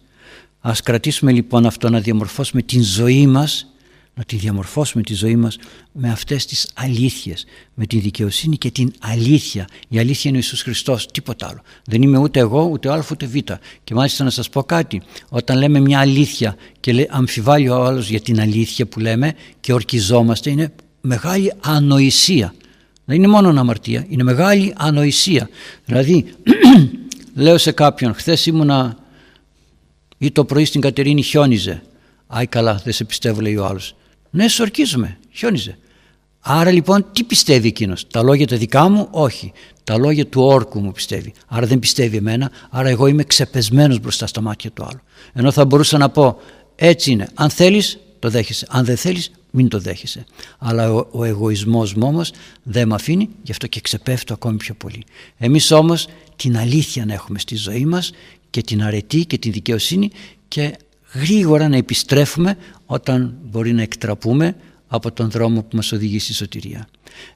Ας 0.60 0.82
κρατήσουμε 0.82 1.32
λοιπόν 1.32 1.66
αυτό 1.66 1.90
να 1.90 2.00
διαμορφώσουμε 2.00 2.62
την 2.62 2.84
ζωή 2.84 3.28
μας 3.28 3.72
να 4.18 4.24
τη 4.24 4.36
διαμορφώσουμε 4.36 5.04
τη 5.04 5.14
ζωή 5.14 5.36
μας 5.36 5.58
με 5.92 6.10
αυτές 6.10 6.46
τις 6.46 6.70
αλήθειες, 6.74 7.46
με 7.74 7.86
τη 7.86 8.00
δικαιοσύνη 8.00 8.58
και 8.58 8.72
την 8.72 8.94
αλήθεια. 9.00 9.68
Η 9.88 10.00
αλήθεια 10.00 10.30
είναι 10.30 10.38
ο 10.38 10.42
Ιησούς 10.42 10.62
Χριστός, 10.62 11.06
τίποτα 11.06 11.48
άλλο. 11.48 11.62
Δεν 11.86 12.02
είμαι 12.02 12.18
ούτε 12.18 12.40
εγώ, 12.40 12.64
ούτε 12.64 12.92
α, 12.92 13.04
ούτε 13.12 13.26
β. 13.26 13.36
Και 13.84 13.94
μάλιστα 13.94 14.24
να 14.24 14.30
σας 14.30 14.50
πω 14.50 14.64
κάτι, 14.64 15.02
όταν 15.30 15.58
λέμε 15.58 15.80
μια 15.80 16.00
αλήθεια 16.00 16.56
και 16.80 17.08
αμφιβάλλει 17.10 17.70
ο 17.70 17.84
άλλος 17.84 18.10
για 18.10 18.20
την 18.20 18.40
αλήθεια 18.40 18.86
που 18.86 19.00
λέμε 19.00 19.34
και 19.60 19.74
ορκιζόμαστε, 19.74 20.50
είναι 20.50 20.74
μεγάλη 21.02 21.54
ανοησία. 21.60 22.54
Δεν 23.06 23.16
είναι 23.16 23.28
μόνο 23.28 23.60
αμαρτία, 23.60 24.06
είναι 24.10 24.24
μεγάλη 24.24 24.74
ανοησία. 24.78 25.50
Δηλαδή, 25.86 26.26
λέω 27.36 27.58
σε 27.58 27.72
κάποιον, 27.72 28.14
χθες 28.14 28.46
ήμουνα 28.46 28.98
ή 30.18 30.32
το 30.32 30.46
πρωί 30.46 30.66
στην 30.66 30.82
Κατερίνη 30.82 31.22
χιόνιζε. 31.22 31.82
Άι 32.28 32.48
καλά, 32.48 32.82
δεν 32.84 32.94
σε 32.94 33.04
πιστεύω 33.04 33.42
λέει 33.42 33.56
ο 33.56 33.66
άλλος. 33.66 33.96
Ναι, 34.30 34.48
σου 34.48 34.64
ορκίζομαι. 34.64 35.18
Χιόνιζε. 35.32 35.78
Άρα 36.40 36.72
λοιπόν 36.72 37.06
τι 37.12 37.24
πιστεύει 37.24 37.68
εκείνος, 37.68 38.08
Τα 38.08 38.24
λόγια 38.24 38.48
τα 38.48 38.58
δικά 38.58 38.90
μου, 38.90 39.08
όχι. 39.12 39.52
Τα 39.84 39.98
λόγια 39.98 40.28
του 40.28 40.42
όρκου 40.42 40.80
μου 40.80 40.92
πιστεύει. 40.92 41.34
Άρα 41.48 41.66
δεν 41.66 41.80
πιστεύει 41.80 42.18
εμένα, 42.18 42.52
άρα 42.70 42.90
εγώ 42.90 43.08
είμαι 43.08 43.24
ξεπεσμένος 43.24 44.00
μπροστά 44.00 44.28
στα 44.28 44.42
μάτια 44.42 44.72
του 44.72 44.84
άλλου. 44.84 45.00
Ενώ 45.34 45.52
θα 45.52 45.66
μπορούσα 45.66 45.98
να 45.98 46.10
πω 46.10 46.38
έτσι 46.76 47.12
είναι. 47.12 47.28
Αν 47.34 47.50
θέλεις, 47.50 48.00
το 48.20 48.30
δέχεσαι. 48.30 48.68
Αν 48.70 48.86
δεν 48.86 48.98
θέλεις, 48.98 49.32
μην 49.52 49.68
το 49.70 49.80
δέχεσαι. 49.80 50.26
Αλλά 50.58 50.94
ο, 50.94 51.08
ο 51.12 51.24
εγωισμός 51.24 51.94
μου 51.94 52.08
όμως 52.08 52.32
δεν 52.64 52.88
με 52.88 52.96
αφήνει, 52.96 53.30
γι' 53.44 53.52
αυτό 53.52 53.68
και 53.68 53.82
ξεπέφτω 53.82 54.34
ακόμη 54.34 54.58
πιο 54.58 54.74
πολύ. 54.74 55.04
Εμείς 55.38 55.72
όμως 55.72 56.08
την 56.36 56.58
αλήθεια 56.58 57.06
να 57.06 57.14
έχουμε 57.14 57.40
στη 57.40 57.56
ζωή 57.56 57.86
μας 57.86 58.12
και 58.50 58.62
την 58.62 58.84
αρετή 58.84 59.26
και 59.26 59.38
την 59.38 59.52
δικαιοσύνη 59.52 60.12
και 60.48 60.78
γρήγορα 61.14 61.70
να 61.70 61.76
επιστρέφουμε 61.78 62.58
όταν 62.88 63.38
μπορεί 63.44 63.74
να 63.74 63.82
εκτραπούμε 63.82 64.56
από 64.88 65.12
τον 65.12 65.30
δρόμο 65.30 65.62
που 65.62 65.76
μας 65.76 65.92
οδηγεί 65.92 66.20
στη 66.20 66.34
σωτηρία. 66.34 66.88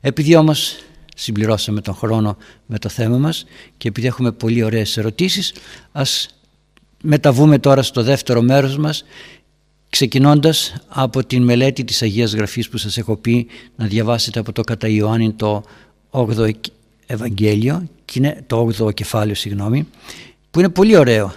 Επειδή 0.01 0.35
όμως 0.35 0.75
συμπληρώσαμε 1.15 1.81
τον 1.81 1.95
χρόνο 1.95 2.37
με 2.65 2.79
το 2.79 2.89
θέμα 2.89 3.17
μας 3.17 3.45
και 3.77 3.87
επειδή 3.87 4.07
έχουμε 4.07 4.31
πολύ 4.31 4.63
ωραίες 4.63 4.97
ερωτήσεις 4.97 5.53
ας 5.91 6.27
μεταβούμε 7.03 7.59
τώρα 7.59 7.83
στο 7.83 8.03
δεύτερο 8.03 8.41
μέρος 8.41 8.77
μας 8.77 9.05
ξεκινώντας 9.89 10.73
από 10.87 11.25
την 11.25 11.43
μελέτη 11.43 11.83
της 11.83 12.01
Αγίας 12.01 12.33
Γραφής 12.33 12.69
που 12.69 12.77
σας 12.77 12.97
έχω 12.97 13.15
πει 13.15 13.47
να 13.75 13.85
διαβάσετε 13.85 14.39
από 14.39 14.51
το 14.51 14.61
κατά 14.61 14.87
Ιωάννη 14.87 15.31
το 15.31 15.63
8ο 16.11 16.51
Ευαγγέλιο 17.05 17.87
το 18.47 18.69
8ο 18.79 18.93
κεφάλαιο 18.93 19.35
συγγνώμη 19.35 19.87
που 20.51 20.59
είναι 20.59 20.69
πολύ 20.69 20.97
ωραίο 20.97 21.33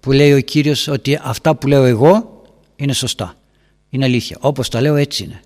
που 0.00 0.12
λέει 0.12 0.32
ο 0.32 0.40
Κύριος 0.40 0.88
ότι 0.88 1.18
αυτά 1.22 1.54
που 1.54 1.66
λέω 1.66 1.84
εγώ 1.84 2.42
είναι 2.76 2.92
σωστά. 2.92 3.34
Είναι 3.94 4.04
αλήθεια. 4.04 4.36
Όπως 4.40 4.68
τα 4.68 4.80
λέω 4.80 4.96
έτσι 4.96 5.24
είναι. 5.24 5.40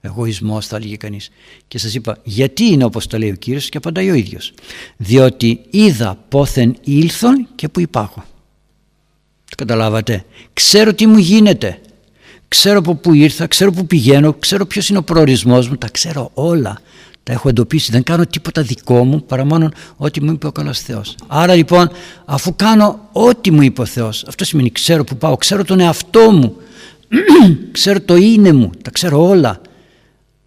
Εγωισμός 0.00 0.66
θα 0.66 0.76
έλεγε 0.76 0.96
κανείς. 0.96 1.30
Και 1.68 1.78
σας 1.78 1.94
είπα 1.94 2.18
γιατί 2.24 2.64
είναι 2.64 2.84
όπως 2.84 3.06
τα 3.06 3.18
λέει 3.18 3.30
ο 3.30 3.34
Κύριος 3.34 3.68
και 3.68 3.76
απαντάει 3.76 4.10
ο 4.10 4.14
ίδιος. 4.14 4.52
Διότι 4.96 5.60
είδα 5.70 6.18
πόθεν 6.28 6.76
ήλθον 6.84 7.48
και 7.54 7.68
που 7.68 7.80
υπάρχω. 7.80 8.24
Το 9.44 9.56
καταλάβατε. 9.56 10.24
Ξέρω 10.52 10.94
τι 10.94 11.06
μου 11.06 11.18
γίνεται. 11.18 11.80
Ξέρω 12.48 12.78
από 12.78 12.94
πού 12.94 13.12
ήρθα, 13.12 13.46
ξέρω 13.46 13.72
πού 13.72 13.86
πηγαίνω, 13.86 14.32
ξέρω 14.32 14.66
ποιος 14.66 14.88
είναι 14.88 14.98
ο 14.98 15.02
προορισμός 15.02 15.68
μου, 15.68 15.76
τα 15.76 15.88
ξέρω 15.88 16.30
όλα 16.34 16.80
τα 17.22 17.32
έχω 17.32 17.48
εντοπίσει, 17.48 17.92
δεν 17.92 18.02
κάνω 18.02 18.26
τίποτα 18.26 18.62
δικό 18.62 19.04
μου 19.04 19.24
παρά 19.24 19.44
μόνο 19.44 19.68
ό,τι 19.96 20.22
μου 20.22 20.32
είπε 20.32 20.46
ο 20.46 20.52
καλός 20.52 20.80
Θεός. 20.80 21.14
Άρα 21.26 21.54
λοιπόν 21.54 21.90
αφού 22.24 22.56
κάνω 22.56 23.08
ό,τι 23.12 23.50
μου 23.50 23.62
είπε 23.62 23.80
ο 23.80 23.84
Θεός, 23.84 24.24
αυτό 24.28 24.44
σημαίνει 24.44 24.72
ξέρω 24.72 25.04
που 25.04 25.16
πάω, 25.16 25.36
ξέρω 25.36 25.64
τον 25.64 25.80
εαυτό 25.80 26.30
μου, 26.30 26.56
ξέρω 27.72 28.00
το 28.00 28.16
είναι 28.16 28.52
μου, 28.52 28.70
τα 28.82 28.90
ξέρω 28.90 29.28
όλα. 29.28 29.60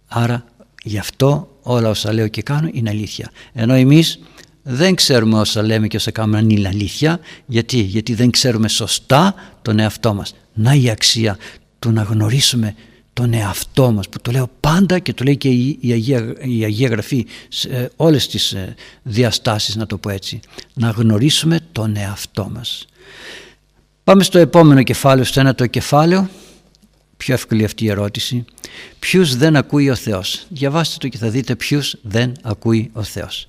Άρα 0.08 0.44
γι' 0.82 0.98
αυτό 0.98 1.56
όλα 1.62 1.88
όσα 1.88 2.12
λέω 2.12 2.28
και 2.28 2.42
κάνω 2.42 2.68
είναι 2.72 2.90
αλήθεια. 2.90 3.30
Ενώ 3.52 3.74
εμείς 3.74 4.18
δεν 4.62 4.94
ξέρουμε 4.94 5.38
όσα 5.38 5.62
λέμε 5.62 5.86
και 5.86 5.96
όσα 5.96 6.10
κάνουμε 6.10 6.38
αν 6.38 6.50
είναι 6.50 6.68
αλήθεια. 6.68 7.20
Γιατί, 7.46 7.80
γιατί 7.80 8.14
δεν 8.14 8.30
ξέρουμε 8.30 8.68
σωστά 8.68 9.34
τον 9.62 9.78
εαυτό 9.78 10.14
μας. 10.14 10.34
Να 10.52 10.74
η 10.74 10.90
αξία 10.90 11.36
του 11.78 11.90
να 11.90 12.02
γνωρίσουμε 12.02 12.74
τον 13.12 13.32
εαυτό 13.32 13.92
μας 13.92 14.08
που 14.08 14.20
το 14.20 14.30
λέω 14.30 14.50
πάντα 14.60 14.98
και 14.98 15.12
το 15.12 15.24
λέει 15.24 15.36
και 15.36 15.48
η, 15.48 15.92
Αγία, 15.92 16.34
η 16.38 16.64
Αγία 16.64 16.88
Γραφή 16.88 17.26
σε 17.48 17.90
όλες 17.96 18.28
τις 18.28 18.52
ε, 18.52 18.74
διαστάσεις 19.02 19.76
να 19.76 19.86
το 19.86 19.98
πω 19.98 20.10
έτσι 20.10 20.40
να 20.74 20.90
γνωρίσουμε 20.90 21.60
τον 21.72 21.96
εαυτό 21.96 22.50
μας 22.54 22.86
πάμε 24.04 24.22
στο 24.22 24.38
επόμενο 24.38 24.82
κεφάλαιο 24.82 25.24
στο 25.24 25.40
ένα 25.40 25.54
το 25.54 25.66
κεφάλαιο 25.66 26.28
πιο 27.22 27.34
εύκολη 27.34 27.64
αυτή 27.64 27.84
η 27.84 27.90
ερώτηση 27.90 28.44
ποιους 28.98 29.36
δεν 29.36 29.56
ακούει 29.56 29.90
ο 29.90 29.94
Θεός; 29.94 30.46
Διαβάστε 30.48 30.96
το 30.98 31.08
και 31.08 31.18
θα 31.18 31.28
δείτε 31.28 31.56
ποιους 31.56 31.96
δεν 32.02 32.32
ακούει 32.42 32.90
ο 32.92 33.02
Θεός 33.02 33.46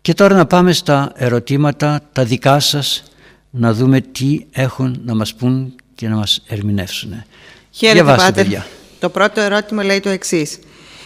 και 0.00 0.14
τώρα 0.14 0.34
να 0.34 0.46
πάμε 0.46 0.72
στα 0.72 1.12
ερωτήματα 1.16 2.00
τα 2.12 2.24
δικά 2.24 2.60
σας 2.60 3.02
να 3.50 3.72
δούμε 3.72 4.00
τι 4.00 4.44
έχουν 4.50 5.00
να 5.04 5.14
μας 5.14 5.34
πούν 5.34 5.74
και 5.94 6.08
να 6.08 6.16
μας 6.16 6.42
ερμηνεύσουν 6.46 7.24
Χαίρετε 7.70 8.02
Διαβάστε, 8.02 8.32
Παιδιά. 8.32 8.66
Το 9.00 9.08
πρώτο 9.08 9.40
ερώτημα 9.40 9.84
λέει 9.84 10.00
το 10.00 10.08
εξής. 10.08 10.58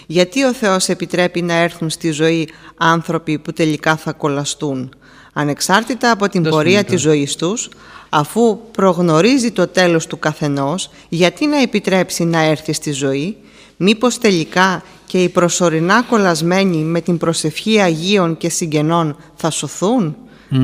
Γιατί 0.06 0.44
ο 0.44 0.52
Θεός 0.52 0.88
επιτρέπει 0.88 1.42
να 1.42 1.54
έρθουν 1.54 1.90
στη 1.90 2.10
ζωή 2.10 2.48
άνθρωποι 2.76 3.38
που 3.38 3.52
τελικά 3.52 3.96
θα 3.96 4.12
κολλαστούν, 4.12 4.94
ανεξάρτητα 5.39 6.11
από 6.11 6.28
την 6.28 6.43
πορεία 6.43 6.84
της 6.84 7.01
ζωής 7.01 7.36
τους, 7.36 7.68
αφού 8.09 8.59
προγνωρίζει 8.70 9.51
το 9.51 9.66
τέλος 9.66 10.07
του 10.07 10.18
καθενός, 10.18 10.91
γιατί 11.09 11.47
να 11.47 11.61
επιτρέψει 11.61 12.24
να 12.24 12.41
έρθει 12.41 12.72
στη 12.72 12.93
ζωή, 12.93 13.36
μήπως 13.76 14.18
τελικά 14.18 14.82
και 15.07 15.22
οι 15.22 15.28
προσωρινά 15.28 16.03
κολλασμένοι 16.03 16.76
με 16.76 17.01
την 17.01 17.18
προσευχή 17.18 17.80
Αγίων 17.80 18.36
και 18.36 18.49
Συγγενών 18.49 19.16
θα 19.36 19.51
σωθούν. 19.51 20.16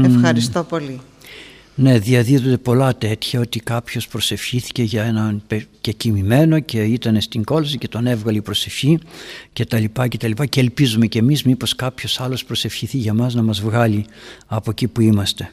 Ευχαριστώ 0.05 0.63
πολύ. 0.63 1.01
Ναι, 1.77 1.99
διαδίδονται 1.99 2.57
πολλά 2.57 2.97
τέτοια 2.97 3.41
ότι 3.41 3.61
κάποιος 3.61 4.09
προσευχήθηκε 4.09 4.83
για 4.83 5.05
έναν 5.05 5.43
και 5.81 5.93
κοιμημένο 5.93 6.61
και 6.61 6.83
ήταν 6.83 7.21
στην 7.21 7.45
κόλαση 7.45 7.79
και 7.79 7.89
τον 7.89 8.07
έβγαλε 8.07 8.39
η 8.39 8.43
προσευχή 8.43 8.99
και 9.53 9.65
τα 9.65 9.79
λοιπά 9.79 10.09
και 10.09 10.17
τα 10.17 10.29
λοιπά 10.29 10.47
και 10.47 10.61
ελπίζουμε 10.61 11.07
και 11.07 11.19
εμείς 11.19 11.43
μήπως 11.43 11.75
κάποιος 11.75 12.21
άλλος 12.21 12.45
προσευχηθεί 12.45 12.99
για 12.99 13.15
μας 13.15 13.35
να 13.35 13.43
μας 13.43 13.61
βγάλει 13.61 14.07
από 14.47 14.71
εκεί 14.71 14.89
που 14.89 15.01
είμαστε. 15.01 15.51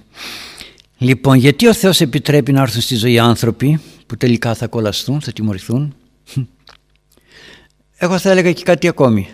Λοιπόν, 0.97 1.37
γιατί 1.37 1.67
ο 1.67 1.73
Θεός 1.73 2.01
επιτρέπει 2.01 2.51
να 2.51 2.61
έρθουν 2.61 2.81
στη 2.81 2.95
ζωή 2.95 3.19
άνθρωποι 3.19 3.79
που 4.05 4.17
τελικά 4.17 4.53
θα 4.53 4.67
κολλαστούν, 4.67 5.21
θα 5.21 5.31
τιμωρηθούν; 5.31 5.95
Εγώ 7.97 8.17
θα 8.17 8.31
έλεγα 8.31 8.51
και 8.51 8.63
κάτι 8.63 8.87
ακόμη. 8.87 9.27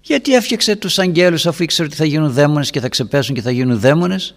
Γιατί 0.00 0.34
έφτιαξε 0.34 0.76
τους 0.76 0.98
αγγέλους 0.98 1.46
αφού 1.46 1.62
ήξερε 1.62 1.88
ότι 1.88 1.96
θα 1.96 2.04
γίνουν 2.04 2.32
δαίμονες 2.32 2.70
και 2.70 2.80
θα 2.80 2.88
ξεπέσουν 2.88 3.34
και 3.34 3.42
θα 3.42 3.50
γίνουν 3.50 3.78
δαίμονες; 3.78 4.34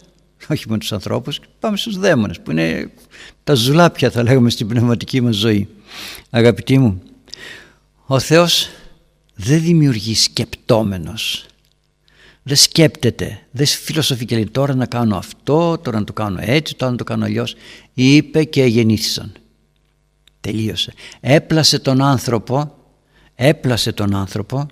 Όχι 0.49 0.69
με 0.69 0.77
τους 0.77 0.91
ανθρώπους, 0.91 1.39
πάμε 1.59 1.77
στους 1.77 1.97
δαίμονες 1.97 2.39
που 2.39 2.51
είναι 2.51 2.91
τα 3.43 3.53
ζουλάπια 3.53 4.11
θα 4.11 4.23
λέγαμε 4.23 4.49
στην 4.49 4.67
πνευματική 4.67 5.21
μας 5.21 5.35
ζωή. 5.35 5.67
Αγαπητοί 6.29 6.77
μου, 6.77 7.01
ο 8.05 8.19
Θεός 8.19 8.69
δεν 9.35 9.61
δημιουργεί 9.61 10.15
σκεπτόμενος 10.15 11.47
δεν 12.47 12.57
σκέπτεται, 12.57 13.39
δεν 13.51 13.65
φιλοσοφεί 13.65 14.25
και 14.25 14.35
λέει 14.35 14.49
τώρα 14.51 14.75
να 14.75 14.85
κάνω 14.85 15.17
αυτό, 15.17 15.77
τώρα 15.77 15.99
να 15.99 16.03
το 16.03 16.13
κάνω 16.13 16.39
έτσι, 16.41 16.75
τώρα 16.75 16.91
να 16.91 16.97
το 16.97 17.03
κάνω 17.03 17.25
αλλιώς. 17.25 17.55
Είπε 17.93 18.43
και 18.43 18.63
γεννήθησαν. 18.63 19.31
Τελείωσε. 20.41 20.93
Έπλασε 21.19 21.79
τον 21.79 22.01
άνθρωπο, 22.01 22.75
έπλασε 23.35 23.91
τον 23.91 24.15
άνθρωπο 24.15 24.67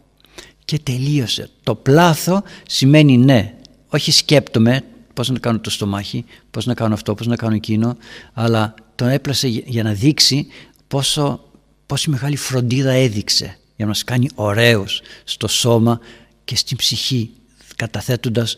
και 0.65 0.79
τελείωσε. 0.79 1.49
Το 1.63 1.75
πλάθο 1.75 2.43
σημαίνει 2.67 3.17
ναι, 3.17 3.53
όχι 3.87 4.11
σκέπτομαι 4.11 4.83
πώς 5.15 5.29
να 5.29 5.39
κάνω 5.39 5.59
το 5.59 5.69
στομάχι, 5.69 6.25
πώς 6.51 6.65
να 6.65 6.73
κάνω 6.73 6.93
αυτό, 6.93 7.15
πώς 7.15 7.27
να 7.27 7.35
κάνω 7.35 7.55
εκείνο, 7.55 7.97
αλλά 8.33 8.73
τον 8.95 9.07
έπλασε 9.07 9.47
για 9.47 9.83
να 9.83 9.93
δείξει 9.93 10.47
πόσο, 10.87 11.43
πόση 11.85 12.09
μεγάλη 12.09 12.35
φροντίδα 12.35 12.91
έδειξε 12.91 13.45
για 13.45 13.85
να 13.85 13.85
μας 13.85 14.03
κάνει 14.03 14.29
ωραίους 14.35 15.01
στο 15.23 15.47
σώμα 15.47 15.99
και 16.43 16.55
στην 16.55 16.77
ψυχή 16.77 17.31
καταθέτοντας 17.75 18.57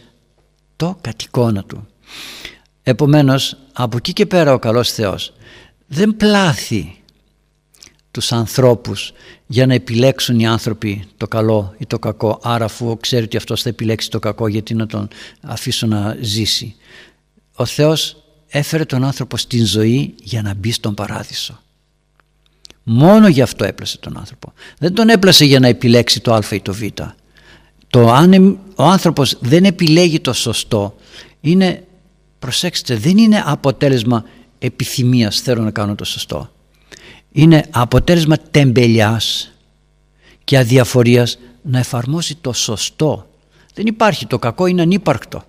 το 0.76 0.98
κατοικώνα 1.02 1.64
του. 1.64 1.88
Επομένως 2.84 3.58
από 3.74 3.98
εκεί 3.98 4.14
και 4.14 4.26
πέρα 4.26 4.54
ο 4.54 4.60
καλός 4.60 4.92
Θεός 4.92 5.34
δεν 5.88 6.16
πλάθει 6.18 6.97
τους 8.18 8.32
ανθρώπους 8.32 9.14
για 9.48 9.66
να 9.66 9.74
επιλέξουν 9.74 10.40
οι 10.40 10.48
άνθρωποι 10.48 11.04
το 11.18 11.28
καλό 11.28 11.74
ή 11.78 11.86
το 11.86 12.00
κακό 12.00 12.40
άρα 12.44 12.66
αφού 12.66 12.98
ξέρει 12.98 13.24
ότι 13.24 13.38
αυτός 13.38 13.62
θα 13.62 13.70
επιλέξει 13.70 14.10
το 14.10 14.20
κακό 14.20 14.48
γιατί 14.48 14.74
να 14.74 14.88
τον 14.88 15.08
αφήσω 15.42 15.88
να 15.88 16.18
ζήσει. 16.22 16.76
Ο 17.56 17.66
Θεός 17.66 18.24
έφερε 18.48 18.86
τον 18.86 19.04
άνθρωπο 19.04 19.38
στην 19.38 19.66
ζωή 19.66 20.14
για 20.24 20.42
να 20.42 20.54
μπει 20.54 20.72
στον 20.72 20.94
παράδεισο. 20.94 21.62
Μόνο 22.84 23.28
γι' 23.28 23.42
αυτό 23.42 23.66
έπλασε 23.66 23.98
τον 23.98 24.18
άνθρωπο. 24.18 24.54
Δεν 24.78 24.94
τον 24.94 25.10
έπλασε 25.10 25.46
για 25.46 25.60
να 25.60 25.68
επιλέξει 25.68 26.20
το 26.20 26.34
α 26.34 26.42
ή 26.52 26.62
το 26.62 26.74
β 26.74 26.82
το 27.90 28.12
αν 28.12 28.60
ο 28.76 28.84
άνθρωπος 28.84 29.38
δεν 29.40 29.66
επιλέγει 29.66 30.20
το 30.20 30.34
σωστό 30.34 30.96
είναι, 31.42 31.84
προσέξτε, 32.40 32.96
δεν 32.96 33.18
είναι 33.18 33.44
αποτέλεσμα 33.46 34.26
επιθυμίας 34.60 35.40
θέλω 35.40 35.62
να 35.62 35.72
κάνω 35.72 35.96
το 35.96 36.04
σωστό. 36.04 36.52
Είναι 37.38 37.66
αποτέλεσμα 37.70 38.38
τεμπελιάς 38.52 39.52
και 40.44 40.58
αδιαφορίας 40.58 41.38
να 41.62 41.80
εφαρμόσει 41.80 42.36
το 42.36 42.54
σωστό. 42.54 43.30
Δεν 43.74 43.86
υπάρχει 43.86 44.26
το 44.26 44.40
κακό, 44.40 44.66
είναι 44.66 44.82
ανύπαρκτο. 44.82 45.44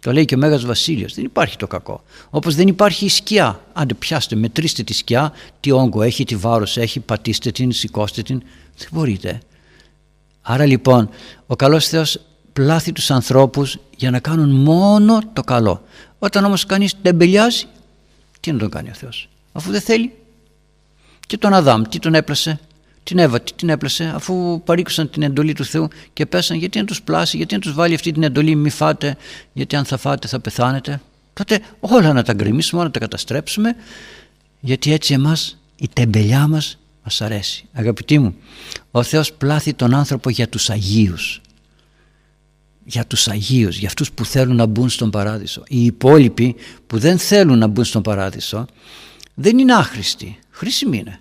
Το 0.00 0.12
λέει 0.12 0.24
και 0.24 0.34
ο 0.34 0.38
Μέγας 0.38 0.64
Βασίλειος. 0.64 1.14
Δεν 1.14 1.24
υπάρχει 1.24 1.56
το 1.56 1.66
κακό. 1.66 2.02
Όπως 2.30 2.54
δεν 2.54 2.68
υπάρχει 2.68 3.04
η 3.04 3.08
σκιά. 3.08 3.64
Άντε 3.72 3.94
πιάστε, 3.94 4.36
μετρήστε 4.36 4.82
τη 4.82 4.92
σκιά, 4.92 5.32
τι 5.60 5.70
όγκο 5.70 6.02
έχει, 6.02 6.24
τι 6.24 6.36
βάρος 6.36 6.76
έχει, 6.76 7.00
πατήστε 7.00 7.50
την, 7.50 7.72
σηκώστε 7.72 8.22
την. 8.22 8.42
Δεν 8.78 8.88
μπορείτε. 8.92 9.40
Άρα 10.42 10.66
λοιπόν 10.66 11.08
ο 11.46 11.56
καλός 11.56 11.88
Θεός 11.88 12.20
πλάθει 12.52 12.92
τους 12.92 13.10
ανθρώπους 13.10 13.78
για 13.96 14.10
να 14.10 14.18
κάνουν 14.18 14.50
μόνο 14.50 15.20
το 15.32 15.42
καλό. 15.42 15.82
Όταν 16.18 16.44
όμως 16.44 16.66
κανείς 16.66 16.94
τεμπελιάζει, 17.02 17.64
τι 18.40 18.52
να 18.52 18.58
τον 18.58 18.70
κάνει 18.70 18.90
ο 18.90 18.94
Θεός; 18.94 19.28
Αφού 19.52 19.70
δεν 19.70 19.80
θέλει. 19.80 20.12
Και 21.32 21.38
τον 21.38 21.54
Αδάμ, 21.54 21.82
τι 21.82 21.98
τον 21.98 22.14
έπλασε. 22.14 22.60
Την 23.02 23.18
Εύα, 23.18 23.40
τι 23.40 23.52
την 23.52 23.68
έπλασε, 23.68 24.12
αφού 24.14 24.62
παρήκουσαν 24.64 25.10
την 25.10 25.22
εντολή 25.22 25.52
του 25.52 25.64
Θεού 25.64 25.88
και 26.12 26.26
πέσαν, 26.26 26.56
γιατί 26.56 26.78
να 26.78 26.84
τους 26.84 27.02
πλάσει, 27.02 27.36
γιατί 27.36 27.54
να 27.54 27.60
τους 27.60 27.72
βάλει 27.72 27.94
αυτή 27.94 28.12
την 28.12 28.22
εντολή, 28.22 28.54
μη 28.54 28.70
φάτε, 28.70 29.16
γιατί 29.52 29.76
αν 29.76 29.84
θα 29.84 29.96
φάτε 29.96 30.28
θα 30.28 30.40
πεθάνετε. 30.40 31.00
Τότε 31.32 31.60
όλα 31.80 32.12
να 32.12 32.22
τα 32.22 32.32
γκρεμίσουμε, 32.32 32.80
όλα 32.80 32.86
να 32.88 32.94
τα 32.94 33.00
καταστρέψουμε, 33.00 33.76
γιατί 34.60 34.92
έτσι 34.92 35.12
εμάς 35.14 35.58
η 35.76 35.88
τεμπελιά 35.92 36.46
μας 36.46 36.78
μας 37.04 37.20
αρέσει. 37.20 37.64
Αγαπητοί 37.72 38.18
μου, 38.18 38.34
ο 38.90 39.02
Θεός 39.02 39.32
πλάθει 39.32 39.74
τον 39.74 39.94
άνθρωπο 39.94 40.30
για 40.30 40.48
τους 40.48 40.70
Αγίους. 40.70 41.40
Για 42.84 43.06
τους 43.06 43.28
Αγίους, 43.28 43.76
για 43.76 43.88
αυτούς 43.88 44.12
που 44.12 44.24
θέλουν 44.24 44.56
να 44.56 44.66
μπουν 44.66 44.88
στον 44.88 45.10
Παράδεισο. 45.10 45.62
Οι 45.68 45.84
υπόλοιποι 45.84 46.54
που 46.86 46.98
δεν 46.98 47.18
θέλουν 47.18 47.58
να 47.58 47.66
μπουν 47.66 47.84
στον 47.84 48.02
Παράδεισο 48.02 48.66
δεν 49.34 49.58
είναι 49.58 49.74
άχρηστοι. 49.74 50.36
Χρήσιμοι 50.52 50.98
είναι. 50.98 51.20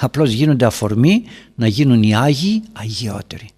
Απλώς 0.00 0.30
γίνονται 0.30 0.64
αφορμή 0.64 1.24
να 1.54 1.66
γίνουν 1.66 2.02
οι 2.02 2.16
Άγιοι 2.16 2.62
αγιότεροι. 2.72 3.48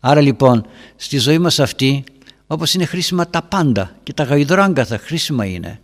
Άρα 0.00 0.20
λοιπόν 0.20 0.66
στη 0.96 1.18
ζωή 1.18 1.38
μας 1.38 1.58
αυτή 1.60 2.04
όπως 2.46 2.74
είναι 2.74 2.84
χρήσιμα 2.84 3.30
τα 3.30 3.42
πάντα 3.42 3.96
και 4.02 4.12
τα 4.12 4.22
γαϊδράγκαθα 4.22 4.98
χρήσιμα 4.98 5.44
είναι 5.44 5.80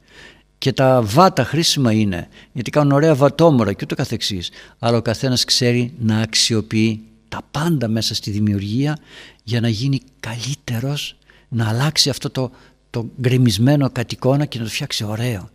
και 0.59 0.73
τα 0.73 1.03
βάτα 1.03 1.45
χρήσιμα 1.45 1.93
είναι 1.93 2.29
γιατί 2.53 2.71
κάνουν 2.71 2.93
ωραία 2.93 3.15
βατόμορα 3.15 3.73
και 3.73 3.81
ούτω 3.83 3.95
καθεξής 3.95 4.51
αλλά 4.79 4.97
ο 4.97 5.03
καθένας 5.03 5.45
ξέρει 5.45 5.93
να 5.99 6.21
αξιοποιεί 6.21 7.01
τα 7.29 7.41
πάντα 7.51 7.89
μέσα 7.89 8.15
στη 8.15 8.31
δημιουργία 8.31 8.99
για 9.43 9.61
να 9.61 9.69
γίνει 9.69 10.01
καλύτερος 10.21 11.17
να 11.49 11.69
αλλάξει 11.69 12.11
αυτό 12.11 12.31
το, 12.31 12.51
το 12.91 13.11
γκρεμισμένο 13.21 13.91
κατοικώνα 13.91 14.45
και 14.45 14.59
να 14.59 14.65
το 14.65 14.71
φτιάξει 14.71 15.05
ωραίο 15.05 15.51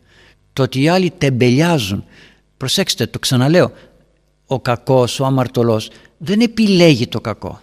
το 0.53 0.63
ότι 0.63 0.81
οι 0.81 0.87
άλλοι 0.87 1.11
τεμπελιάζουν 1.17 2.03
προσέξτε 2.59 3.07
το 3.07 3.19
ξαναλέω 3.19 3.71
ο 4.45 4.59
κακός, 4.59 5.19
ο 5.19 5.25
αμαρτωλός 5.25 5.89
δεν 6.17 6.39
επιλέγει 6.39 7.07
το 7.07 7.21
κακό 7.21 7.61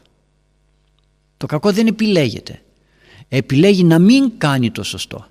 το 1.37 1.47
κακό 1.47 1.73
δεν 1.73 1.87
επιλέγεται 1.87 2.63
επιλέγει 3.29 3.85
να 3.85 3.99
μην 3.99 4.33
κάνει 4.39 4.71
το 4.71 4.83
σωστό 4.83 5.27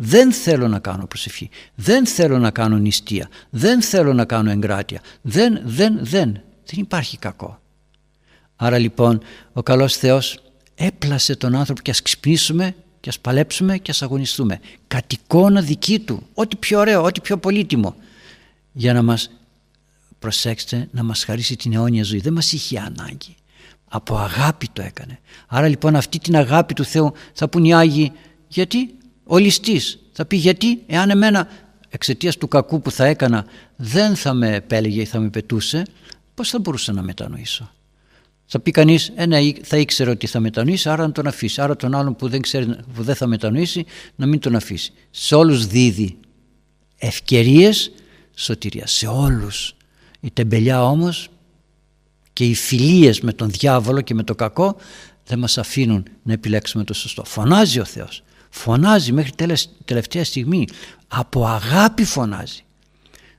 δεν 0.00 0.32
θέλω 0.32 0.68
να 0.68 0.78
κάνω 0.78 1.06
προσευχή. 1.06 1.50
Δεν 1.74 2.06
θέλω 2.06 2.38
να 2.38 2.50
κάνω 2.50 2.76
νηστεία. 2.76 3.28
Δεν 3.50 3.82
θέλω 3.82 4.12
να 4.12 4.24
κάνω 4.24 4.50
εγκράτεια. 4.50 5.00
Δεν, 5.22 5.60
δεν, 5.64 5.98
δεν. 6.00 6.32
Δεν 6.64 6.80
υπάρχει 6.80 7.16
κακό. 7.16 7.60
Άρα 8.56 8.78
λοιπόν 8.78 9.20
ο 9.52 9.62
καλός 9.62 9.96
Θεός 9.96 10.38
έπλασε 10.74 11.36
τον 11.36 11.54
άνθρωπο 11.54 11.80
και 11.80 11.90
ας 11.90 12.02
ξυπνήσουμε 12.02 12.74
και 13.00 13.08
ας 13.08 13.18
παλέψουμε 13.18 13.78
και 13.78 13.90
ας 13.90 14.02
αγωνιστούμε. 14.02 14.60
Κατ' 14.86 15.12
εικόνα 15.12 15.60
δική 15.60 15.98
του. 15.98 16.26
Ό,τι 16.34 16.56
πιο 16.56 16.78
ωραίο, 16.78 17.02
ό,τι 17.02 17.20
πιο 17.20 17.38
πολύτιμο. 17.38 17.96
Για 18.78 18.92
να 18.92 19.02
μας, 19.02 19.30
προσέξτε, 20.18 20.88
να 20.92 21.02
μας 21.02 21.24
χαρίσει 21.24 21.56
την 21.56 21.72
αιώνια 21.72 22.04
ζωή. 22.04 22.20
Δεν 22.20 22.32
μας 22.32 22.52
είχε 22.52 22.78
ανάγκη. 22.78 23.34
Από 23.88 24.16
αγάπη 24.16 24.68
το 24.72 24.82
έκανε. 24.82 25.18
Άρα 25.46 25.68
λοιπόν 25.68 25.96
αυτή 25.96 26.18
την 26.18 26.36
αγάπη 26.36 26.74
του 26.74 26.84
Θεού 26.84 27.12
θα 27.32 27.48
πούν 27.48 27.64
οι 27.64 27.74
Άγιοι 27.74 28.12
γιατί 28.48 28.94
ο 29.24 29.38
ληστής 29.38 29.98
θα 30.12 30.24
πει 30.24 30.36
γιατί 30.36 30.82
εάν 30.86 31.10
εμένα 31.10 31.48
εξαιτίας 31.88 32.36
του 32.36 32.48
κακού 32.48 32.80
που 32.80 32.90
θα 32.90 33.04
έκανα 33.04 33.46
δεν 33.76 34.16
θα 34.16 34.32
με 34.32 34.54
επέλεγε 34.54 35.00
ή 35.00 35.04
θα 35.04 35.18
με 35.18 35.28
πετούσε 35.28 35.82
πώς 36.34 36.48
θα 36.48 36.58
μπορούσα 36.58 36.92
να 36.92 37.02
μετανοήσω. 37.02 37.72
Θα 38.46 38.60
πει 38.60 38.70
κανείς 38.70 39.12
ένα 39.14 39.36
«Ε, 39.36 39.54
θα 39.62 39.76
ήξερε 39.76 40.10
ότι 40.10 40.26
θα 40.26 40.40
μετανοήσει 40.40 40.88
άρα 40.88 41.06
να 41.06 41.12
τον 41.12 41.26
αφήσει. 41.26 41.60
Άρα 41.60 41.76
τον 41.76 41.94
άλλον 41.94 42.16
που 42.16 42.28
δεν, 42.28 42.40
ξέρει, 42.40 42.66
που 42.94 43.02
δεν 43.02 43.14
θα 43.14 43.26
μετανοήσει 43.26 43.84
να 44.16 44.26
μην 44.26 44.40
τον 44.40 44.54
αφήσει. 44.56 44.92
Σε 45.10 45.34
όλους 45.34 45.66
δίδει 45.66 46.16
ευκαιρίες 46.98 47.92
σωτηρία. 48.40 48.86
Σε 48.86 49.06
όλους. 49.06 49.74
Η 50.20 50.30
τεμπελιά 50.30 50.84
όμως 50.84 51.28
και 52.32 52.44
οι 52.44 52.54
φιλίες 52.54 53.20
με 53.20 53.32
τον 53.32 53.50
διάβολο 53.50 54.00
και 54.00 54.14
με 54.14 54.22
το 54.22 54.34
κακό 54.34 54.76
δεν 55.26 55.38
μας 55.38 55.58
αφήνουν 55.58 56.04
να 56.22 56.32
επιλέξουμε 56.32 56.84
το 56.84 56.94
σωστό. 56.94 57.24
Φωνάζει 57.24 57.80
ο 57.80 57.84
Θεός 57.84 58.22
φωνάζει 58.50 59.12
μέχρι 59.12 59.32
τελευταία 59.84 60.24
στιγμή 60.24 60.66
από 61.08 61.46
αγάπη 61.46 62.04
φωνάζει 62.04 62.62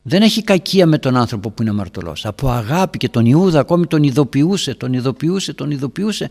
δεν 0.01 0.21
έχει 0.21 0.43
κακία 0.43 0.85
με 0.85 0.97
τον 0.97 1.15
άνθρωπο 1.15 1.49
που 1.49 1.61
είναι 1.61 1.71
αμαρτωλός 1.71 2.25
από 2.25 2.49
αγάπη 2.49 2.97
και 2.97 3.09
τον 3.09 3.25
Ιούδα 3.25 3.59
ακόμη 3.59 3.87
τον 3.87 4.03
ειδοποιούσε 4.03 4.75
τον 4.75 4.93
ειδοποιούσε, 4.93 5.53
τον 5.53 5.71
ειδοποιούσε 5.71 6.29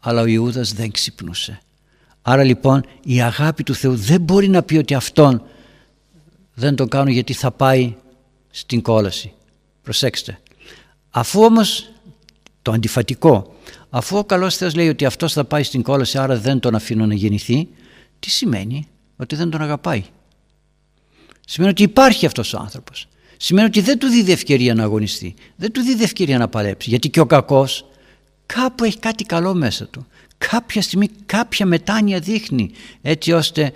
αλλά 0.00 0.20
ο 0.20 0.26
Ιούδας 0.26 0.72
δεν 0.72 0.90
ξυπνούσε 0.90 1.60
άρα 2.22 2.42
λοιπόν 2.42 2.84
η 3.04 3.22
αγάπη 3.22 3.62
του 3.62 3.74
Θεού 3.74 3.96
δεν 3.96 4.20
μπορεί 4.20 4.48
να 4.48 4.62
πει 4.62 4.76
ότι 4.76 4.94
αυτόν 4.94 5.42
δεν 6.54 6.74
τον 6.74 6.88
κάνω 6.88 7.10
γιατί 7.10 7.32
θα 7.32 7.50
πάει 7.50 7.94
στην 8.50 8.82
κόλαση 8.82 9.32
προσέξτε 9.82 10.38
αφού 11.10 11.42
όμως 11.42 11.90
το 12.62 12.72
αντιφατικό 12.72 13.54
αφού 13.90 14.18
ο 14.18 14.24
καλός 14.24 14.56
Θεός 14.56 14.74
λέει 14.74 14.88
ότι 14.88 15.04
αυτός 15.04 15.32
θα 15.32 15.44
πάει 15.44 15.62
στην 15.62 15.82
κόλαση 15.82 16.18
άρα 16.18 16.36
δεν 16.36 16.60
τον 16.60 16.74
αφήνω 16.74 17.06
να 17.06 17.14
γεννηθεί 17.14 17.68
τι 18.18 18.30
σημαίνει 18.30 18.88
ότι 19.16 19.36
δεν 19.36 19.50
τον 19.50 19.62
αγαπάει; 19.62 20.04
Σημαίνει 21.46 21.72
ότι 21.72 21.82
υπάρχει 21.82 22.26
αυτός 22.26 22.54
ο 22.54 22.58
άνθρωπος. 22.58 23.08
Σημαίνει 23.36 23.66
ότι 23.66 23.80
δεν 23.80 23.98
του 23.98 24.06
δίδει 24.06 24.32
ευκαιρία 24.32 24.74
να 24.74 24.82
αγωνιστεί. 24.82 25.34
Δεν 25.56 25.72
του 25.72 25.80
δίδει 25.80 26.02
ευκαιρία 26.02 26.38
να 26.38 26.48
παλέψει. 26.48 26.90
Γιατί 26.90 27.08
και 27.10 27.20
ο 27.20 27.26
κακός 27.26 27.84
κάπου 28.46 28.84
έχει 28.84 28.98
κάτι 28.98 29.24
καλό 29.24 29.54
μέσα 29.54 29.86
του. 29.86 30.06
Κάποια 30.38 30.82
στιγμή 30.82 31.08
κάποια 31.26 31.66
μετάνοια 31.66 32.20
δείχνει 32.20 32.70
έτσι 33.02 33.32
ώστε 33.32 33.72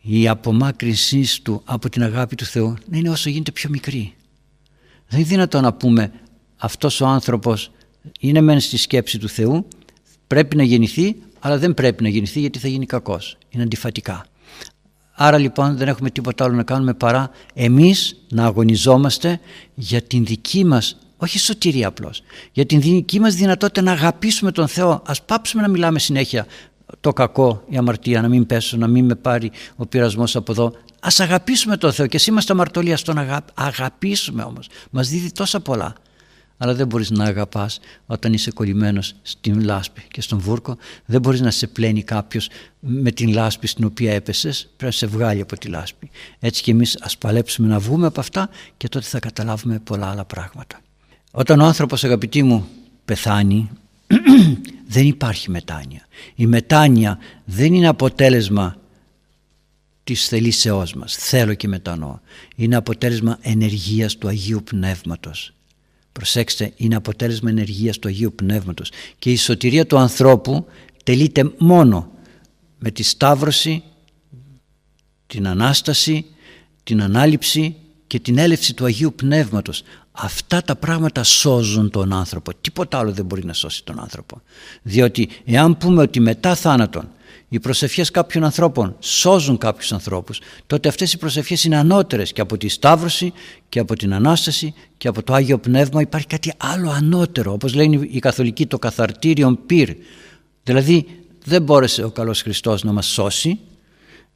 η 0.00 0.28
απομάκρυνσή 0.28 1.42
του 1.42 1.62
από 1.64 1.88
την 1.88 2.02
αγάπη 2.02 2.36
του 2.36 2.44
Θεού 2.44 2.74
να 2.86 2.98
είναι 2.98 3.10
όσο 3.10 3.28
γίνεται 3.30 3.52
πιο 3.52 3.70
μικρή. 3.70 4.14
Δεν 5.08 5.20
είναι 5.20 5.28
δυνατόν 5.28 5.62
να 5.62 5.72
πούμε 5.72 6.12
αυτός 6.56 7.00
ο 7.00 7.06
άνθρωπος 7.06 7.70
είναι 8.20 8.40
μεν 8.40 8.60
στη 8.60 8.76
σκέψη 8.76 9.18
του 9.18 9.28
Θεού, 9.28 9.66
πρέπει 10.26 10.56
να 10.56 10.62
γεννηθεί, 10.62 11.16
αλλά 11.38 11.58
δεν 11.58 11.74
πρέπει 11.74 12.02
να 12.02 12.08
γεννηθεί 12.08 12.40
γιατί 12.40 12.58
θα 12.58 12.68
γίνει 12.68 12.86
κακός. 12.86 13.38
Είναι 13.50 13.62
αντιφατικά. 13.62 14.24
Άρα 15.12 15.38
λοιπόν 15.38 15.76
δεν 15.76 15.88
έχουμε 15.88 16.10
τίποτα 16.10 16.44
άλλο 16.44 16.54
να 16.54 16.62
κάνουμε 16.62 16.94
παρά 16.94 17.30
εμείς 17.54 18.16
να 18.30 18.44
αγωνιζόμαστε 18.44 19.40
για 19.74 20.02
την 20.02 20.24
δική 20.24 20.64
μας, 20.64 20.98
όχι 21.16 21.38
σωτηρία 21.38 21.88
απλώς, 21.88 22.22
για 22.52 22.66
την 22.66 22.80
δική 22.80 23.20
μας 23.20 23.34
δυνατότητα 23.34 23.82
να 23.82 23.92
αγαπήσουμε 23.92 24.52
τον 24.52 24.68
Θεό. 24.68 25.02
Ας 25.06 25.22
πάψουμε 25.22 25.62
να 25.62 25.68
μιλάμε 25.68 25.98
συνέχεια 25.98 26.46
το 27.00 27.12
κακό, 27.12 27.64
η 27.68 27.76
αμαρτία, 27.76 28.20
να 28.20 28.28
μην 28.28 28.46
πέσω, 28.46 28.76
να 28.76 28.86
μην 28.86 29.04
με 29.04 29.14
πάρει 29.14 29.50
ο 29.76 29.86
πειρασμός 29.86 30.36
από 30.36 30.52
εδώ. 30.52 30.72
Ας 31.00 31.20
αγαπήσουμε 31.20 31.76
τον 31.76 31.92
Θεό 31.92 32.06
και 32.06 32.16
εσύ 32.16 32.30
είμαστε 32.30 32.52
αμαρτωλοί, 32.52 32.92
ας 32.92 33.02
τον 33.02 33.18
αγαπήσουμε 33.54 34.42
όμως. 34.42 34.68
Μας 34.90 35.08
δίδει 35.08 35.32
τόσα 35.32 35.60
πολλά. 35.60 35.94
Αλλά 36.62 36.74
δεν 36.74 36.86
μπορείς 36.86 37.10
να 37.10 37.24
αγαπάς 37.24 37.80
όταν 38.06 38.32
είσαι 38.32 38.50
κολλημένος 38.50 39.14
στην 39.22 39.60
λάσπη 39.60 40.02
και 40.10 40.20
στον 40.20 40.38
βούρκο. 40.38 40.76
Δεν 41.06 41.20
μπορείς 41.20 41.40
να 41.40 41.50
σε 41.50 41.66
πλένει 41.66 42.02
κάποιος 42.02 42.48
με 42.80 43.10
την 43.10 43.32
λάσπη 43.32 43.66
στην 43.66 43.84
οποία 43.84 44.12
έπεσες. 44.12 44.62
Πρέπει 44.76 44.84
να 44.84 44.90
σε 44.90 45.06
βγάλει 45.06 45.40
από 45.40 45.58
τη 45.58 45.68
λάσπη. 45.68 46.10
Έτσι 46.38 46.62
και 46.62 46.70
εμείς 46.70 46.98
ας 47.00 47.18
παλέψουμε 47.18 47.68
να 47.68 47.78
βγούμε 47.78 48.06
από 48.06 48.20
αυτά 48.20 48.48
και 48.76 48.88
τότε 48.88 49.06
θα 49.06 49.18
καταλάβουμε 49.18 49.78
πολλά 49.78 50.10
άλλα 50.10 50.24
πράγματα. 50.24 50.80
Όταν 51.30 51.60
ο 51.60 51.64
άνθρωπος 51.64 52.04
αγαπητοί 52.04 52.42
μου 52.42 52.68
πεθάνει 53.04 53.70
δεν 54.92 55.06
υπάρχει 55.06 55.50
μετάνοια. 55.50 56.06
Η 56.34 56.46
μετάνοια 56.46 57.18
δεν 57.44 57.74
είναι 57.74 57.88
αποτέλεσμα 57.88 58.76
της 60.04 60.28
θελήσεώς 60.28 60.94
μας. 60.94 61.14
Θέλω 61.14 61.54
και 61.54 61.68
μετανοώ. 61.68 62.18
Είναι 62.56 62.76
αποτέλεσμα 62.76 63.38
ενεργείας 63.40 64.16
του 64.16 64.28
Αγίου 64.28 64.62
Πνεύματος. 64.64 65.52
Προσέξτε 66.12 66.72
είναι 66.76 66.96
αποτέλεσμα 66.96 67.50
ενεργείας 67.50 67.98
του 67.98 68.08
Αγίου 68.08 68.32
Πνεύματος. 68.34 68.90
Και 69.18 69.30
η 69.30 69.36
σωτηρία 69.36 69.86
του 69.86 69.98
ανθρώπου 69.98 70.66
τελείται 71.04 71.52
μόνο 71.58 72.10
με 72.78 72.90
τη 72.90 73.02
σταύρωση, 73.02 73.82
την 75.26 75.46
Ανάσταση, 75.46 76.26
την 76.82 77.02
Ανάληψη 77.02 77.76
και 78.06 78.20
την 78.20 78.38
έλευση 78.38 78.74
του 78.74 78.84
Αγίου 78.84 79.14
Πνεύματος. 79.14 79.82
Αυτά 80.22 80.62
τα 80.62 80.76
πράγματα 80.76 81.22
σώζουν 81.22 81.90
τον 81.90 82.12
άνθρωπο. 82.12 82.52
Τίποτα 82.60 82.98
άλλο 82.98 83.12
δεν 83.12 83.24
μπορεί 83.24 83.44
να 83.44 83.52
σώσει 83.52 83.84
τον 83.84 84.00
άνθρωπο. 84.00 84.40
Διότι 84.82 85.28
εάν 85.44 85.76
πούμε 85.76 86.02
ότι 86.02 86.20
μετά 86.20 86.54
θάνατον 86.54 87.08
οι 87.48 87.60
προσευχές 87.60 88.10
κάποιων 88.10 88.44
ανθρώπων 88.44 88.96
σώζουν 88.98 89.58
κάποιους 89.58 89.92
ανθρώπους, 89.92 90.40
τότε 90.66 90.88
αυτές 90.88 91.12
οι 91.12 91.18
προσευχές 91.18 91.64
είναι 91.64 91.76
ανώτερες 91.76 92.32
και 92.32 92.40
από 92.40 92.56
τη 92.56 92.68
Σταύρωση 92.68 93.32
και 93.68 93.78
από 93.78 93.96
την 93.96 94.14
Ανάσταση 94.14 94.74
και 94.96 95.08
από 95.08 95.22
το 95.22 95.34
Άγιο 95.34 95.58
Πνεύμα 95.58 96.00
υπάρχει 96.00 96.26
κάτι 96.26 96.52
άλλο 96.56 96.90
ανώτερο, 96.90 97.52
όπως 97.52 97.74
λένε 97.74 98.08
οι 98.10 98.18
καθολικοί 98.18 98.66
το 98.66 98.78
καθαρτήριον 98.78 99.58
πυρ. 99.66 99.94
Δηλαδή 100.62 101.06
δεν 101.44 101.62
μπόρεσε 101.62 102.04
ο 102.04 102.10
καλός 102.10 102.42
Χριστός 102.42 102.84
να 102.84 102.92
μας 102.92 103.06
σώσει, 103.06 103.58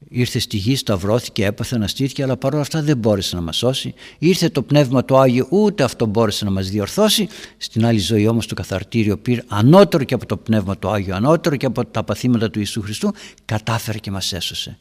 ήρθε 0.08 0.38
στη 0.38 0.56
γη, 0.56 0.76
σταυρώθηκε, 0.76 1.44
έπαθε, 1.44 1.76
αναστήθηκε, 1.76 2.22
αλλά 2.22 2.36
παρόλα 2.36 2.62
αυτά 2.62 2.82
δεν 2.82 2.96
μπόρεσε 2.96 3.36
να 3.36 3.42
μας 3.42 3.56
σώσει. 3.56 3.94
Ήρθε 4.18 4.48
το 4.48 4.62
Πνεύμα 4.62 5.04
του 5.04 5.18
Άγιο, 5.18 5.46
ούτε 5.50 5.82
αυτό 5.82 6.06
μπόρεσε 6.06 6.44
να 6.44 6.50
μας 6.50 6.68
διορθώσει. 6.70 7.28
Στην 7.56 7.86
άλλη 7.86 7.98
ζωή 7.98 8.26
όμως 8.26 8.46
το 8.46 8.54
καθαρτήριο 8.54 9.18
πήρε 9.18 9.42
ανώτερο 9.46 10.04
και 10.04 10.14
από 10.14 10.26
το 10.26 10.36
Πνεύμα 10.36 10.78
του 10.78 10.88
Άγιο, 10.88 11.14
ανώτερο 11.14 11.56
και 11.56 11.66
από 11.66 11.84
τα 11.84 12.04
παθήματα 12.04 12.50
του 12.50 12.58
Ιησού 12.58 12.82
Χριστού, 12.82 13.14
κατάφερε 13.44 13.98
και 13.98 14.10
μας 14.10 14.32
έσωσε. 14.32 14.76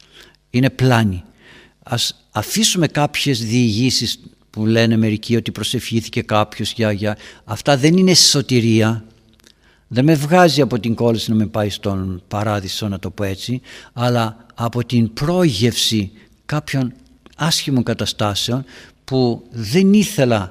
Είναι 0.50 0.70
πλάνη. 0.70 1.22
Ας 1.82 2.28
αφήσουμε 2.30 2.86
κάποιες 2.86 3.44
διηγήσεις 3.44 4.20
που 4.50 4.66
λένε 4.66 4.96
μερικοί 4.96 5.36
ότι 5.36 5.50
προσευχήθηκε 5.52 6.22
κάποιος 6.22 6.72
για, 6.72 6.92
για... 6.92 7.16
Αυτά 7.44 7.76
δεν 7.76 7.96
είναι 7.96 8.14
σωτηρία, 8.14 9.04
δεν 9.94 10.04
με 10.04 10.14
βγάζει 10.14 10.60
από 10.60 10.80
την 10.80 10.94
κόλληση 10.94 11.30
να 11.30 11.36
με 11.36 11.46
πάει 11.46 11.70
στον 11.70 12.22
παράδεισο 12.28 12.88
να 12.88 12.98
το 12.98 13.10
πω 13.10 13.24
έτσι 13.24 13.60
αλλά 13.92 14.46
από 14.54 14.84
την 14.84 15.12
πρόγευση 15.12 16.10
κάποιων 16.46 16.92
άσχημων 17.36 17.82
καταστάσεων 17.82 18.64
που 19.04 19.44
δεν 19.50 19.92
ήθελα 19.92 20.50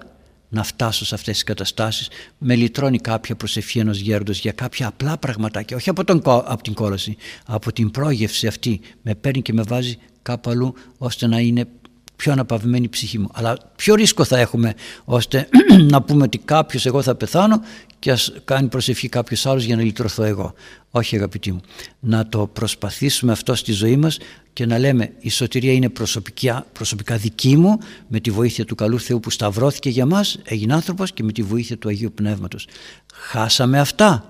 να 0.49 0.63
φτάσω 0.63 1.05
σε 1.05 1.15
αυτές 1.15 1.33
τις 1.33 1.43
καταστάσεις. 1.43 2.09
Με 2.37 2.55
λυτρώνει 2.55 2.99
κάποια 2.99 3.35
προσευχή 3.35 3.79
ενός 3.79 3.99
γέροντος 3.99 4.39
για 4.39 4.51
κάποια 4.51 4.87
απλά 4.87 5.17
πραγματάκια 5.17 5.77
όχι 5.77 5.89
από, 5.89 6.03
τον, 6.03 6.21
από 6.25 6.63
την 6.63 6.73
κόλωση 6.73 7.17
από 7.45 7.73
την 7.73 7.91
πρόγευση 7.91 8.47
αυτή. 8.47 8.81
Με 9.01 9.15
παίρνει 9.15 9.41
και 9.41 9.53
με 9.53 9.61
βάζει 9.61 9.97
κάπου 10.21 10.49
αλλού 10.49 10.73
ώστε 10.97 11.27
να 11.27 11.39
είναι 11.39 11.65
πιο 12.15 12.31
αναπαυμένη 12.31 12.85
η 12.85 12.89
ψυχή 12.89 13.19
μου. 13.19 13.29
Αλλά 13.33 13.57
ποιο 13.75 13.95
ρίσκο 13.95 14.23
θα 14.23 14.39
έχουμε 14.39 14.73
ώστε 15.05 15.47
να 15.91 16.01
πούμε 16.01 16.23
ότι 16.23 16.37
κάποιος 16.37 16.85
εγώ 16.85 17.01
θα 17.01 17.15
πεθάνω 17.15 17.61
και 17.99 18.11
ας 18.11 18.33
κάνει 18.45 18.67
προσευχή 18.67 19.09
κάποιος 19.09 19.45
άλλος 19.45 19.63
για 19.63 19.75
να 19.75 19.81
λυτρωθώ 19.81 20.23
εγώ. 20.23 20.53
Όχι 20.91 21.15
αγαπητοί 21.15 21.51
μου. 21.51 21.61
Να 21.99 22.27
το 22.27 22.47
προσπαθήσουμε 22.47 23.31
αυτό 23.31 23.55
στη 23.55 23.71
ζωή 23.71 23.95
μας 23.95 24.17
και 24.53 24.65
να 24.65 24.79
λέμε 24.79 25.11
η 25.19 25.29
σωτηρία 25.29 25.73
είναι 25.73 25.89
προσωπικά, 25.89 26.65
προσωπικά 26.73 27.17
δική 27.17 27.57
μου 27.57 27.77
με 28.07 28.19
τη 28.19 28.31
βοήθεια 28.31 28.65
του 28.65 28.75
καλού 28.75 28.99
Θεού 28.99 29.19
που 29.19 29.29
σταυρώθηκε 29.29 29.89
για 29.89 30.05
μας, 30.05 30.39
έγινε 30.43 30.73
άνθρωπος 30.73 31.11
και 31.13 31.23
με 31.23 31.31
τη 31.31 31.41
βοήθεια 31.41 31.77
του 31.77 31.89
Αγίου 31.89 32.11
Πνεύματος. 32.13 32.67
Χάσαμε 33.13 33.79
αυτά. 33.79 34.27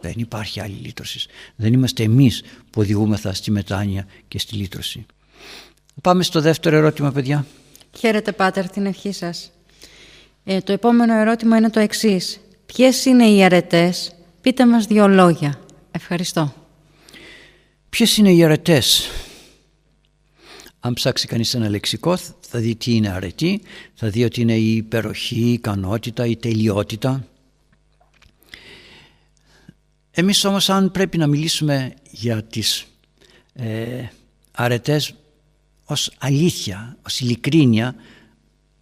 Δεν 0.00 0.12
υπάρχει 0.16 0.60
άλλη 0.60 0.78
λύτρωσης. 0.82 1.26
Δεν 1.56 1.72
είμαστε 1.72 2.02
εμείς 2.02 2.42
που 2.70 2.80
οδηγούμεθα 2.80 3.34
στη 3.34 3.50
μετάνοια 3.50 4.06
και 4.28 4.38
στη 4.38 4.56
λύτρωση. 4.56 5.06
Πάμε 6.02 6.22
στο 6.22 6.40
δεύτερο 6.40 6.76
ερώτημα, 6.76 7.12
παιδιά. 7.12 7.46
Χαίρετε, 7.98 8.32
Πάτερ, 8.32 8.70
την 8.70 8.86
ευχή 8.86 9.12
σας. 9.12 9.50
Ε, 10.44 10.60
το 10.60 10.72
επόμενο 10.72 11.14
ερώτημα 11.14 11.56
είναι 11.56 11.70
το 11.70 11.80
εξής. 11.80 12.40
Ποιες 12.66 13.04
είναι 13.04 13.26
οι 13.26 13.44
αρετές, 13.44 14.14
πείτε 14.40 14.66
μας 14.66 14.86
δύο 14.86 15.08
λόγια. 15.08 15.60
Ευχαριστώ. 15.90 16.54
Ποιες 17.88 18.16
είναι 18.16 18.32
οι 18.32 18.44
αρετές. 18.44 19.10
Αν 20.80 20.92
ψάξει 20.92 21.26
κανείς 21.26 21.54
ένα 21.54 21.68
λεξικό 21.68 22.16
θα 22.16 22.58
δει 22.58 22.76
τι 22.76 22.94
είναι 22.94 23.08
αρετή, 23.08 23.62
θα 23.94 24.08
δει 24.08 24.24
ότι 24.24 24.40
είναι 24.40 24.56
η 24.56 24.76
υπεροχή, 24.76 25.40
η 25.40 25.52
ικανότητα, 25.52 26.26
η 26.26 26.36
τελειότητα. 26.36 27.26
Εμείς 30.10 30.44
όμως 30.44 30.70
αν 30.70 30.90
πρέπει 30.90 31.18
να 31.18 31.26
μιλήσουμε 31.26 31.94
για 32.10 32.42
τις 32.42 32.86
ε, 33.52 34.04
αρετές 34.52 35.14
ως 35.90 36.12
αλήθεια, 36.18 36.96
ως 37.06 37.20
ειλικρίνεια, 37.20 37.94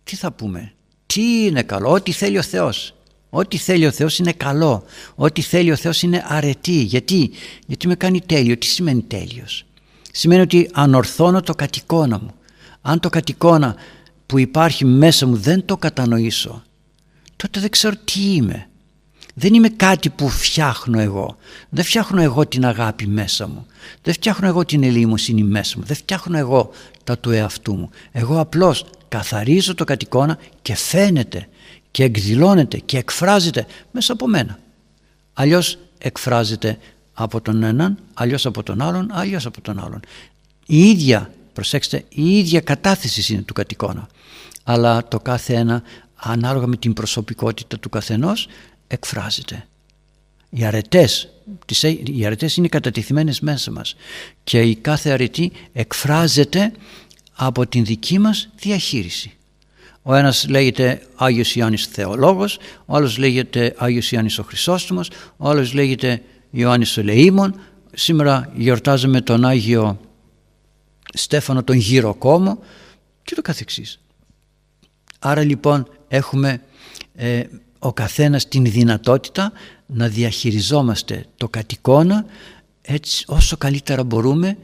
τι 0.05 0.17
θα 0.17 0.33
πούμε; 0.33 0.73
Τι 1.07 1.45
είναι 1.45 1.63
καλό, 1.63 1.91
ό,τι 1.91 2.13
θέλει 2.13 2.39
ο 2.39 2.43
Θεός. 2.43 2.93
Ό,τι 3.31 3.57
θέλει 3.57 3.87
ο 3.87 3.91
Θεός 3.91 4.19
είναι 4.19 4.33
καλό. 4.33 4.85
Ό,τι 5.15 5.41
θέλει 5.43 5.71
ο 5.71 5.77
Θεός 5.77 6.03
είναι 6.03 6.25
αρετή. 6.27 6.83
Γιατί, 6.83 7.31
Γιατί 7.67 7.87
με 7.87 7.95
κάνει 7.95 8.21
τέλειο. 8.21 8.59
Τι 8.59 8.67
σημαίνει 8.67 9.03
τέλειος; 9.03 9.65
Σημαίνει 10.13 10.41
ότι 10.41 10.71
ανορθώνω 10.73 11.41
το 11.41 11.55
κατοικώνα 11.55 12.19
μου. 12.19 12.35
Αν 12.81 13.01
το 13.01 13.09
κατοικώνα 13.09 13.77
που 14.27 14.39
υπάρχει 14.39 14.85
μέσα 14.85 15.27
μου 15.27 15.37
δεν 15.37 15.65
το 15.65 15.77
κατανοήσω, 15.77 16.63
τότε 17.37 17.61
δεν 17.61 17.71
ξέρω 17.71 17.95
τι 18.05 18.35
είμαι. 18.35 18.68
Δεν 19.41 19.55
είμαι 19.55 19.69
κάτι 19.69 20.11
που 20.11 20.29
φτιάχνω 20.29 21.01
εγώ. 21.01 21.37
Δεν 21.69 21.85
φτιάχνω 21.85 22.23
εγώ 22.23 22.47
την 22.47 22.67
αγάπη 22.67 23.07
μέσα 23.07 23.47
μου. 23.47 23.67
Δεν 24.03 24.15
φτιάχνω 24.15 24.47
εγώ 24.47 24.65
την 24.65 24.83
ελεημοσύνη 24.83 25.43
μέσα 25.43 25.75
μου. 25.79 25.85
Δεν 25.85 25.97
φτιάχνω 25.97 26.39
εγώ 26.39 26.71
τα 27.05 27.19
του 27.19 27.31
εαυτού 27.31 27.75
μου. 27.75 27.91
Εγώ 28.13 28.41
απλώς 28.41 28.85
καθαρίζω 29.09 29.75
το 29.75 29.85
κατοικώνα 29.85 30.39
και 30.63 30.75
φαίνεται 30.75 31.49
και 31.91 32.05
εκδηλώνεται 32.05 32.79
και 32.79 32.99
εκφράζεται 32.99 33.67
μέσα 33.91 34.13
από 34.13 34.27
μένα. 34.27 34.59
Αλλιώς 35.33 35.79
εκφράζεται 35.99 36.79
από 37.13 37.41
τον 37.41 37.63
έναν, 37.63 37.99
αλλιώς 38.15 38.47
από 38.47 38.63
τον 38.63 38.83
άλλον, 38.83 39.09
αλλιώς 39.13 39.47
από 39.47 39.61
τον 39.61 39.79
άλλον. 39.85 40.01
Η 40.67 40.89
ίδια, 40.89 41.31
προσέξτε, 41.53 42.05
η 42.09 42.39
ίδια 42.39 42.61
κατάθεση 42.61 43.33
είναι 43.33 43.43
του 43.43 43.53
κατοικώνα. 43.53 44.09
Αλλά 44.65 45.09
το 45.09 45.21
κάθε 45.21 45.55
ένα 45.55 45.83
ανάλογα 46.15 46.67
με 46.67 46.77
την 46.77 46.93
προσωπικότητα 46.93 47.79
του 47.79 47.89
καθενός 47.89 48.49
εκφράζεται. 48.89 49.67
Οι 50.51 50.65
αρετές, 50.65 51.29
οι 52.05 52.27
αρετές 52.27 52.57
είναι 52.57 52.69
κατατεθειμένες 52.69 53.41
μέσα 53.41 53.71
μας 53.71 53.97
και 54.45 54.63
η 54.63 54.77
κάθε 54.77 55.11
αρετή 55.11 55.53
εκφράζεται 55.73 56.73
από 57.35 57.67
την 57.67 57.85
δική 57.85 58.19
μας 58.19 58.49
διαχείριση. 58.57 59.33
Ο 60.03 60.15
ένας 60.15 60.49
λέγεται 60.49 61.07
Άγιος 61.15 61.55
Ιωάννης 61.57 61.87
Θεολόγος, 61.87 62.59
ο 62.87 62.97
άλλος 62.97 63.19
λέγεται 63.19 63.75
Άγιος 63.77 64.13
Ιωάννης 64.13 64.39
ο 64.39 64.43
Χρυσόστομος, 64.43 65.11
ο 65.37 65.49
άλλος 65.49 65.73
λέγεται 65.73 66.23
Ιωάννης 66.51 66.97
ο 66.97 67.03
Λεήμων. 67.03 67.61
Σήμερα 67.95 68.53
γιορτάζουμε 68.57 69.21
τον 69.21 69.45
Άγιο 69.45 70.01
Στέφανο 71.15 71.63
τον 71.63 71.77
Γυροκόμο 71.77 72.59
και 73.23 73.35
το 73.35 73.43
καθεξής. 73.43 74.01
Άρα 75.19 75.43
λοιπόν 75.43 75.89
έχουμε 76.09 76.63
ε, 77.15 77.43
ο 77.79 77.93
καθένας 77.93 78.49
την 78.49 78.65
δυνατότητα 78.65 79.53
να 79.87 80.09
διαχειριζόμαστε 80.09 81.27
το 81.37 81.49
κατοικώνα 81.49 82.25
έτσι 82.83 83.25
όσο 83.27 83.57
καλύτερα 83.57 84.05
μπορούμε 84.05 84.57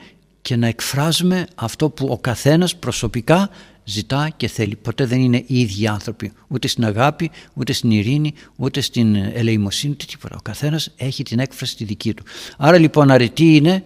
και 0.43 0.57
να 0.57 0.67
εκφράζουμε 0.67 1.47
αυτό 1.55 1.91
που 1.91 2.07
ο 2.11 2.19
καθένας 2.19 2.77
προσωπικά 2.77 3.51
ζητά 3.85 4.31
και 4.37 4.49
θέλει. 4.49 4.77
Ποτέ 4.77 5.07
δεν 5.07 5.21
είναι 5.21 5.45
οι 5.47 5.61
ίδιοι 5.61 5.87
άνθρωποι, 5.87 6.33
ούτε 6.49 6.69
στην 6.69 6.85
αγάπη, 6.85 7.31
ούτε 7.55 7.73
στην 7.73 7.91
ειρήνη, 7.91 8.35
ούτε 8.57 8.81
στην 8.81 9.15
ελεημοσύνη, 9.15 9.93
ούτε 9.93 10.05
τίποτα. 10.05 10.37
Ο 10.39 10.43
καθένας 10.43 10.91
έχει 10.97 11.23
την 11.23 11.39
έκφραση 11.39 11.77
τη 11.77 11.85
δική 11.85 12.15
του. 12.15 12.23
Άρα 12.57 12.79
λοιπόν 12.79 13.11
αρετή 13.11 13.57
είναι 13.57 13.85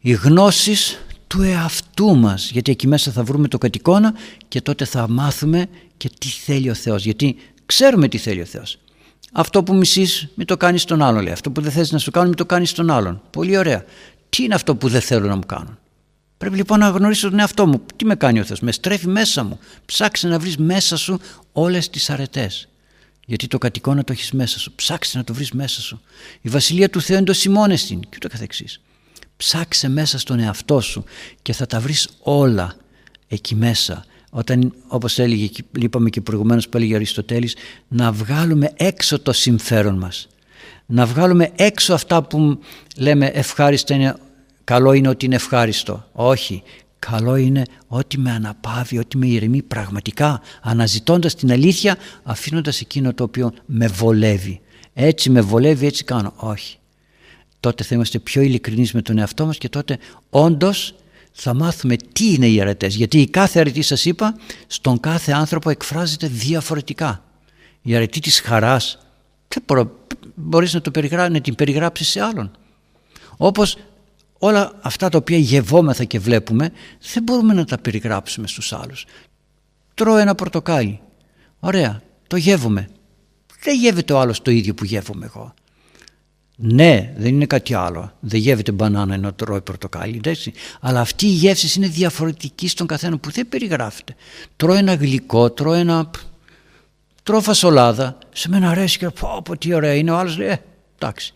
οι 0.00 0.10
γνώσεις 0.12 1.00
του 1.26 1.42
εαυτού 1.42 2.16
μας, 2.16 2.50
γιατί 2.50 2.70
εκεί 2.70 2.86
μέσα 2.86 3.12
θα 3.12 3.22
βρούμε 3.22 3.48
το 3.48 3.58
κατοικώνα 3.58 4.14
και 4.48 4.60
τότε 4.60 4.84
θα 4.84 5.08
μάθουμε 5.08 5.66
και 5.96 6.10
τι 6.18 6.28
θέλει 6.28 6.70
ο 6.70 6.74
Θεός, 6.74 7.04
γιατί 7.04 7.36
ξέρουμε 7.70 8.08
τι 8.08 8.18
θέλει 8.18 8.40
ο 8.40 8.44
Θεός. 8.44 8.78
Αυτό 9.32 9.62
που 9.62 9.74
μισείς 9.74 10.28
μην 10.34 10.46
το 10.46 10.56
κάνεις 10.56 10.82
στον 10.82 11.02
άλλον 11.02 11.22
λέει. 11.22 11.32
Αυτό 11.32 11.50
που 11.50 11.60
δεν 11.60 11.72
θες 11.72 11.92
να 11.92 11.98
σου 11.98 12.10
κάνουν 12.10 12.28
μην 12.28 12.36
το 12.36 12.46
κάνεις 12.46 12.70
στον 12.70 12.90
άλλον. 12.90 13.22
Πολύ 13.30 13.56
ωραία. 13.56 13.84
Τι 14.28 14.42
είναι 14.44 14.54
αυτό 14.54 14.76
που 14.76 14.88
δεν 14.88 15.00
θέλω 15.00 15.26
να 15.26 15.34
μου 15.36 15.46
κάνουν; 15.46 15.78
Πρέπει 16.38 16.56
λοιπόν 16.56 16.78
να 16.78 16.88
γνωρίσω 16.88 17.30
τον 17.30 17.38
εαυτό 17.38 17.66
μου. 17.66 17.82
Τι 17.96 18.04
με 18.04 18.14
κάνει 18.14 18.40
ο 18.40 18.44
Θεός; 18.44 18.60
Με 18.60 18.72
στρέφει 18.72 19.06
μέσα 19.08 19.44
μου. 19.44 19.58
Ψάξε 19.86 20.28
να 20.28 20.38
βρεις 20.38 20.56
μέσα 20.56 20.96
σου 20.96 21.20
όλες 21.52 21.90
τις 21.90 22.10
αρετές. 22.10 22.68
Γιατί 23.26 23.46
το 23.46 23.58
κατοικώνα 23.58 24.04
το 24.04 24.12
έχεις 24.12 24.32
μέσα 24.32 24.58
σου. 24.58 24.72
Ψάξε 24.74 25.18
να 25.18 25.24
το 25.24 25.34
βρεις 25.34 25.52
μέσα 25.52 25.80
σου. 25.80 26.00
Η 26.40 26.48
βασιλεία 26.48 26.90
του 26.90 27.00
Θεού 27.00 27.16
είναι 27.16 27.24
το 27.24 27.32
σημώνεστην 27.32 28.00
και 28.00 28.08
ούτω 28.16 28.28
καθεξής. 28.28 28.80
Ψάξε 29.36 29.88
μέσα 29.88 30.18
στον 30.18 30.38
εαυτό 30.38 30.80
σου 30.80 31.04
και 31.42 31.52
θα 31.52 31.66
τα 31.66 31.80
βρεις 31.80 32.08
όλα 32.20 32.76
εκεί 33.28 33.54
μέσα 33.54 34.04
όταν 34.30 34.74
όπως 34.86 35.18
έλεγε 35.18 35.48
είπαμε 35.78 36.10
και 36.10 36.20
προηγουμένως 36.20 36.68
που 36.68 36.76
έλεγε 36.76 36.92
ο 36.92 36.96
Αριστοτέλης 36.96 37.56
να 37.88 38.12
βγάλουμε 38.12 38.72
έξω 38.76 39.18
το 39.18 39.32
συμφέρον 39.32 39.98
μας. 39.98 40.28
Να 40.86 41.06
βγάλουμε 41.06 41.50
έξω 41.56 41.94
αυτά 41.94 42.22
που 42.22 42.58
λέμε 42.96 43.26
ευχάριστα 43.26 43.94
είναι 43.94 44.16
καλό 44.64 44.92
είναι 44.92 45.08
ότι 45.08 45.24
είναι 45.24 45.34
ευχάριστο. 45.34 46.04
Όχι. 46.12 46.62
Καλό 46.98 47.36
είναι 47.36 47.62
ότι 47.86 48.18
με 48.18 48.30
αναπαύει 48.30 48.98
ότι 48.98 49.16
με 49.16 49.26
ηρεμεί 49.26 49.62
πραγματικά 49.62 50.40
αναζητώντας 50.62 51.34
την 51.34 51.52
αλήθεια 51.52 51.96
αφήνοντας 52.22 52.80
εκείνο 52.80 53.14
το 53.14 53.24
οποίο 53.24 53.52
με 53.66 53.86
βολεύει. 53.86 54.60
Έτσι 54.94 55.30
με 55.30 55.40
βολεύει 55.40 55.86
έτσι 55.86 56.04
κάνω. 56.04 56.32
Όχι. 56.36 56.78
Τότε 57.60 57.84
θα 57.84 57.94
είμαστε 57.94 58.18
πιο 58.18 58.42
ειλικρινείς 58.42 58.92
με 58.92 59.02
τον 59.02 59.18
εαυτό 59.18 59.46
μας 59.46 59.58
και 59.58 59.68
τότε 59.68 59.98
όντως 60.30 60.94
θα 61.32 61.54
μάθουμε 61.54 61.96
τι 61.96 62.32
είναι 62.32 62.48
οι 62.48 62.60
αρετές. 62.60 62.94
Γιατί 62.94 63.20
η 63.20 63.28
κάθε 63.28 63.60
αρετή 63.60 63.82
σας 63.82 64.04
είπα 64.04 64.36
στον 64.66 65.00
κάθε 65.00 65.32
άνθρωπο 65.32 65.70
εκφράζεται 65.70 66.26
διαφορετικά. 66.26 67.24
Η 67.82 67.94
αρετή 67.94 68.20
της 68.20 68.40
χαράς 68.40 68.98
δεν 69.48 69.90
μπορείς 70.34 70.74
να, 70.74 70.80
το 70.80 70.90
να 71.12 71.40
την 71.40 71.54
περιγράψεις 71.54 72.08
σε 72.08 72.20
άλλον. 72.20 72.50
Όπως 73.36 73.76
όλα 74.38 74.72
αυτά 74.82 75.08
τα 75.08 75.18
οποία 75.18 75.38
γευόμεθα 75.38 76.04
και 76.04 76.18
βλέπουμε 76.18 76.72
δεν 77.12 77.22
μπορούμε 77.22 77.54
να 77.54 77.64
τα 77.64 77.78
περιγράψουμε 77.78 78.46
στους 78.46 78.72
άλλους. 78.72 79.04
Τρώω 79.94 80.16
ένα 80.16 80.34
πορτοκάλι. 80.34 81.00
Ωραία, 81.60 82.02
το 82.26 82.36
γεύομαι. 82.36 82.88
Δεν 83.62 83.78
γεύεται 83.78 84.12
ο 84.12 84.20
άλλος 84.20 84.42
το 84.42 84.50
ίδιο 84.50 84.74
που 84.74 84.84
γεύομαι 84.84 85.26
εγώ. 85.26 85.54
Ναι, 86.62 87.12
δεν 87.16 87.34
είναι 87.34 87.46
κάτι 87.46 87.74
άλλο. 87.74 88.12
Δεν 88.20 88.40
γεύεται 88.40 88.72
μπανάνα 88.72 89.14
ενώ 89.14 89.32
τρώει 89.32 89.60
πορτοκάλι. 89.60 90.16
Εντάξει. 90.16 90.52
Αλλά 90.80 91.00
αυτή 91.00 91.26
η 91.26 91.30
γεύση 91.30 91.78
είναι 91.78 91.88
διαφορετική 91.88 92.68
στον 92.68 92.86
καθένα 92.86 93.18
που 93.18 93.30
δεν 93.30 93.48
περιγράφεται. 93.48 94.14
Τρώω 94.56 94.74
ένα 94.74 94.94
γλυκό, 94.94 95.50
τρώω 95.50 95.72
ένα. 95.72 96.10
Τρώω 97.22 97.40
φασολάδα. 97.40 98.18
Σε 98.32 98.48
μένα 98.48 98.70
αρέσει 98.70 98.98
και 98.98 99.08
πω, 99.08 99.42
πω 99.44 99.56
τι 99.56 99.74
ωραία 99.74 99.94
είναι. 99.94 100.10
Ο 100.10 100.16
άλλος 100.16 100.36
λέει, 100.38 100.48
ε, 100.48 100.62
εντάξει. 100.98 101.34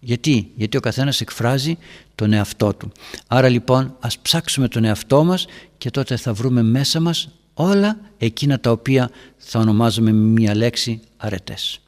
Γιατί, 0.00 0.50
γιατί 0.54 0.76
ο 0.76 0.80
καθένας 0.80 1.20
εκφράζει 1.20 1.78
τον 2.14 2.32
εαυτό 2.32 2.74
του. 2.74 2.92
Άρα 3.26 3.48
λοιπόν 3.48 3.96
ας 4.00 4.18
ψάξουμε 4.18 4.68
τον 4.68 4.84
εαυτό 4.84 5.24
μας 5.24 5.46
και 5.78 5.90
τότε 5.90 6.16
θα 6.16 6.32
βρούμε 6.32 6.62
μέσα 6.62 7.00
μας 7.00 7.28
όλα 7.54 7.98
εκείνα 8.18 8.60
τα 8.60 8.70
οποία 8.70 9.10
θα 9.36 9.58
ονομάζουμε 9.58 10.12
με 10.12 10.18
μία 10.20 10.56
λέξη 10.56 11.00
αρετές. 11.16 11.80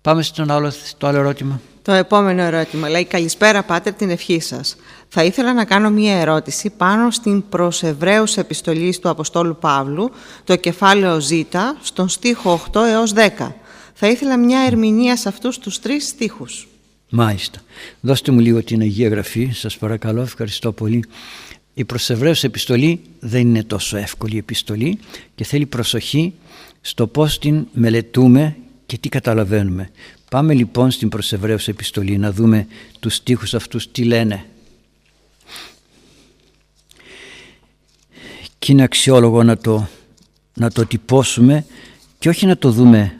Πάμε 0.00 0.22
στο 0.22 0.44
άλλο, 0.48 0.70
στο 0.70 1.06
άλλο 1.06 1.18
ερώτημα. 1.18 1.60
Το 1.88 1.94
επόμενο 1.94 2.42
ερώτημα 2.42 2.88
λέει 2.88 3.04
«Καλησπέρα 3.04 3.62
Πάτερ 3.62 3.92
την 3.92 4.10
ευχή 4.10 4.40
σας. 4.40 4.76
Θα 5.08 5.24
ήθελα 5.24 5.54
να 5.54 5.64
κάνω 5.64 5.90
μία 5.90 6.20
ερώτηση 6.20 6.70
πάνω 6.70 7.10
στην 7.10 7.48
προς 7.48 7.82
Εβραίους 7.82 8.36
επιστολή 8.36 8.98
του 8.98 9.08
Αποστόλου 9.08 9.56
Παύλου, 9.60 10.10
το 10.44 10.56
κεφάλαιο 10.56 11.20
Ζ, 11.20 11.30
στον 11.82 12.08
στίχο 12.08 12.52
8 12.72 12.80
έως 12.80 13.12
10. 13.12 13.54
Θα 13.94 14.08
ήθελα 14.08 14.38
μια 14.38 14.60
ερμηνεία 14.60 15.16
σε 15.16 15.28
αυτούς 15.28 15.58
τους 15.58 15.80
τρεις 15.80 16.08
στίχους. 16.08 16.68
Μάλιστα. 17.08 17.58
Δώστε 18.00 18.32
μου 18.32 18.40
λίγο 18.40 18.62
την 18.62 18.80
Αγία 18.80 19.08
Γραφή, 19.08 19.50
σας 19.52 19.76
παρακαλώ, 19.76 20.20
ευχαριστώ 20.20 20.72
πολύ. 20.72 21.04
Η 21.74 21.84
προς 21.84 22.10
Εβραίους 22.10 22.44
επιστολή 22.44 23.00
δεν 23.20 23.40
είναι 23.40 23.64
τόσο 23.64 23.96
εύκολη 23.96 24.38
επιστολή 24.38 24.98
και 25.34 25.44
θέλει 25.44 25.66
προσοχή 25.66 26.34
στο 26.80 27.06
πώς 27.06 27.38
την 27.38 27.66
μελετούμε 27.72 28.56
και 28.86 28.98
τι 28.98 29.08
καταλαβαίνουμε. 29.08 29.90
Πάμε 30.30 30.54
λοιπόν 30.54 30.90
στην 30.90 31.08
προς 31.08 31.32
επιστολή 31.68 32.18
να 32.18 32.32
δούμε 32.32 32.66
τους 33.00 33.14
στίχους 33.14 33.54
αυτούς 33.54 33.90
τι 33.90 34.04
λένε. 34.04 34.44
Και 38.58 38.72
είναι 38.72 38.82
αξιόλογο 38.82 39.42
να 39.42 39.56
το, 39.56 39.88
να 40.54 40.70
το 40.70 40.86
τυπώσουμε 40.86 41.64
και 42.18 42.28
όχι 42.28 42.46
να 42.46 42.56
το 42.56 42.70
δούμε 42.70 43.18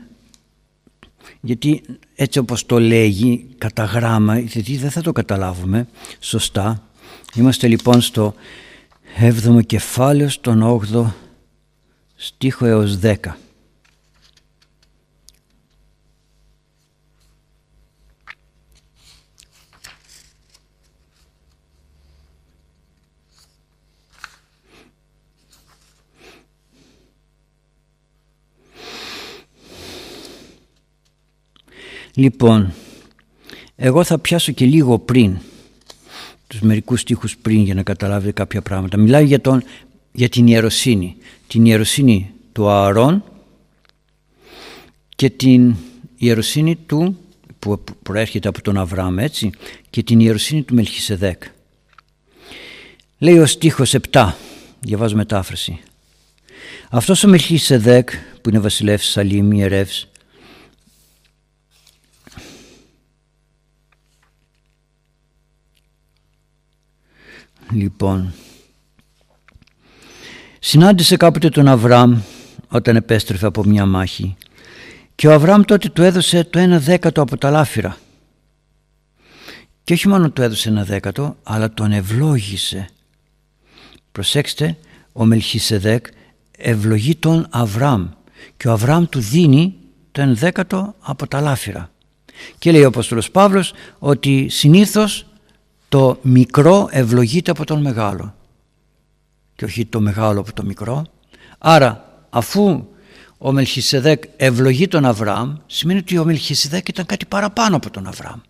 γιατί 1.41 1.83
έτσι 2.15 2.39
όπως 2.39 2.67
το 2.67 2.81
λέγει 2.81 3.47
κατά 3.59 3.85
γράμμα 3.85 4.39
γιατί 4.39 4.77
δεν 4.77 4.91
θα 4.91 5.01
το 5.01 5.13
καταλάβουμε 5.13 5.89
σωστά. 6.21 6.83
Είμαστε 7.35 7.67
λοιπόν 7.67 8.01
στο 8.01 8.35
7ο 9.21 9.67
κεφάλαιο 9.67 10.29
στον 10.29 10.81
8ο 10.93 11.13
στίχο 12.17 12.67
έως 12.67 12.99
10. 13.03 13.15
Λοιπόν, 32.19 32.73
εγώ 33.77 34.05
θα 34.05 34.19
πιάσω 34.19 34.53
και 34.53 34.65
λίγο 34.65 34.99
πριν, 34.99 35.39
τους 36.47 36.61
μερικούς 36.61 37.01
στίχους 37.01 37.37
πριν 37.37 37.63
για 37.63 37.75
να 37.75 37.83
καταλάβετε 37.83 38.33
κάποια 38.33 38.63
πράγματα. 38.63 38.97
Μιλάει 38.97 39.25
για, 39.25 39.41
τον, 39.41 39.63
για 40.13 40.29
την 40.29 40.47
ιεροσύνη. 40.47 41.17
Την 41.47 41.65
ιεροσύνη 41.65 42.33
του 42.53 42.69
Ααρών 42.69 43.25
και 45.17 45.31
την 45.31 45.75
ιεροσύνη 46.17 46.77
του 46.77 47.19
που 47.59 47.85
προέρχεται 48.03 48.49
από 48.49 48.63
τον 48.63 48.77
Αβραάμ 48.77 49.19
έτσι 49.19 49.51
και 49.91 50.03
την 50.03 50.21
ιεροσύνη 50.21 50.63
του 50.63 50.75
Μελχισεδέκ. 50.75 51.43
Λέει 53.19 53.39
ο 53.39 53.47
στίχος 53.47 53.95
7, 54.11 54.33
διαβάζω 54.81 55.17
μετάφραση. 55.17 55.79
Αυτός 56.91 57.25
ο 57.25 57.29
Μελχισεδέκ 57.29 58.11
που 58.43 58.49
είναι 58.49 58.59
βασιλεύς 58.59 59.11
Σαλήμ 59.11 59.53
ιερεύς 59.53 60.08
Λοιπόν, 67.73 68.33
συνάντησε 70.59 71.17
κάποτε 71.17 71.49
τον 71.49 71.69
Αβραάμ 71.69 72.21
όταν 72.69 72.97
επέστρεφε 72.97 73.47
από 73.47 73.65
μια 73.65 73.87
μάχη 73.87 74.37
και 75.15 75.29
ο 75.29 75.33
Αβραάμ 75.33 75.63
τότε 75.63 75.89
του 75.89 76.03
έδωσε 76.03 76.45
το 76.45 76.59
ένα 76.59 76.79
δέκατο 76.79 77.23
από 77.23 77.37
τα 77.37 77.51
λάφυρα. 77.51 77.97
Και 79.85 79.93
όχι 79.93 80.09
μόνο 80.09 80.31
του 80.31 80.43
έδωσε 80.43 80.69
ένα 80.69 80.85
δέκατο, 80.85 81.37
αλλά 81.43 81.71
τον 81.71 81.93
ευλόγησε. 81.93 82.89
Προσέξτε, 84.13 84.77
ο 85.13 85.25
Μελχισεδέκ 85.25 86.07
ευλογεί 86.59 87.15
τον 87.15 87.47
Αβραάμ 87.51 88.09
και 88.57 88.69
ο 88.69 88.73
Αβραάμ 88.73 89.05
του 89.05 89.21
δίνει 89.21 89.75
το 90.13 90.21
ένα 90.21 90.33
δέκατο 90.33 90.95
από 91.01 91.27
τα 91.27 91.41
λάφυρα. 91.41 91.91
Και 92.59 92.73
λέει 92.73 92.83
ο 92.83 92.87
Απόστολος 92.89 93.31
Παύλος 93.31 93.73
ότι 93.99 94.49
συνήθως 94.49 95.27
το 95.89 96.19
μικρό 96.23 96.89
ευλογείται 96.91 97.51
από 97.51 97.65
τον 97.65 97.81
μεγάλο 97.81 98.35
και 99.57 99.65
όχι 99.65 99.87
το 99.87 100.01
μεγάλο 100.01 100.41
από 100.41 100.53
το 100.53 100.65
μικρό. 100.65 101.07
Άρα 101.59 102.23
αφού 102.31 102.87
ο 103.39 103.53
Μελχισεδέκ 103.53 104.23
ευλογεί 104.37 104.89
τον 104.89 105.05
Αβραάμ 105.05 105.57
σημαίνει 105.67 105.99
ότι 105.99 106.19
ο 106.19 106.25
Μελχισεδέκ 106.25 106.89
ήταν 106.89 107.07
κάτι 107.07 107.27
παραπάνω 107.27 107.77
από 107.77 107.91
τον 107.91 108.07
Αβραάμ. 108.07 108.41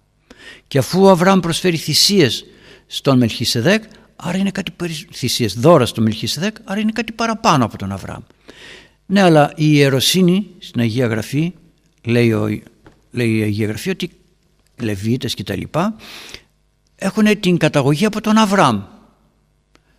Και 0.68 0.78
αφού 0.78 1.02
ο 1.02 1.10
Αβραάμ 1.10 1.40
προσφέρει 1.40 1.76
θυσίες 1.76 2.44
στον 2.86 3.18
Μελχισεδέκ 3.18 3.82
άρα 4.16 4.38
είναι 4.38 4.50
κάτι 4.50 4.72
θυσίες 5.12 5.54
δώρα 5.54 5.86
στον 5.86 6.04
Μελχισεδέκ 6.04 6.56
άρα 6.64 6.80
είναι 6.80 6.92
κάτι 6.92 7.12
παραπάνω 7.12 7.64
από 7.64 7.78
τον 7.78 7.92
Αβραάμ. 7.92 8.22
Ναι 9.06 9.22
αλλά 9.22 9.52
η 9.56 9.66
ιεροσύνη 9.72 10.46
στην 10.58 10.80
Αγία 10.80 11.06
Γραφή 11.06 11.52
λέει, 12.04 12.32
ο, 12.32 12.60
λέει 13.10 13.38
η 13.38 13.42
Αγία 13.42 13.66
Γραφή 13.66 13.90
ότι 13.90 14.10
Λεβίτες 14.80 15.34
και 15.34 15.44
τα 15.44 15.56
λοιπά 15.56 15.96
έχουν 16.98 17.40
την 17.40 17.56
καταγωγή 17.56 18.04
από 18.04 18.20
τον 18.20 18.36
Αβραάμ. 18.36 18.82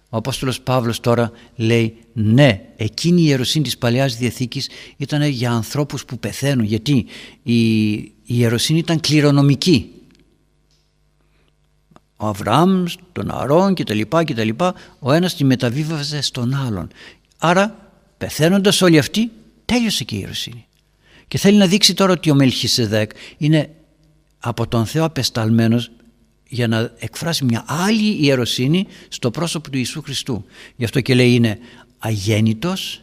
Ο 0.10 0.18
Απόστολος 0.18 0.62
Παύλος 0.62 1.00
τώρα 1.00 1.32
λέει 1.56 1.98
ναι, 2.14 2.62
εκείνη 2.76 3.22
η 3.22 3.26
ιεροσύνη 3.28 3.64
της 3.64 3.78
Παλαιάς 3.78 4.16
Διαθήκης 4.16 4.70
ήταν 4.98 5.24
για 5.24 5.52
ανθρώπους 5.52 6.06
που 6.06 6.20
πεθαίνουν 6.20 6.66
γιατί 6.66 7.06
η, 7.44 7.94
η 7.94 8.14
ιεροσύνη 8.26 8.80
ήταν 8.80 9.00
κληρονομική. 9.00 9.92
Ο 12.18 12.28
Αβραάμ, 12.28 12.84
τον 13.12 13.32
Αρών 13.32 13.74
και 13.74 13.84
τα 13.84 13.94
λοιπά 13.94 14.24
και 14.24 14.34
τα 14.34 14.44
λοιπά, 14.44 14.74
ο 15.00 15.12
ένας 15.12 15.36
τη 15.36 15.44
μεταβίβαζε 15.44 16.22
στον 16.22 16.54
άλλον. 16.54 16.88
Άρα 17.38 17.92
πεθαίνοντας 18.18 18.82
όλοι 18.82 18.98
αυτοί 18.98 19.32
τέλειωσε 19.66 20.04
και 20.04 20.16
η 20.16 20.20
ιεροσύνη. 20.22 20.68
Και 21.28 21.38
θέλει 21.38 21.58
να 21.58 21.68
δείξει 21.68 21.94
τώρα 21.94 22.12
ότι 22.12 22.32
ο 22.32 22.36
Μελχισεδέκ 22.36 23.12
είναι 23.38 23.70
από 24.40 24.68
τον 24.68 24.86
Θεό 24.86 25.06
απεσταλμένος 25.06 25.92
για 26.50 26.68
να 26.68 26.94
εκφράσει 26.98 27.46
μια 27.46 27.64
άλλη 27.68 28.26
ιεροσύνη 28.26 28.88
στο 29.08 29.32
πρόσωπο 29.32 29.70
του 29.70 29.78
Ιησού 29.78 30.02
Χριστού. 30.02 30.46
Γι' 30.76 30.84
αυτό 30.84 31.02
και 31.02 31.16
λέει 31.16 31.34
είναι 31.34 31.60
αγέννητος, 31.98 33.02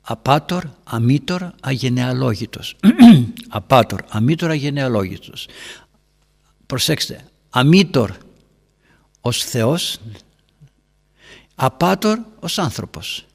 απάτορ, 0.00 0.64
αμήτορ, 0.84 1.50
αγενεαλόγητος. 1.60 2.76
απάτορ, 3.48 4.00
αμήτορ, 4.08 4.50
αγενεαλόγητος. 4.50 5.48
Προσέξτε, 6.66 7.24
αμήτορ 7.50 8.12
ως 9.20 9.44
Θεός, 9.44 9.98
απάτορ 11.54 12.18
ως 12.40 12.58
άνθρωπος. 12.58 13.26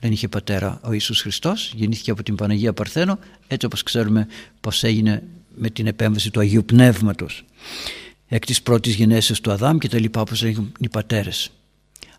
Δεν 0.00 0.12
είχε 0.12 0.28
πατέρα 0.28 0.80
ο 0.82 0.92
Ιησούς 0.92 1.20
Χριστός, 1.20 1.72
γεννήθηκε 1.76 2.10
από 2.10 2.22
την 2.22 2.34
Παναγία 2.34 2.72
Παρθένο, 2.72 3.18
έτσι 3.46 3.66
όπως 3.66 3.82
ξέρουμε 3.82 4.26
πως 4.60 4.82
έγινε 4.82 5.22
με 5.54 5.70
την 5.70 5.86
επέμβαση 5.86 6.30
του 6.30 6.40
Αγίου 6.40 6.64
Πνεύματος 6.64 7.44
εκ 8.28 8.44
της 8.44 8.62
πρώτης 8.62 8.94
γενέσεως 8.94 9.40
του 9.40 9.52
Αδάμ 9.52 9.78
και 9.78 9.88
τα 9.88 9.98
λοιπά 10.00 10.20
όπως 10.20 10.42
λέγουν 10.42 10.72
οι 10.78 10.88
πατέρες. 10.88 11.50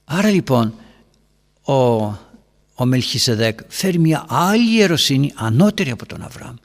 Άρα 0.05 0.29
λοιπόν 0.29 0.73
ο, 1.61 1.73
ο 2.73 2.85
Μελχισεδέκ 2.85 3.59
φέρει 3.67 3.99
μια 3.99 4.25
άλλη 4.27 4.77
ιεροσύνη 4.77 5.31
ανώτερη 5.35 5.91
από 5.91 6.05
τον 6.05 6.21
Αβραάμ 6.21 6.55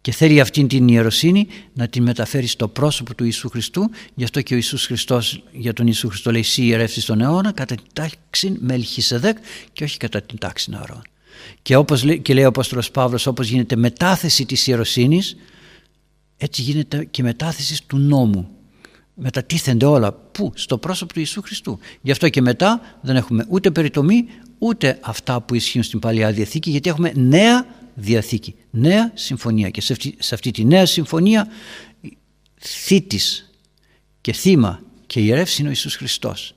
και 0.00 0.12
θέλει 0.12 0.40
αυτήν 0.40 0.68
την 0.68 0.88
ιεροσύνη 0.88 1.46
να 1.72 1.88
την 1.88 2.02
μεταφέρει 2.02 2.46
στο 2.46 2.68
πρόσωπο 2.68 3.14
του 3.14 3.24
Ιησού 3.24 3.48
Χριστού 3.48 3.90
γι' 4.14 4.24
αυτό 4.24 4.40
και 4.40 4.52
ο 4.52 4.56
Ιησούς 4.56 4.86
Χριστός 4.86 5.42
για 5.52 5.72
τον 5.72 5.86
Ιησού 5.86 6.08
Χριστό 6.08 6.30
λέει 6.30 6.42
«Σύ 6.42 6.62
ιερεύσεις 6.62 7.04
τον 7.04 7.20
αιώνα 7.20 7.52
κατά 7.52 7.74
την 7.74 7.84
τάξη 7.92 8.56
Μελχισεδέκ 8.60 9.36
και 9.72 9.84
όχι 9.84 9.96
κατά 9.96 10.22
την 10.22 10.38
τάξη 10.38 10.70
Ναρών». 10.70 11.02
Και, 11.62 11.76
όπως, 11.76 12.04
και 12.22 12.34
λέει 12.34 12.44
ο 12.44 12.48
Απόστολος 12.48 12.90
Παύλος 12.90 13.26
όπως 13.26 13.48
γίνεται 13.48 13.76
μετάθεση 13.76 14.46
της 14.46 14.66
ιεροσύνης 14.66 15.36
έτσι 16.38 16.62
γίνεται 16.62 17.04
και 17.04 17.22
μετάθεση 17.22 17.86
του 17.86 17.98
νόμου. 17.98 18.48
Μετατίθενται 19.14 19.86
όλα. 19.86 20.12
Πού; 20.12 20.52
Στο 20.54 20.78
πρόσωπο 20.78 21.12
του 21.12 21.18
Ιησού 21.18 21.42
Χριστού. 21.42 21.78
Γι' 22.00 22.10
αυτό 22.10 22.28
και 22.28 22.40
μετά 22.40 22.80
δεν 23.00 23.16
έχουμε 23.16 23.46
ούτε 23.48 23.70
περιτομή 23.70 24.28
ούτε 24.58 24.98
αυτά 25.02 25.40
που 25.40 25.54
ισχύουν 25.54 25.84
στην 25.84 25.98
Παλαιά 25.98 26.32
Διαθήκη 26.32 26.70
γιατί 26.70 26.88
έχουμε 26.88 27.12
νέα 27.14 27.66
Διαθήκη, 28.00 28.54
νέα 28.70 29.10
συμφωνία 29.14 29.70
και 29.70 29.80
σε 29.80 29.92
αυτή, 29.92 30.14
σε 30.18 30.34
αυτή 30.34 30.50
τη 30.50 30.64
νέα 30.64 30.86
συμφωνία 30.86 31.48
θήτης 32.58 33.50
και 34.20 34.32
θύμα 34.32 34.80
και 35.06 35.20
ιερεύς 35.20 35.58
είναι 35.58 35.68
ο 35.68 35.70
Ιησούς 35.70 35.96
Χριστός. 35.96 36.54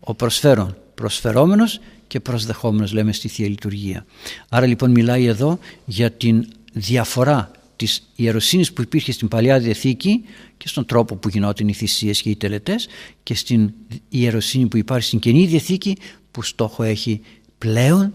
Ο 0.00 0.14
προσφέρον, 0.14 0.76
προσφερόμενος 0.94 1.80
και 2.06 2.20
προσδεχόμενος 2.20 2.92
λέμε 2.92 3.12
στη 3.12 3.28
Θεία 3.28 3.48
Λειτουργία. 3.48 4.06
Άρα 4.48 4.66
λοιπόν 4.66 4.90
μιλάει 4.90 5.24
εδώ 5.24 5.58
για 5.84 6.10
την 6.10 6.48
διαφορά 6.72 7.50
της 7.78 8.08
ιεροσύνης 8.16 8.72
που 8.72 8.82
υπήρχε 8.82 9.12
στην 9.12 9.28
Παλιά 9.28 9.58
Διαθήκη 9.58 10.24
και 10.56 10.68
στον 10.68 10.86
τρόπο 10.86 11.16
που 11.16 11.28
γινόταν 11.28 11.68
οι 11.68 11.72
θυσίες 11.72 12.22
και 12.22 12.30
οι 12.30 12.36
τελετές 12.36 12.88
και 13.22 13.34
στην 13.34 13.72
ιεροσύνη 14.08 14.66
που 14.66 14.76
υπάρχει 14.76 15.06
στην 15.06 15.18
Καινή 15.18 15.46
Διαθήκη 15.46 15.96
που 16.30 16.42
στόχο 16.42 16.82
έχει 16.82 17.20
πλέον 17.58 18.12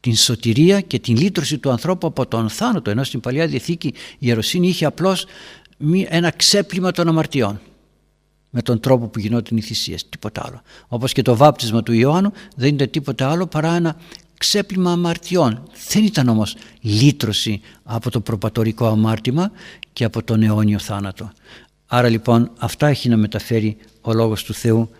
την 0.00 0.16
σωτηρία 0.16 0.80
και 0.80 0.98
την 0.98 1.16
λύτρωση 1.16 1.58
του 1.58 1.70
ανθρώπου 1.70 2.06
από 2.06 2.26
τον 2.26 2.48
θάνατο 2.48 2.90
ενώ 2.90 3.04
στην 3.04 3.20
Παλιά 3.20 3.46
Διαθήκη 3.46 3.86
η 3.88 3.94
ιεροσύνη 4.18 4.68
είχε 4.68 4.84
απλώς 4.84 5.26
ένα 6.08 6.30
ξέπλυμα 6.30 6.90
των 6.90 7.08
αμαρτιών 7.08 7.60
με 8.50 8.62
τον 8.62 8.80
τρόπο 8.80 9.06
που 9.06 9.18
γινόταν 9.18 9.56
οι 9.56 9.60
θυσίες, 9.60 10.08
τίποτα 10.08 10.42
άλλο. 10.46 10.62
Όπως 10.88 11.12
και 11.12 11.22
το 11.22 11.36
βάπτισμα 11.36 11.82
του 11.82 11.92
Ιωάννου 11.92 12.32
δεν 12.56 12.68
είναι 12.68 12.86
τίποτα 12.86 13.30
άλλο 13.30 13.46
παρά 13.46 13.74
ένα 13.74 13.96
ξέπλυμα 14.38 14.92
αμαρτιών. 14.92 15.62
Δεν 15.88 16.04
ήταν 16.04 16.28
όμως 16.28 16.56
λύτρωση 16.80 17.60
από 17.84 18.10
το 18.10 18.20
προπατορικό 18.20 18.86
αμάρτημα 18.86 19.50
και 19.92 20.04
από 20.04 20.22
τον 20.22 20.42
αιώνιο 20.42 20.78
θάνατο. 20.78 21.32
Άρα 21.86 22.08
λοιπόν 22.08 22.50
αυτά 22.58 22.86
έχει 22.86 23.08
να 23.08 23.16
μεταφέρει 23.16 23.76
ο 24.00 24.12
Λόγος 24.12 24.44
του 24.44 24.54
Θεού 24.54 24.90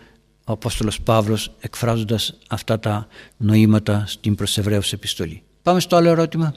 ο 0.49 0.51
Απόστολος 0.51 1.01
Παύλος 1.01 1.51
εκφράζοντας 1.59 2.37
αυτά 2.49 2.79
τα 2.79 3.07
νοήματα 3.37 4.03
στην 4.07 4.35
προς 4.35 4.57
επιστολή. 4.91 5.41
Πάμε 5.63 5.79
στο 5.79 5.95
άλλο 5.95 6.09
ερώτημα. 6.09 6.53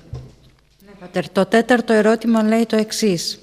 Ναι, 0.87 0.93
Πάτερ, 1.01 1.29
το 1.29 1.47
τέταρτο 1.47 1.93
ερώτημα 1.93 2.43
λέει 2.43 2.67
το 2.67 2.77
εξής. 2.77 3.41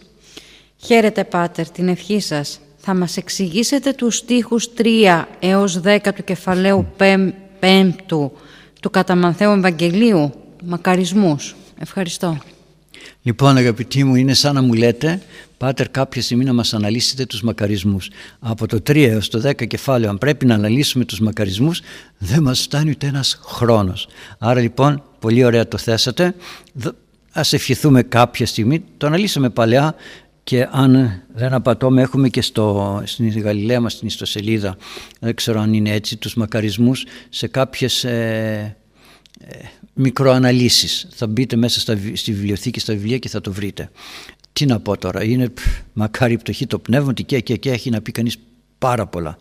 Χαίρετε 0.78 1.24
Πάτερ, 1.24 1.70
την 1.70 1.88
ευχή 1.88 2.20
σας. 2.20 2.60
Θα 2.78 2.94
μας 2.94 3.18
εξηγήσετε 3.18 3.94
τους 3.94 4.16
στίχους 4.16 4.70
3 4.78 5.28
έως 5.40 5.80
10 5.84 6.14
του 6.16 6.24
κεφαλαίου 6.24 6.88
5 6.98 7.96
του 8.06 8.32
Καταμανθαίου 8.90 9.52
Ευαγγελίου, 9.52 10.34
μακαρισμούς. 10.64 11.56
Ευχαριστώ. 11.80 12.38
Λοιπόν 13.22 13.58
αγαπητοί 13.58 14.04
μου 14.04 14.16
είναι 14.16 14.34
σαν 14.34 14.56
να 14.56 14.62
μου 14.62 14.74
λέτε 14.74 15.22
Πάτερ 15.58 15.90
κάποια 15.90 16.22
στιγμή 16.22 16.44
να 16.44 16.54
μας 16.54 16.74
αναλύσετε 16.74 17.26
τους 17.26 17.42
μακαρισμούς. 17.42 18.10
Από 18.40 18.68
το 18.68 18.78
3 18.78 18.96
έως 18.96 19.30
το 19.30 19.42
10 19.50 19.68
κεφάλαιο 19.68 20.10
αν 20.10 20.18
πρέπει 20.18 20.46
να 20.46 20.54
αναλύσουμε 20.54 21.06
τους 21.06 21.20
μακαρισμούς 21.20 21.82
δεν 22.18 22.44
μας 22.44 22.62
φτάνει 22.62 22.90
ούτε 22.90 23.08
ένας 23.08 23.40
χρόνος. 23.44 24.08
Άρα 24.38 24.60
λοιπόν 24.60 25.04
πολύ 25.20 25.44
ωραία 25.44 25.68
το 25.68 25.78
θέσατε. 25.78 26.36
Ας 27.32 27.54
ευχηθούμε 27.54 28.04
κάποια 28.04 28.46
στιγμή. 28.46 28.84
Το 28.98 29.08
αναλύσαμε 29.08 29.50
παλιά 29.50 29.96
και 30.50 30.68
αν 30.72 31.22
δεν 31.34 31.54
απατώμε 31.54 32.02
έχουμε 32.02 32.30
και 32.30 32.42
στο, 32.42 33.02
στην 33.06 33.40
Γαλιλαία 33.40 33.82
μας 33.82 33.94
στην 33.94 34.08
ιστοσελίδα. 34.08 34.78
Δεν 35.20 35.36
ξέρω 35.36 35.60
αν 35.60 35.74
είναι 35.74 35.92
έτσι 35.92 36.18
τους 36.18 36.36
μακαρισμούς 36.36 37.06
σε 37.30 37.48
κάποιες 37.48 38.04
ε, 38.04 38.78
ε, 39.40 39.58
μικροαναλύσεις. 39.94 41.08
Θα 41.12 41.28
μπείτε 41.28 41.56
μέσα 41.56 41.80
στα, 41.80 41.98
στη 42.14 42.34
βιβλιοθήκη 42.34 42.80
στα 42.80 42.94
βιβλία 42.94 43.18
και 43.18 43.30
θα 43.30 43.42
το 43.42 43.52
βρείτε. 43.52 43.90
Τι 44.54 44.66
να 44.66 44.80
πω 44.80 44.98
τώρα 44.98 45.24
είναι 45.24 45.54
μακάρι 45.94 46.38
πτωχή 46.38 46.68
το 46.68 46.80
πνεύμα 46.80 47.14
και 47.14 47.40
και 47.40 47.56
και 47.56 47.72
έχει 47.72 47.90
να 47.90 48.02
πει 48.02 48.12
κανείς 48.12 48.38
πάρα 48.78 49.08
πολλά. 49.08 49.38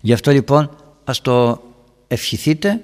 Γι' 0.00 0.12
αυτό 0.12 0.30
λοιπόν 0.30 0.76
ας 1.04 1.20
το 1.20 1.62
ευχηθείτε 2.08 2.80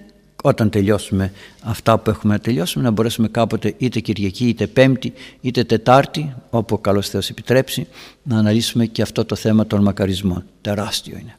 όταν 0.46 0.70
τελειώσουμε 0.70 1.32
αυτά 1.62 1.98
που 1.98 2.10
έχουμε 2.10 2.32
να 2.32 2.40
τελειώσουμε 2.40 2.84
να 2.84 2.90
μπορέσουμε 2.90 3.28
κάποτε 3.28 3.74
είτε 3.78 4.00
Κυριακή 4.00 4.48
είτε 4.48 4.66
Πέμπτη 4.66 5.12
είτε 5.40 5.64
Τετάρτη 5.64 6.34
όπου 6.50 6.74
ο 6.74 6.78
καλός 6.78 7.08
Θεός 7.08 7.30
επιτρέψει 7.30 7.86
να 8.22 8.38
αναλύσουμε 8.38 8.86
και 8.86 9.02
αυτό 9.02 9.24
το 9.24 9.34
θέμα 9.34 9.66
των 9.66 9.82
μακαρισμών. 9.82 10.44
Τεράστιο 10.60 11.16
είναι. 11.20 11.38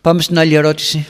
Πάμε 0.00 0.22
στην 0.22 0.38
άλλη 0.38 0.54
ερώτηση. 0.54 1.06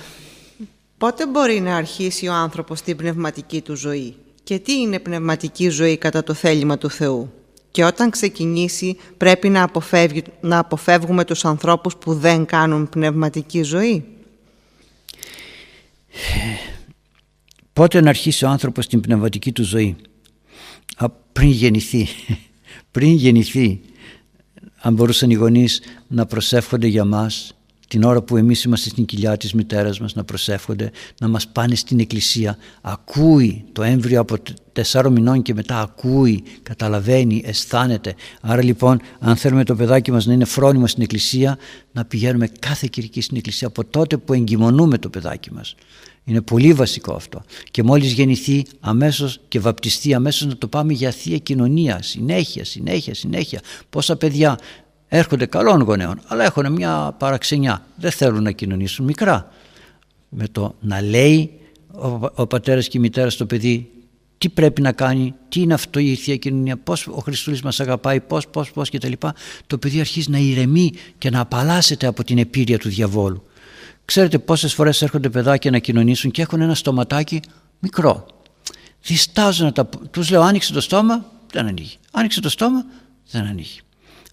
Πότε 0.99 1.27
μπορεί 1.27 1.61
να 1.61 1.77
αρχίσει 1.77 2.29
ο 2.29 2.33
άνθρωπος 2.33 2.81
την 2.83 2.97
πνευματική 2.97 3.61
του 3.61 3.77
ζωή; 3.77 4.15
Και 4.45 4.59
τι 4.59 4.73
είναι 4.73 4.99
πνευματική 4.99 5.69
ζωή 5.69 5.97
κατά 5.97 6.23
το 6.23 6.35
θέλημα 6.35 6.79
του 6.79 6.91
Θεού; 6.91 7.33
Και 7.71 7.85
όταν 7.85 8.11
ξεκινήσει 8.11 8.97
πρέπει 9.17 9.49
να, 9.49 9.71
να 10.41 10.59
αποφεύγουμε 10.59 11.25
τους 11.25 11.45
ανθρώπους 11.45 11.97
που 11.97 12.15
δεν 12.15 12.45
κάνουν 12.47 12.89
πνευματική 12.89 13.63
ζωή; 13.63 14.05
Πότε 17.79 18.01
να 18.01 18.09
αρχίσει 18.09 18.45
ο 18.45 18.49
άνθρωπος 18.49 18.87
την 18.87 19.01
πνευματική 19.01 19.53
του 19.53 19.65
ζωή; 19.65 19.97
πριν 21.33 21.49
γεννηθεί. 21.49 22.07
πριν 22.91 23.13
γεννηθεί. 23.13 23.81
Αν 24.81 24.95
μπορούσαν 24.95 25.31
οι 25.31 25.35
γονείς 25.35 25.83
να 26.09 26.27
προσεύχονται 26.27 26.87
για 26.87 27.05
μας 27.05 27.53
την 27.89 28.03
ώρα 28.03 28.23
που 28.23 28.37
εμείς 28.37 28.65
είμαστε 28.65 28.89
στην 28.89 29.05
κοιλιά 29.05 29.37
της 29.37 29.55
μητέρας 29.55 30.01
μας 30.01 30.15
να 30.15 30.25
προσεύχονται, 30.25 30.91
να 31.21 31.29
μας 31.29 31.49
πάνε 31.49 31.75
στην 31.75 32.01
εκκλησία. 32.01 32.57
Ακούει 32.81 33.65
το 33.73 33.83
έμβριο 33.83 34.21
από 34.21 34.37
τεσσάρων 34.73 35.13
μηνών 35.13 35.43
και 35.43 35.55
μετά 35.55 35.81
ακούει, 35.81 36.43
καταλαβαίνει, 36.63 37.43
αισθάνεται. 37.45 38.15
Άρα 38.41 38.63
λοιπόν 38.63 39.01
αν 39.19 39.37
θέλουμε 39.37 39.65
το 39.65 39.77
παιδάκι 39.77 40.11
μας 40.11 40.27
να 40.27 40.33
είναι 40.33 40.45
φρόνιμο 40.45 40.87
στην 40.87 41.03
εκκλησία, 41.03 41.59
να 41.93 42.05
πηγαίνουμε 42.05 42.49
κάθε 42.59 42.89
Κυρική 42.91 43.21
στην 43.21 43.37
εκκλησία 43.37 43.67
από 43.67 43.85
τότε 43.85 44.17
που 44.17 44.33
εγκυμονούμε 44.33 44.99
το 44.99 45.09
παιδάκι 45.09 45.53
μας. 45.53 45.75
Είναι 46.29 46.41
πολύ 46.41 46.73
βασικό 46.73 47.15
αυτό. 47.15 47.43
Και 47.71 47.83
μόλις 47.83 48.13
γεννηθεί 48.13 48.65
αμέσως 48.81 49.41
και 49.49 49.61
βαπτιστεί 49.61 50.15
αμέσως 50.15 50.47
να 50.47 50.57
το 50.57 50.69
πάμε 50.69 50.93
για 50.93 51.11
θεία 51.11 51.39
κοινωνία. 51.39 52.03
Συνέχεια, 52.03 52.65
συνέχεια, 52.65 53.15
συνέχεια. 53.15 53.61
Πόσα 53.91 54.17
παιδιά 54.17 54.59
έρχονται 55.09 55.47
καλών 55.47 55.83
γονέων 55.83 56.21
αλλά 56.27 56.45
έχουν 56.45 56.73
μια 56.73 57.15
παραξενιά. 57.19 57.87
Δεν 57.97 58.11
θέλουν 58.11 58.43
να 58.43 58.51
κοινωνήσουν 58.51 59.05
μικρά. 59.05 59.53
Με 60.29 60.49
το 60.49 60.75
να 60.81 61.03
λέει 61.03 61.51
ο, 61.93 62.07
ο 62.35 62.47
πατέρας 62.47 62.89
και 62.89 62.99
η 62.99 63.01
μητέρα 63.01 63.31
στο 63.31 63.47
παιδί 63.47 63.91
τι 64.39 64.49
πρέπει 64.49 64.83
να 64.83 64.93
κάνει, 64.93 65.35
τι 65.49 65.61
είναι 65.61 65.75
αυτό 65.75 65.99
η 65.99 66.15
Θεία 66.15 66.37
Κοινωνία, 66.37 66.77
πώς 66.77 67.07
ο 67.07 67.21
Χριστούλης 67.21 67.63
μας 67.63 67.81
αγαπάει, 67.81 68.21
πώς, 68.21 68.49
πώς, 68.49 68.71
πώς 68.71 68.89
και 68.89 68.99
τα 68.99 69.09
λοιπά, 69.09 69.35
το 69.67 69.79
παιδί 69.79 70.01
αρχίζει 70.01 70.31
να 70.31 70.39
ηρεμεί 70.39 70.93
και 71.19 71.31
να 71.31 71.41
απαλλάσσεται 71.41 72.07
από 72.07 72.25
την 72.25 72.39
επίρρεια 72.39 72.79
του 72.79 72.89
διαβόλου. 72.89 73.43
Ξέρετε 74.09 74.39
πόσες 74.39 74.75
φορές 74.75 75.03
έρχονται 75.03 75.31
παιδάκια 75.31 75.71
να 75.71 75.79
κοινωνήσουν 75.79 76.31
και 76.31 76.43
έχουν 76.43 76.61
ένα 76.61 76.75
στοματάκι 76.75 77.41
μικρό. 77.79 78.27
Διστάζουν 79.03 79.67
να 79.67 79.73
τα... 79.73 79.89
Τους 80.11 80.31
λέω 80.31 80.43
άνοιξε 80.43 80.73
το 80.73 80.81
στόμα, 80.81 81.33
δεν 81.53 81.67
ανοίγει. 81.67 81.97
Άνοιξε 82.11 82.41
το 82.41 82.49
στόμα, 82.49 82.85
δεν 83.31 83.47
ανοίγει. 83.47 83.81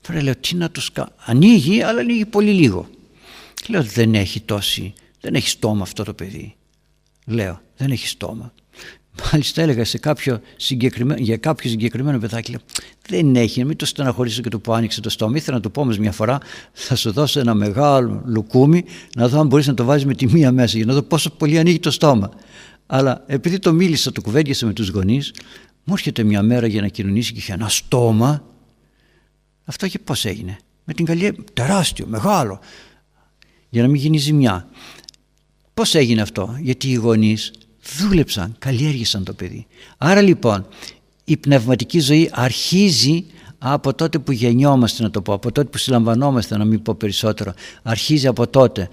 Τώρα 0.02 0.24
λέω 0.24 0.36
τι 0.36 0.56
να 0.56 0.70
τους 0.70 0.92
κάνω. 0.92 1.12
Ανοίγει 1.18 1.82
αλλά 1.82 2.00
ανοίγει 2.00 2.26
πολύ 2.26 2.52
λίγο. 2.52 2.90
Λέω 3.68 3.84
δεν 3.84 4.16
έχει 4.16 4.42
τόση, 4.42 4.94
δεν 5.22 5.36
έχει 5.36 5.50
στόμα 5.50 5.82
αυτό 5.82 6.04
το 6.04 6.14
παιδί. 6.14 6.56
Λέω 7.26 7.62
δεν 7.78 7.92
έχει 7.92 8.08
στόμα. 8.08 8.54
Μάλιστα 9.24 9.62
έλεγα 9.62 9.86
σε 9.86 9.98
κάποιο 9.98 10.40
συγκεκριμένο, 10.56 11.20
για 11.22 11.38
κάποιο 11.38 11.70
συγκεκριμένο 11.70 12.20
παιδάκι, 12.20 12.52
λέω, 12.52 12.60
δεν 13.08 13.36
έχει, 13.36 13.66
μην 13.66 13.76
το 13.76 13.86
στεναχωρήσω 13.86 14.42
και 14.42 14.50
το 14.50 14.60
που 14.60 14.74
άνοιξε 14.74 15.02
το 15.02 15.10
στόμα. 15.10 15.38
Ήθελα 15.38 15.56
να 15.56 15.62
το 15.62 15.70
πω 15.70 15.82
όμως 15.82 15.98
μια 15.98 16.12
φορά, 16.12 16.38
θα 16.72 16.96
σου 16.96 17.12
δώσω 17.12 17.40
ένα 17.40 17.54
μεγάλο 17.54 18.22
λουκούμι, 18.26 18.84
να 19.16 19.28
δω 19.28 19.40
αν 19.40 19.48
μπορείς 19.48 19.68
να 19.68 19.74
το 19.74 19.84
βάζεις 19.84 20.06
με 20.06 20.14
τη 20.14 20.28
μία 20.28 20.52
μέσα, 20.52 20.78
για 20.78 20.86
να 20.86 20.94
δω 20.94 21.02
πόσο 21.02 21.30
πολύ 21.30 21.60
ανοίγει 21.60 21.80
το 21.80 21.92
στόμα. 21.92 22.30
Αλλά 22.86 23.24
επειδή 23.28 23.60
το 23.60 23.74
μίλησα, 23.74 24.12
το 24.12 24.22
κουβέντιασα 24.22 24.66
με 24.66 24.74
τους 24.74 24.90
γονείς, 24.90 25.34
μου 25.84 25.94
έρχεται 25.94 26.24
μια 26.24 26.42
μέρα 26.42 26.68
για 26.68 26.82
να 26.82 26.88
κοινωνήσει 26.88 27.32
και 27.32 27.40
είχε 27.40 27.54
ένα 27.54 27.70
στόμα. 27.70 28.44
Αυτό 29.66 29.88
και 29.88 30.00
πώς 30.00 30.26
έγινε; 30.26 30.58
Με 30.84 30.94
την 30.94 31.06
καλή, 31.06 31.38
τεράστιο, 31.54 32.06
μεγάλο. 32.08 32.60
Για 33.70 33.82
να 33.82 33.88
μην 33.88 34.02
γίνει 34.02 34.18
ζημιά. 34.18 34.70
Πώς 35.74 35.96
έγινε 35.96 36.22
αυτό, 36.22 36.58
γιατί 36.62 36.90
οι 36.90 36.94
γονείς 36.94 37.52
δούλεψαν, 37.98 38.56
καλλιέργησαν 38.60 39.24
το 39.24 39.34
παιδί. 39.34 39.68
Άρα 39.98 40.22
λοιπόν 40.22 40.66
η 41.24 41.38
πνευματική 41.38 42.00
ζωή 42.00 42.30
αρχίζει 42.34 43.26
από 43.58 43.94
τότε 43.94 44.20
που 44.20 44.32
γεννιόμαστε 44.32 45.04
να 45.04 45.10
το 45.10 45.22
πω, 45.22 45.34
από 45.34 45.52
τότε 45.52 45.70
που 45.70 45.78
συλλαμβανόμαστε 45.78 46.58
να 46.58 46.66
μην 46.66 46.82
πω 46.82 46.96
περισσότερο, 46.96 47.54
αρχίζει 47.84 48.28
από 48.28 48.48
τότε 48.48 48.90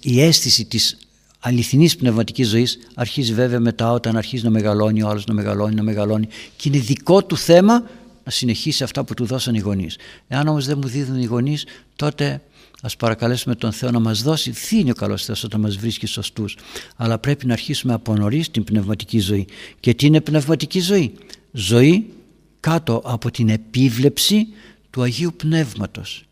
η 0.00 0.20
αίσθηση 0.20 0.64
της 0.64 0.98
αληθινής 1.40 1.96
πνευματικής 1.96 2.48
ζωής 2.48 2.78
αρχίζει 2.94 3.34
βέβαια 3.34 3.60
μετά 3.60 3.92
όταν 3.92 4.16
αρχίζει 4.16 4.44
να 4.44 4.50
μεγαλώνει 4.50 5.02
ο 5.02 5.08
άλλος, 5.08 5.26
να 5.26 5.34
μεγαλώνει, 5.34 5.74
να 5.74 5.82
μεγαλώνει 5.82 6.28
και 6.56 6.68
είναι 6.68 6.78
δικό 6.78 7.24
του 7.24 7.36
θέμα 7.36 7.82
να 8.24 8.30
συνεχίσει 8.30 8.82
αυτά 8.82 9.04
που 9.04 9.14
του 9.14 9.24
δώσαν 9.24 9.54
οι 9.54 9.58
γονείς. 9.58 9.96
Εάν 10.28 10.48
όμως 10.48 10.66
δεν 10.66 10.78
μου 10.82 10.88
δίδουν 10.88 11.20
οι 11.20 11.24
γονείς 11.24 11.66
τότε 11.96 12.42
Ας 12.82 12.96
παρακαλέσουμε 12.96 13.54
τον 13.54 13.72
Θεό 13.72 13.90
να 13.90 13.98
μας 13.98 14.22
δώσει, 14.22 14.50
δίνει 14.50 14.90
ο 14.90 14.94
καλός 14.94 15.24
Θεός 15.24 15.44
όταν 15.44 15.60
μας 15.60 15.76
βρίσκει 15.76 16.06
σωστούς. 16.06 16.56
Αλλά 16.96 17.18
πρέπει 17.18 17.46
να 17.46 17.52
αρχίσουμε 17.52 17.92
από 17.92 18.14
νωρίς 18.14 18.50
την 18.50 18.64
πνευματική 18.64 19.18
ζωή. 19.18 19.46
Και 19.80 19.94
τι 19.94 20.06
είναι 20.06 20.20
πνευματική 20.20 20.80
ζωή; 20.80 21.14
Ζωή 21.52 22.10
κάτω 22.60 23.02
από 23.04 23.30
την 23.30 23.48
επίβλεψη 23.48 24.46
του 24.90 25.02
Αγίου 25.02 25.32
Πνεύματος. 25.36 26.24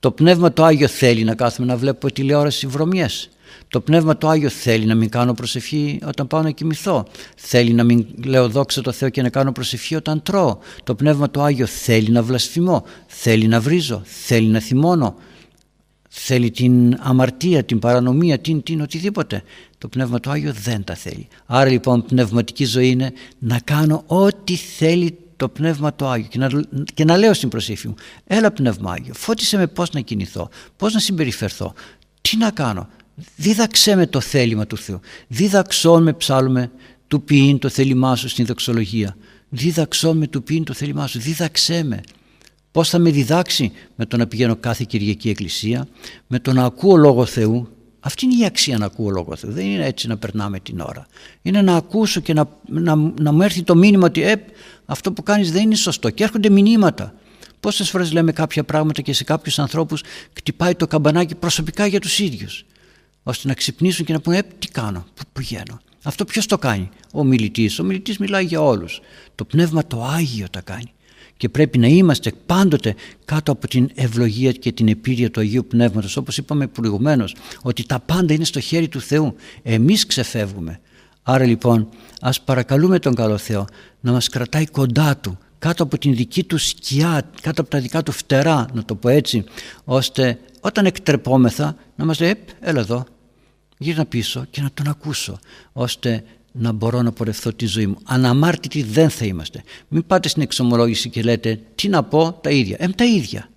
Το 0.00 0.10
Πνεύμα 0.10 0.52
το 0.52 0.64
Άγιο 0.64 0.88
θέλει 0.88 1.24
να 1.24 1.34
κάθομαι 1.34 1.66
να 1.68 1.76
βλέπω 1.76 2.12
τηλεόραση 2.12 2.66
βρωμιές. 2.66 3.28
Το 3.68 3.80
Πνεύμα 3.80 4.18
το 4.18 4.28
Άγιο 4.28 4.48
θέλει 4.48 4.84
να 4.84 4.94
μην 4.94 5.08
κάνω 5.08 5.34
προσευχή 5.34 5.98
όταν 6.06 6.26
πάω 6.26 6.42
να 6.42 6.50
κοιμηθώ. 6.50 7.06
Θέλει 7.36 7.72
να 7.72 7.84
μην 7.84 8.06
λέω 8.24 8.48
δόξα 8.48 8.80
το 8.80 8.92
Θεό 8.92 9.08
και 9.08 9.22
να 9.22 9.28
κάνω 9.28 9.52
προσευχή 9.52 9.94
όταν 9.94 10.22
τρώω. 10.22 10.58
Το 10.84 10.94
Πνεύμα 10.94 11.30
το 11.30 11.42
Άγιο 11.42 11.66
θέλει 11.66 12.10
να 12.10 12.22
βλασφημώ. 12.22 12.84
Θέλει 13.06 13.46
να 13.46 13.60
βρίζω. 13.60 14.02
Θέλει 14.04 14.46
να 14.46 14.60
θυμώνω 14.60 15.16
θέλει 16.16 16.50
την 16.50 16.96
αμαρτία, 17.00 17.64
την 17.64 17.78
παρανομία, 17.78 18.38
την, 18.38 18.62
την 18.62 18.80
οτιδήποτε. 18.80 19.42
Το 19.78 19.88
Πνεύμα 19.88 20.20
του 20.20 20.30
Άγιο 20.30 20.52
δεν 20.52 20.84
τα 20.84 20.94
θέλει. 20.94 21.28
Άρα 21.46 21.70
λοιπόν 21.70 22.04
πνευματική 22.04 22.64
ζωή 22.64 22.88
είναι 22.88 23.12
να 23.38 23.58
κάνω 23.64 24.02
ό,τι 24.06 24.56
θέλει 24.56 25.18
το 25.36 25.48
Πνεύμα 25.48 25.94
του 25.94 26.06
Άγιο 26.06 26.26
και 26.30 26.38
να, 26.38 26.50
και 26.94 27.04
να 27.04 27.16
λέω 27.16 27.34
στην 27.34 27.48
προσήφη 27.48 27.88
μου 27.88 27.94
έλα 28.26 28.50
Πνεύμα 28.50 28.92
Άγιο, 28.92 29.14
φώτισε 29.14 29.56
με 29.56 29.66
πώς 29.66 29.90
να 29.90 30.00
κινηθώ, 30.00 30.48
πώς 30.76 30.92
να 30.94 31.00
συμπεριφερθώ, 31.00 31.72
τι 32.20 32.36
να 32.36 32.50
κάνω. 32.50 32.88
Δίδαξέ 33.36 33.96
με 33.96 34.06
το 34.06 34.20
θέλημα 34.20 34.66
του 34.66 34.76
Θεού. 34.76 35.00
Δίδαξόν 35.28 36.02
με 36.02 36.12
ψάλουμε 36.12 36.70
του 37.08 37.22
ποιήν 37.22 37.58
το 37.58 37.68
θέλημά 37.68 38.16
σου 38.16 38.28
στην 38.28 38.46
δοξολογία. 38.46 39.16
Δίδαξόν 39.48 40.16
με 40.16 40.26
του 40.26 40.42
ποιήν 40.42 40.64
το 40.64 40.72
θέλημά 40.72 41.06
σου. 41.06 41.18
Δίδαξέ 41.18 41.84
με. 41.84 42.00
Πώς 42.74 42.88
θα 42.88 42.98
με 42.98 43.10
διδάξει 43.10 43.72
με 43.96 44.06
το 44.06 44.16
να 44.16 44.26
πηγαίνω 44.26 44.56
κάθε 44.56 44.84
Κυριακή 44.88 45.28
Εκκλησία, 45.30 45.88
με 46.26 46.38
το 46.38 46.52
να 46.52 46.64
ακούω 46.64 46.96
Λόγο 46.96 47.24
Θεού. 47.24 47.68
Αυτή 48.00 48.24
είναι 48.24 48.34
η 48.34 48.44
αξία 48.44 48.78
να 48.78 48.86
ακούω 48.86 49.10
Λόγο 49.10 49.36
Θεού. 49.36 49.52
Δεν 49.52 49.66
είναι 49.66 49.86
έτσι 49.86 50.06
να 50.08 50.16
περνάμε 50.16 50.60
την 50.60 50.80
ώρα. 50.80 51.06
Είναι 51.42 51.62
να 51.62 51.76
ακούσω 51.76 52.20
και 52.20 52.32
να, 52.32 52.48
να, 52.68 52.94
να 52.96 53.32
μου 53.32 53.42
έρθει 53.42 53.62
το 53.62 53.74
μήνυμα 53.74 54.06
ότι 54.06 54.22
ε, 54.22 54.34
αυτό 54.84 55.12
που 55.12 55.22
κάνεις 55.22 55.52
δεν 55.52 55.62
είναι 55.62 55.74
σωστό. 55.74 56.10
Και 56.10 56.24
έρχονται 56.24 56.50
μηνύματα. 56.50 57.14
Πόσες 57.60 57.90
φορές 57.90 58.12
λέμε 58.12 58.32
κάποια 58.32 58.64
πράγματα 58.64 59.02
και 59.02 59.12
σε 59.12 59.24
κάποιους 59.24 59.58
ανθρώπους 59.58 60.02
κτυπάει 60.32 60.74
το 60.74 60.86
καμπανάκι 60.86 61.34
προσωπικά 61.34 61.86
για 61.86 62.00
τους 62.00 62.18
ίδιους. 62.18 62.64
Ώστε 63.22 63.48
να 63.48 63.54
ξυπνήσουν 63.54 64.04
και 64.04 64.12
να 64.12 64.20
πούνε 64.20 64.36
ε, 64.36 64.42
τι 64.58 64.68
κάνω, 64.68 65.06
πού 65.14 65.22
πηγαίνω. 65.32 65.80
Αυτό 66.02 66.24
ποιος 66.24 66.46
το 66.46 66.58
κάνει, 66.58 66.88
ο 67.12 67.24
μιλητής. 67.24 67.78
Ο 67.78 67.84
μιλητής 67.84 68.18
μιλάει 68.18 68.44
για 68.44 68.62
όλους. 68.62 69.00
Το 69.34 69.44
Πνεύμα 69.44 69.86
το 69.86 70.04
Άγιο 70.04 70.46
τα 70.50 70.60
κάνει 70.60 70.92
και 71.36 71.48
πρέπει 71.48 71.78
να 71.78 71.86
είμαστε 71.86 72.32
πάντοτε 72.46 72.94
κάτω 73.24 73.52
από 73.52 73.68
την 73.68 73.90
ευλογία 73.94 74.52
και 74.52 74.72
την 74.72 74.88
επίρρεια 74.88 75.30
του 75.30 75.40
Αγίου 75.40 75.66
Πνεύματος. 75.68 76.16
Όπως 76.16 76.36
είπαμε 76.36 76.66
προηγουμένως 76.66 77.34
ότι 77.62 77.86
τα 77.86 78.00
πάντα 78.00 78.34
είναι 78.34 78.44
στο 78.44 78.60
χέρι 78.60 78.88
του 78.88 79.00
Θεού. 79.00 79.34
Εμείς 79.62 80.06
ξεφεύγουμε. 80.06 80.80
Άρα 81.22 81.44
λοιπόν 81.44 81.88
ας 82.20 82.40
παρακαλούμε 82.40 82.98
τον 82.98 83.14
καλό 83.14 83.38
Θεό 83.38 83.64
να 84.00 84.12
μας 84.12 84.28
κρατάει 84.28 84.66
κοντά 84.66 85.16
Του 85.16 85.38
κάτω 85.58 85.82
από 85.82 85.98
την 85.98 86.14
δική 86.14 86.44
του 86.44 86.58
σκιά 86.58 87.30
κάτω 87.40 87.60
από 87.60 87.70
τα 87.70 87.80
δικά 87.80 88.02
του 88.02 88.12
φτερά 88.12 88.66
να 88.72 88.84
το 88.84 88.94
πω 88.94 89.08
έτσι 89.08 89.44
ώστε 89.84 90.38
όταν 90.60 90.86
εκτρεπόμεθα 90.86 91.76
να 91.96 92.04
μας 92.04 92.20
λέει 92.20 92.34
έλα 92.60 92.80
εδώ 92.80 93.04
γύρνα 93.78 94.06
πίσω 94.06 94.46
και 94.50 94.60
να 94.60 94.70
τον 94.74 94.88
ακούσω 94.88 95.38
ώστε 95.72 96.24
να 96.56 96.72
μπορώ 96.72 97.02
να 97.02 97.12
πορευθώ 97.12 97.52
τη 97.52 97.66
ζωή 97.66 97.86
μου. 97.86 97.96
Αναμάρτητοι 98.04 98.82
δεν 98.82 99.10
θα 99.10 99.24
είμαστε. 99.24 99.62
Μην 99.88 100.06
πάτε 100.06 100.28
στην 100.28 100.42
εξομολόγηση 100.42 101.10
και 101.10 101.22
λέτε 101.22 101.60
τι 101.74 101.88
να 101.88 102.02
πω 102.02 102.38
τα 102.42 102.50
ίδια. 102.50 102.76
Ε, 102.78 102.88
τα 102.88 103.04
ίδια. 103.04 103.50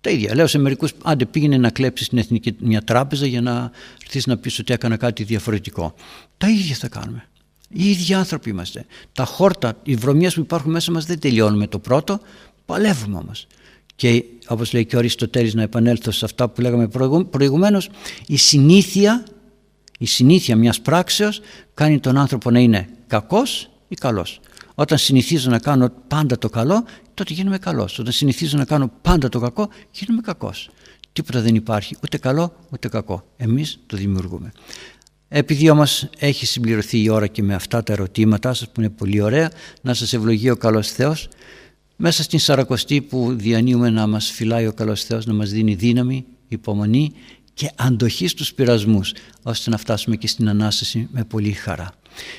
Τα 0.00 0.10
ίδια. 0.10 0.34
Λέω 0.34 0.46
σε 0.46 0.58
μερικούς, 0.58 0.92
άντε 1.02 1.24
πήγαινε 1.24 1.56
να 1.56 1.70
κλέψεις 1.70 2.06
στην 2.06 2.18
εθνική 2.18 2.56
μια 2.60 2.82
τράπεζα 2.82 3.26
για 3.26 3.40
να 3.40 3.70
έρθεις 4.02 4.26
να 4.26 4.36
πεις 4.36 4.58
ότι 4.58 4.72
έκανα 4.72 4.96
κάτι 4.96 5.22
διαφορετικό. 5.22 5.94
Τα 6.38 6.48
ίδια 6.48 6.74
θα 6.74 6.88
κάνουμε. 6.88 7.28
Οι 7.68 7.90
ίδιοι 7.90 8.14
άνθρωποι 8.14 8.50
είμαστε. 8.50 8.84
Τα 9.12 9.24
χόρτα, 9.24 9.76
οι 9.82 9.94
βρωμιές 9.94 10.34
που 10.34 10.40
υπάρχουν 10.40 10.70
μέσα 10.70 10.92
μας 10.92 11.04
δεν 11.04 11.18
τελειώνουν 11.18 11.58
με 11.58 11.66
το 11.66 11.78
πρώτο, 11.78 12.20
παλεύουμε 12.66 13.16
όμως. 13.16 13.46
Και 13.96 14.24
όπως 14.46 14.72
λέει 14.72 14.86
και 14.86 14.96
ο 14.96 14.98
Αριστοτέλης 14.98 15.54
να 15.54 15.62
επανέλθω 15.62 16.10
σε 16.10 16.24
αυτά 16.24 16.48
που 16.48 16.60
λέγαμε 16.60 16.88
προηγουμένως, 17.30 17.90
η 18.26 18.36
συνήθεια 18.36 19.24
η 20.02 20.06
συνήθεια 20.06 20.56
μιας 20.56 20.80
πράξεως 20.80 21.40
κάνει 21.74 22.00
τον 22.00 22.16
άνθρωπο 22.16 22.50
να 22.50 22.58
είναι 22.58 22.88
κακός 23.06 23.70
ή 23.88 23.94
καλός. 23.94 24.40
Όταν 24.74 24.98
συνηθίζω 24.98 25.50
να 25.50 25.58
κάνω 25.58 25.92
πάντα 26.08 26.38
το 26.38 26.48
καλό, 26.48 26.84
τότε 27.14 27.34
γίνομαι 27.34 27.58
καλός. 27.58 27.98
Όταν 27.98 28.12
συνηθίζω 28.12 28.58
να 28.58 28.64
κάνω 28.64 28.92
πάντα 29.02 29.28
το 29.28 29.40
κακό, 29.40 29.68
γίνομαι 29.90 30.20
κακός. 30.20 30.70
Τίποτα 31.12 31.40
δεν 31.40 31.54
υπάρχει, 31.54 31.96
ούτε 32.02 32.18
καλό 32.18 32.52
ούτε 32.70 32.88
κακό. 32.88 33.24
Εμείς 33.36 33.78
το 33.86 33.96
δημιουργούμε. 33.96 34.52
Επειδή 35.28 35.70
όμως 35.70 36.08
έχει 36.18 36.46
συμπληρωθεί 36.46 37.02
η 37.02 37.08
ώρα 37.08 37.26
και 37.26 37.42
με 37.42 37.54
αυτά 37.54 37.82
τα 37.82 37.92
ερωτήματά 37.92 38.54
σας 38.54 38.68
που 38.68 38.80
είναι 38.80 38.90
πολύ 38.90 39.20
ωραία, 39.20 39.50
να 39.82 39.94
σας 39.94 40.12
ευλογεί 40.12 40.50
ο 40.50 40.56
καλός 40.56 40.90
Θεός, 40.90 41.28
μέσα 41.96 42.22
στην 42.22 42.38
Σαρακοστή 42.38 43.00
που 43.00 43.34
διανύουμε 43.36 43.90
να 43.90 44.06
μας 44.06 44.30
φυλάει 44.30 44.66
ο 44.66 44.72
καλός 44.72 45.04
Θεός, 45.04 45.26
να 45.26 45.32
μας 45.32 45.50
δίνει 45.50 45.74
δύναμη, 45.74 46.24
υπομονή 46.48 47.12
και 47.54 47.70
αντοχή 47.76 48.26
στους 48.28 48.54
πειρασμούς 48.54 49.12
ώστε 49.42 49.70
να 49.70 49.76
φτάσουμε 49.76 50.16
και 50.16 50.26
στην 50.26 50.48
Ανάσταση 50.48 51.08
με 51.12 51.24
πολύ 51.24 51.52
χαρά. 51.52 51.92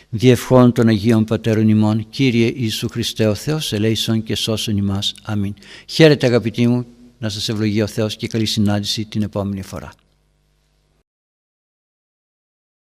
Διευχών 0.09 0.71
των 0.71 0.87
Αγίων 0.87 1.25
Πατέρων 1.25 1.69
ημών, 1.69 2.09
Κύριε 2.09 2.53
Ιησού 2.55 2.89
Χριστέ 2.89 3.27
ο 3.27 3.35
Θεός, 3.35 3.73
ελέησον 3.73 4.23
και 4.23 4.35
σώσον 4.35 4.77
ημάς. 4.77 5.13
Αμήν. 5.23 5.53
Χαίρετε 5.87 6.25
αγαπητοί 6.25 6.67
μου, 6.67 6.85
να 7.19 7.29
σας 7.29 7.49
ευλογεί 7.49 7.81
ο 7.81 7.87
Θεός 7.87 8.15
και 8.15 8.27
καλή 8.27 8.45
συνάντηση 8.45 9.05
την 9.05 9.21
επόμενη 9.21 9.61
φορά. 9.61 9.93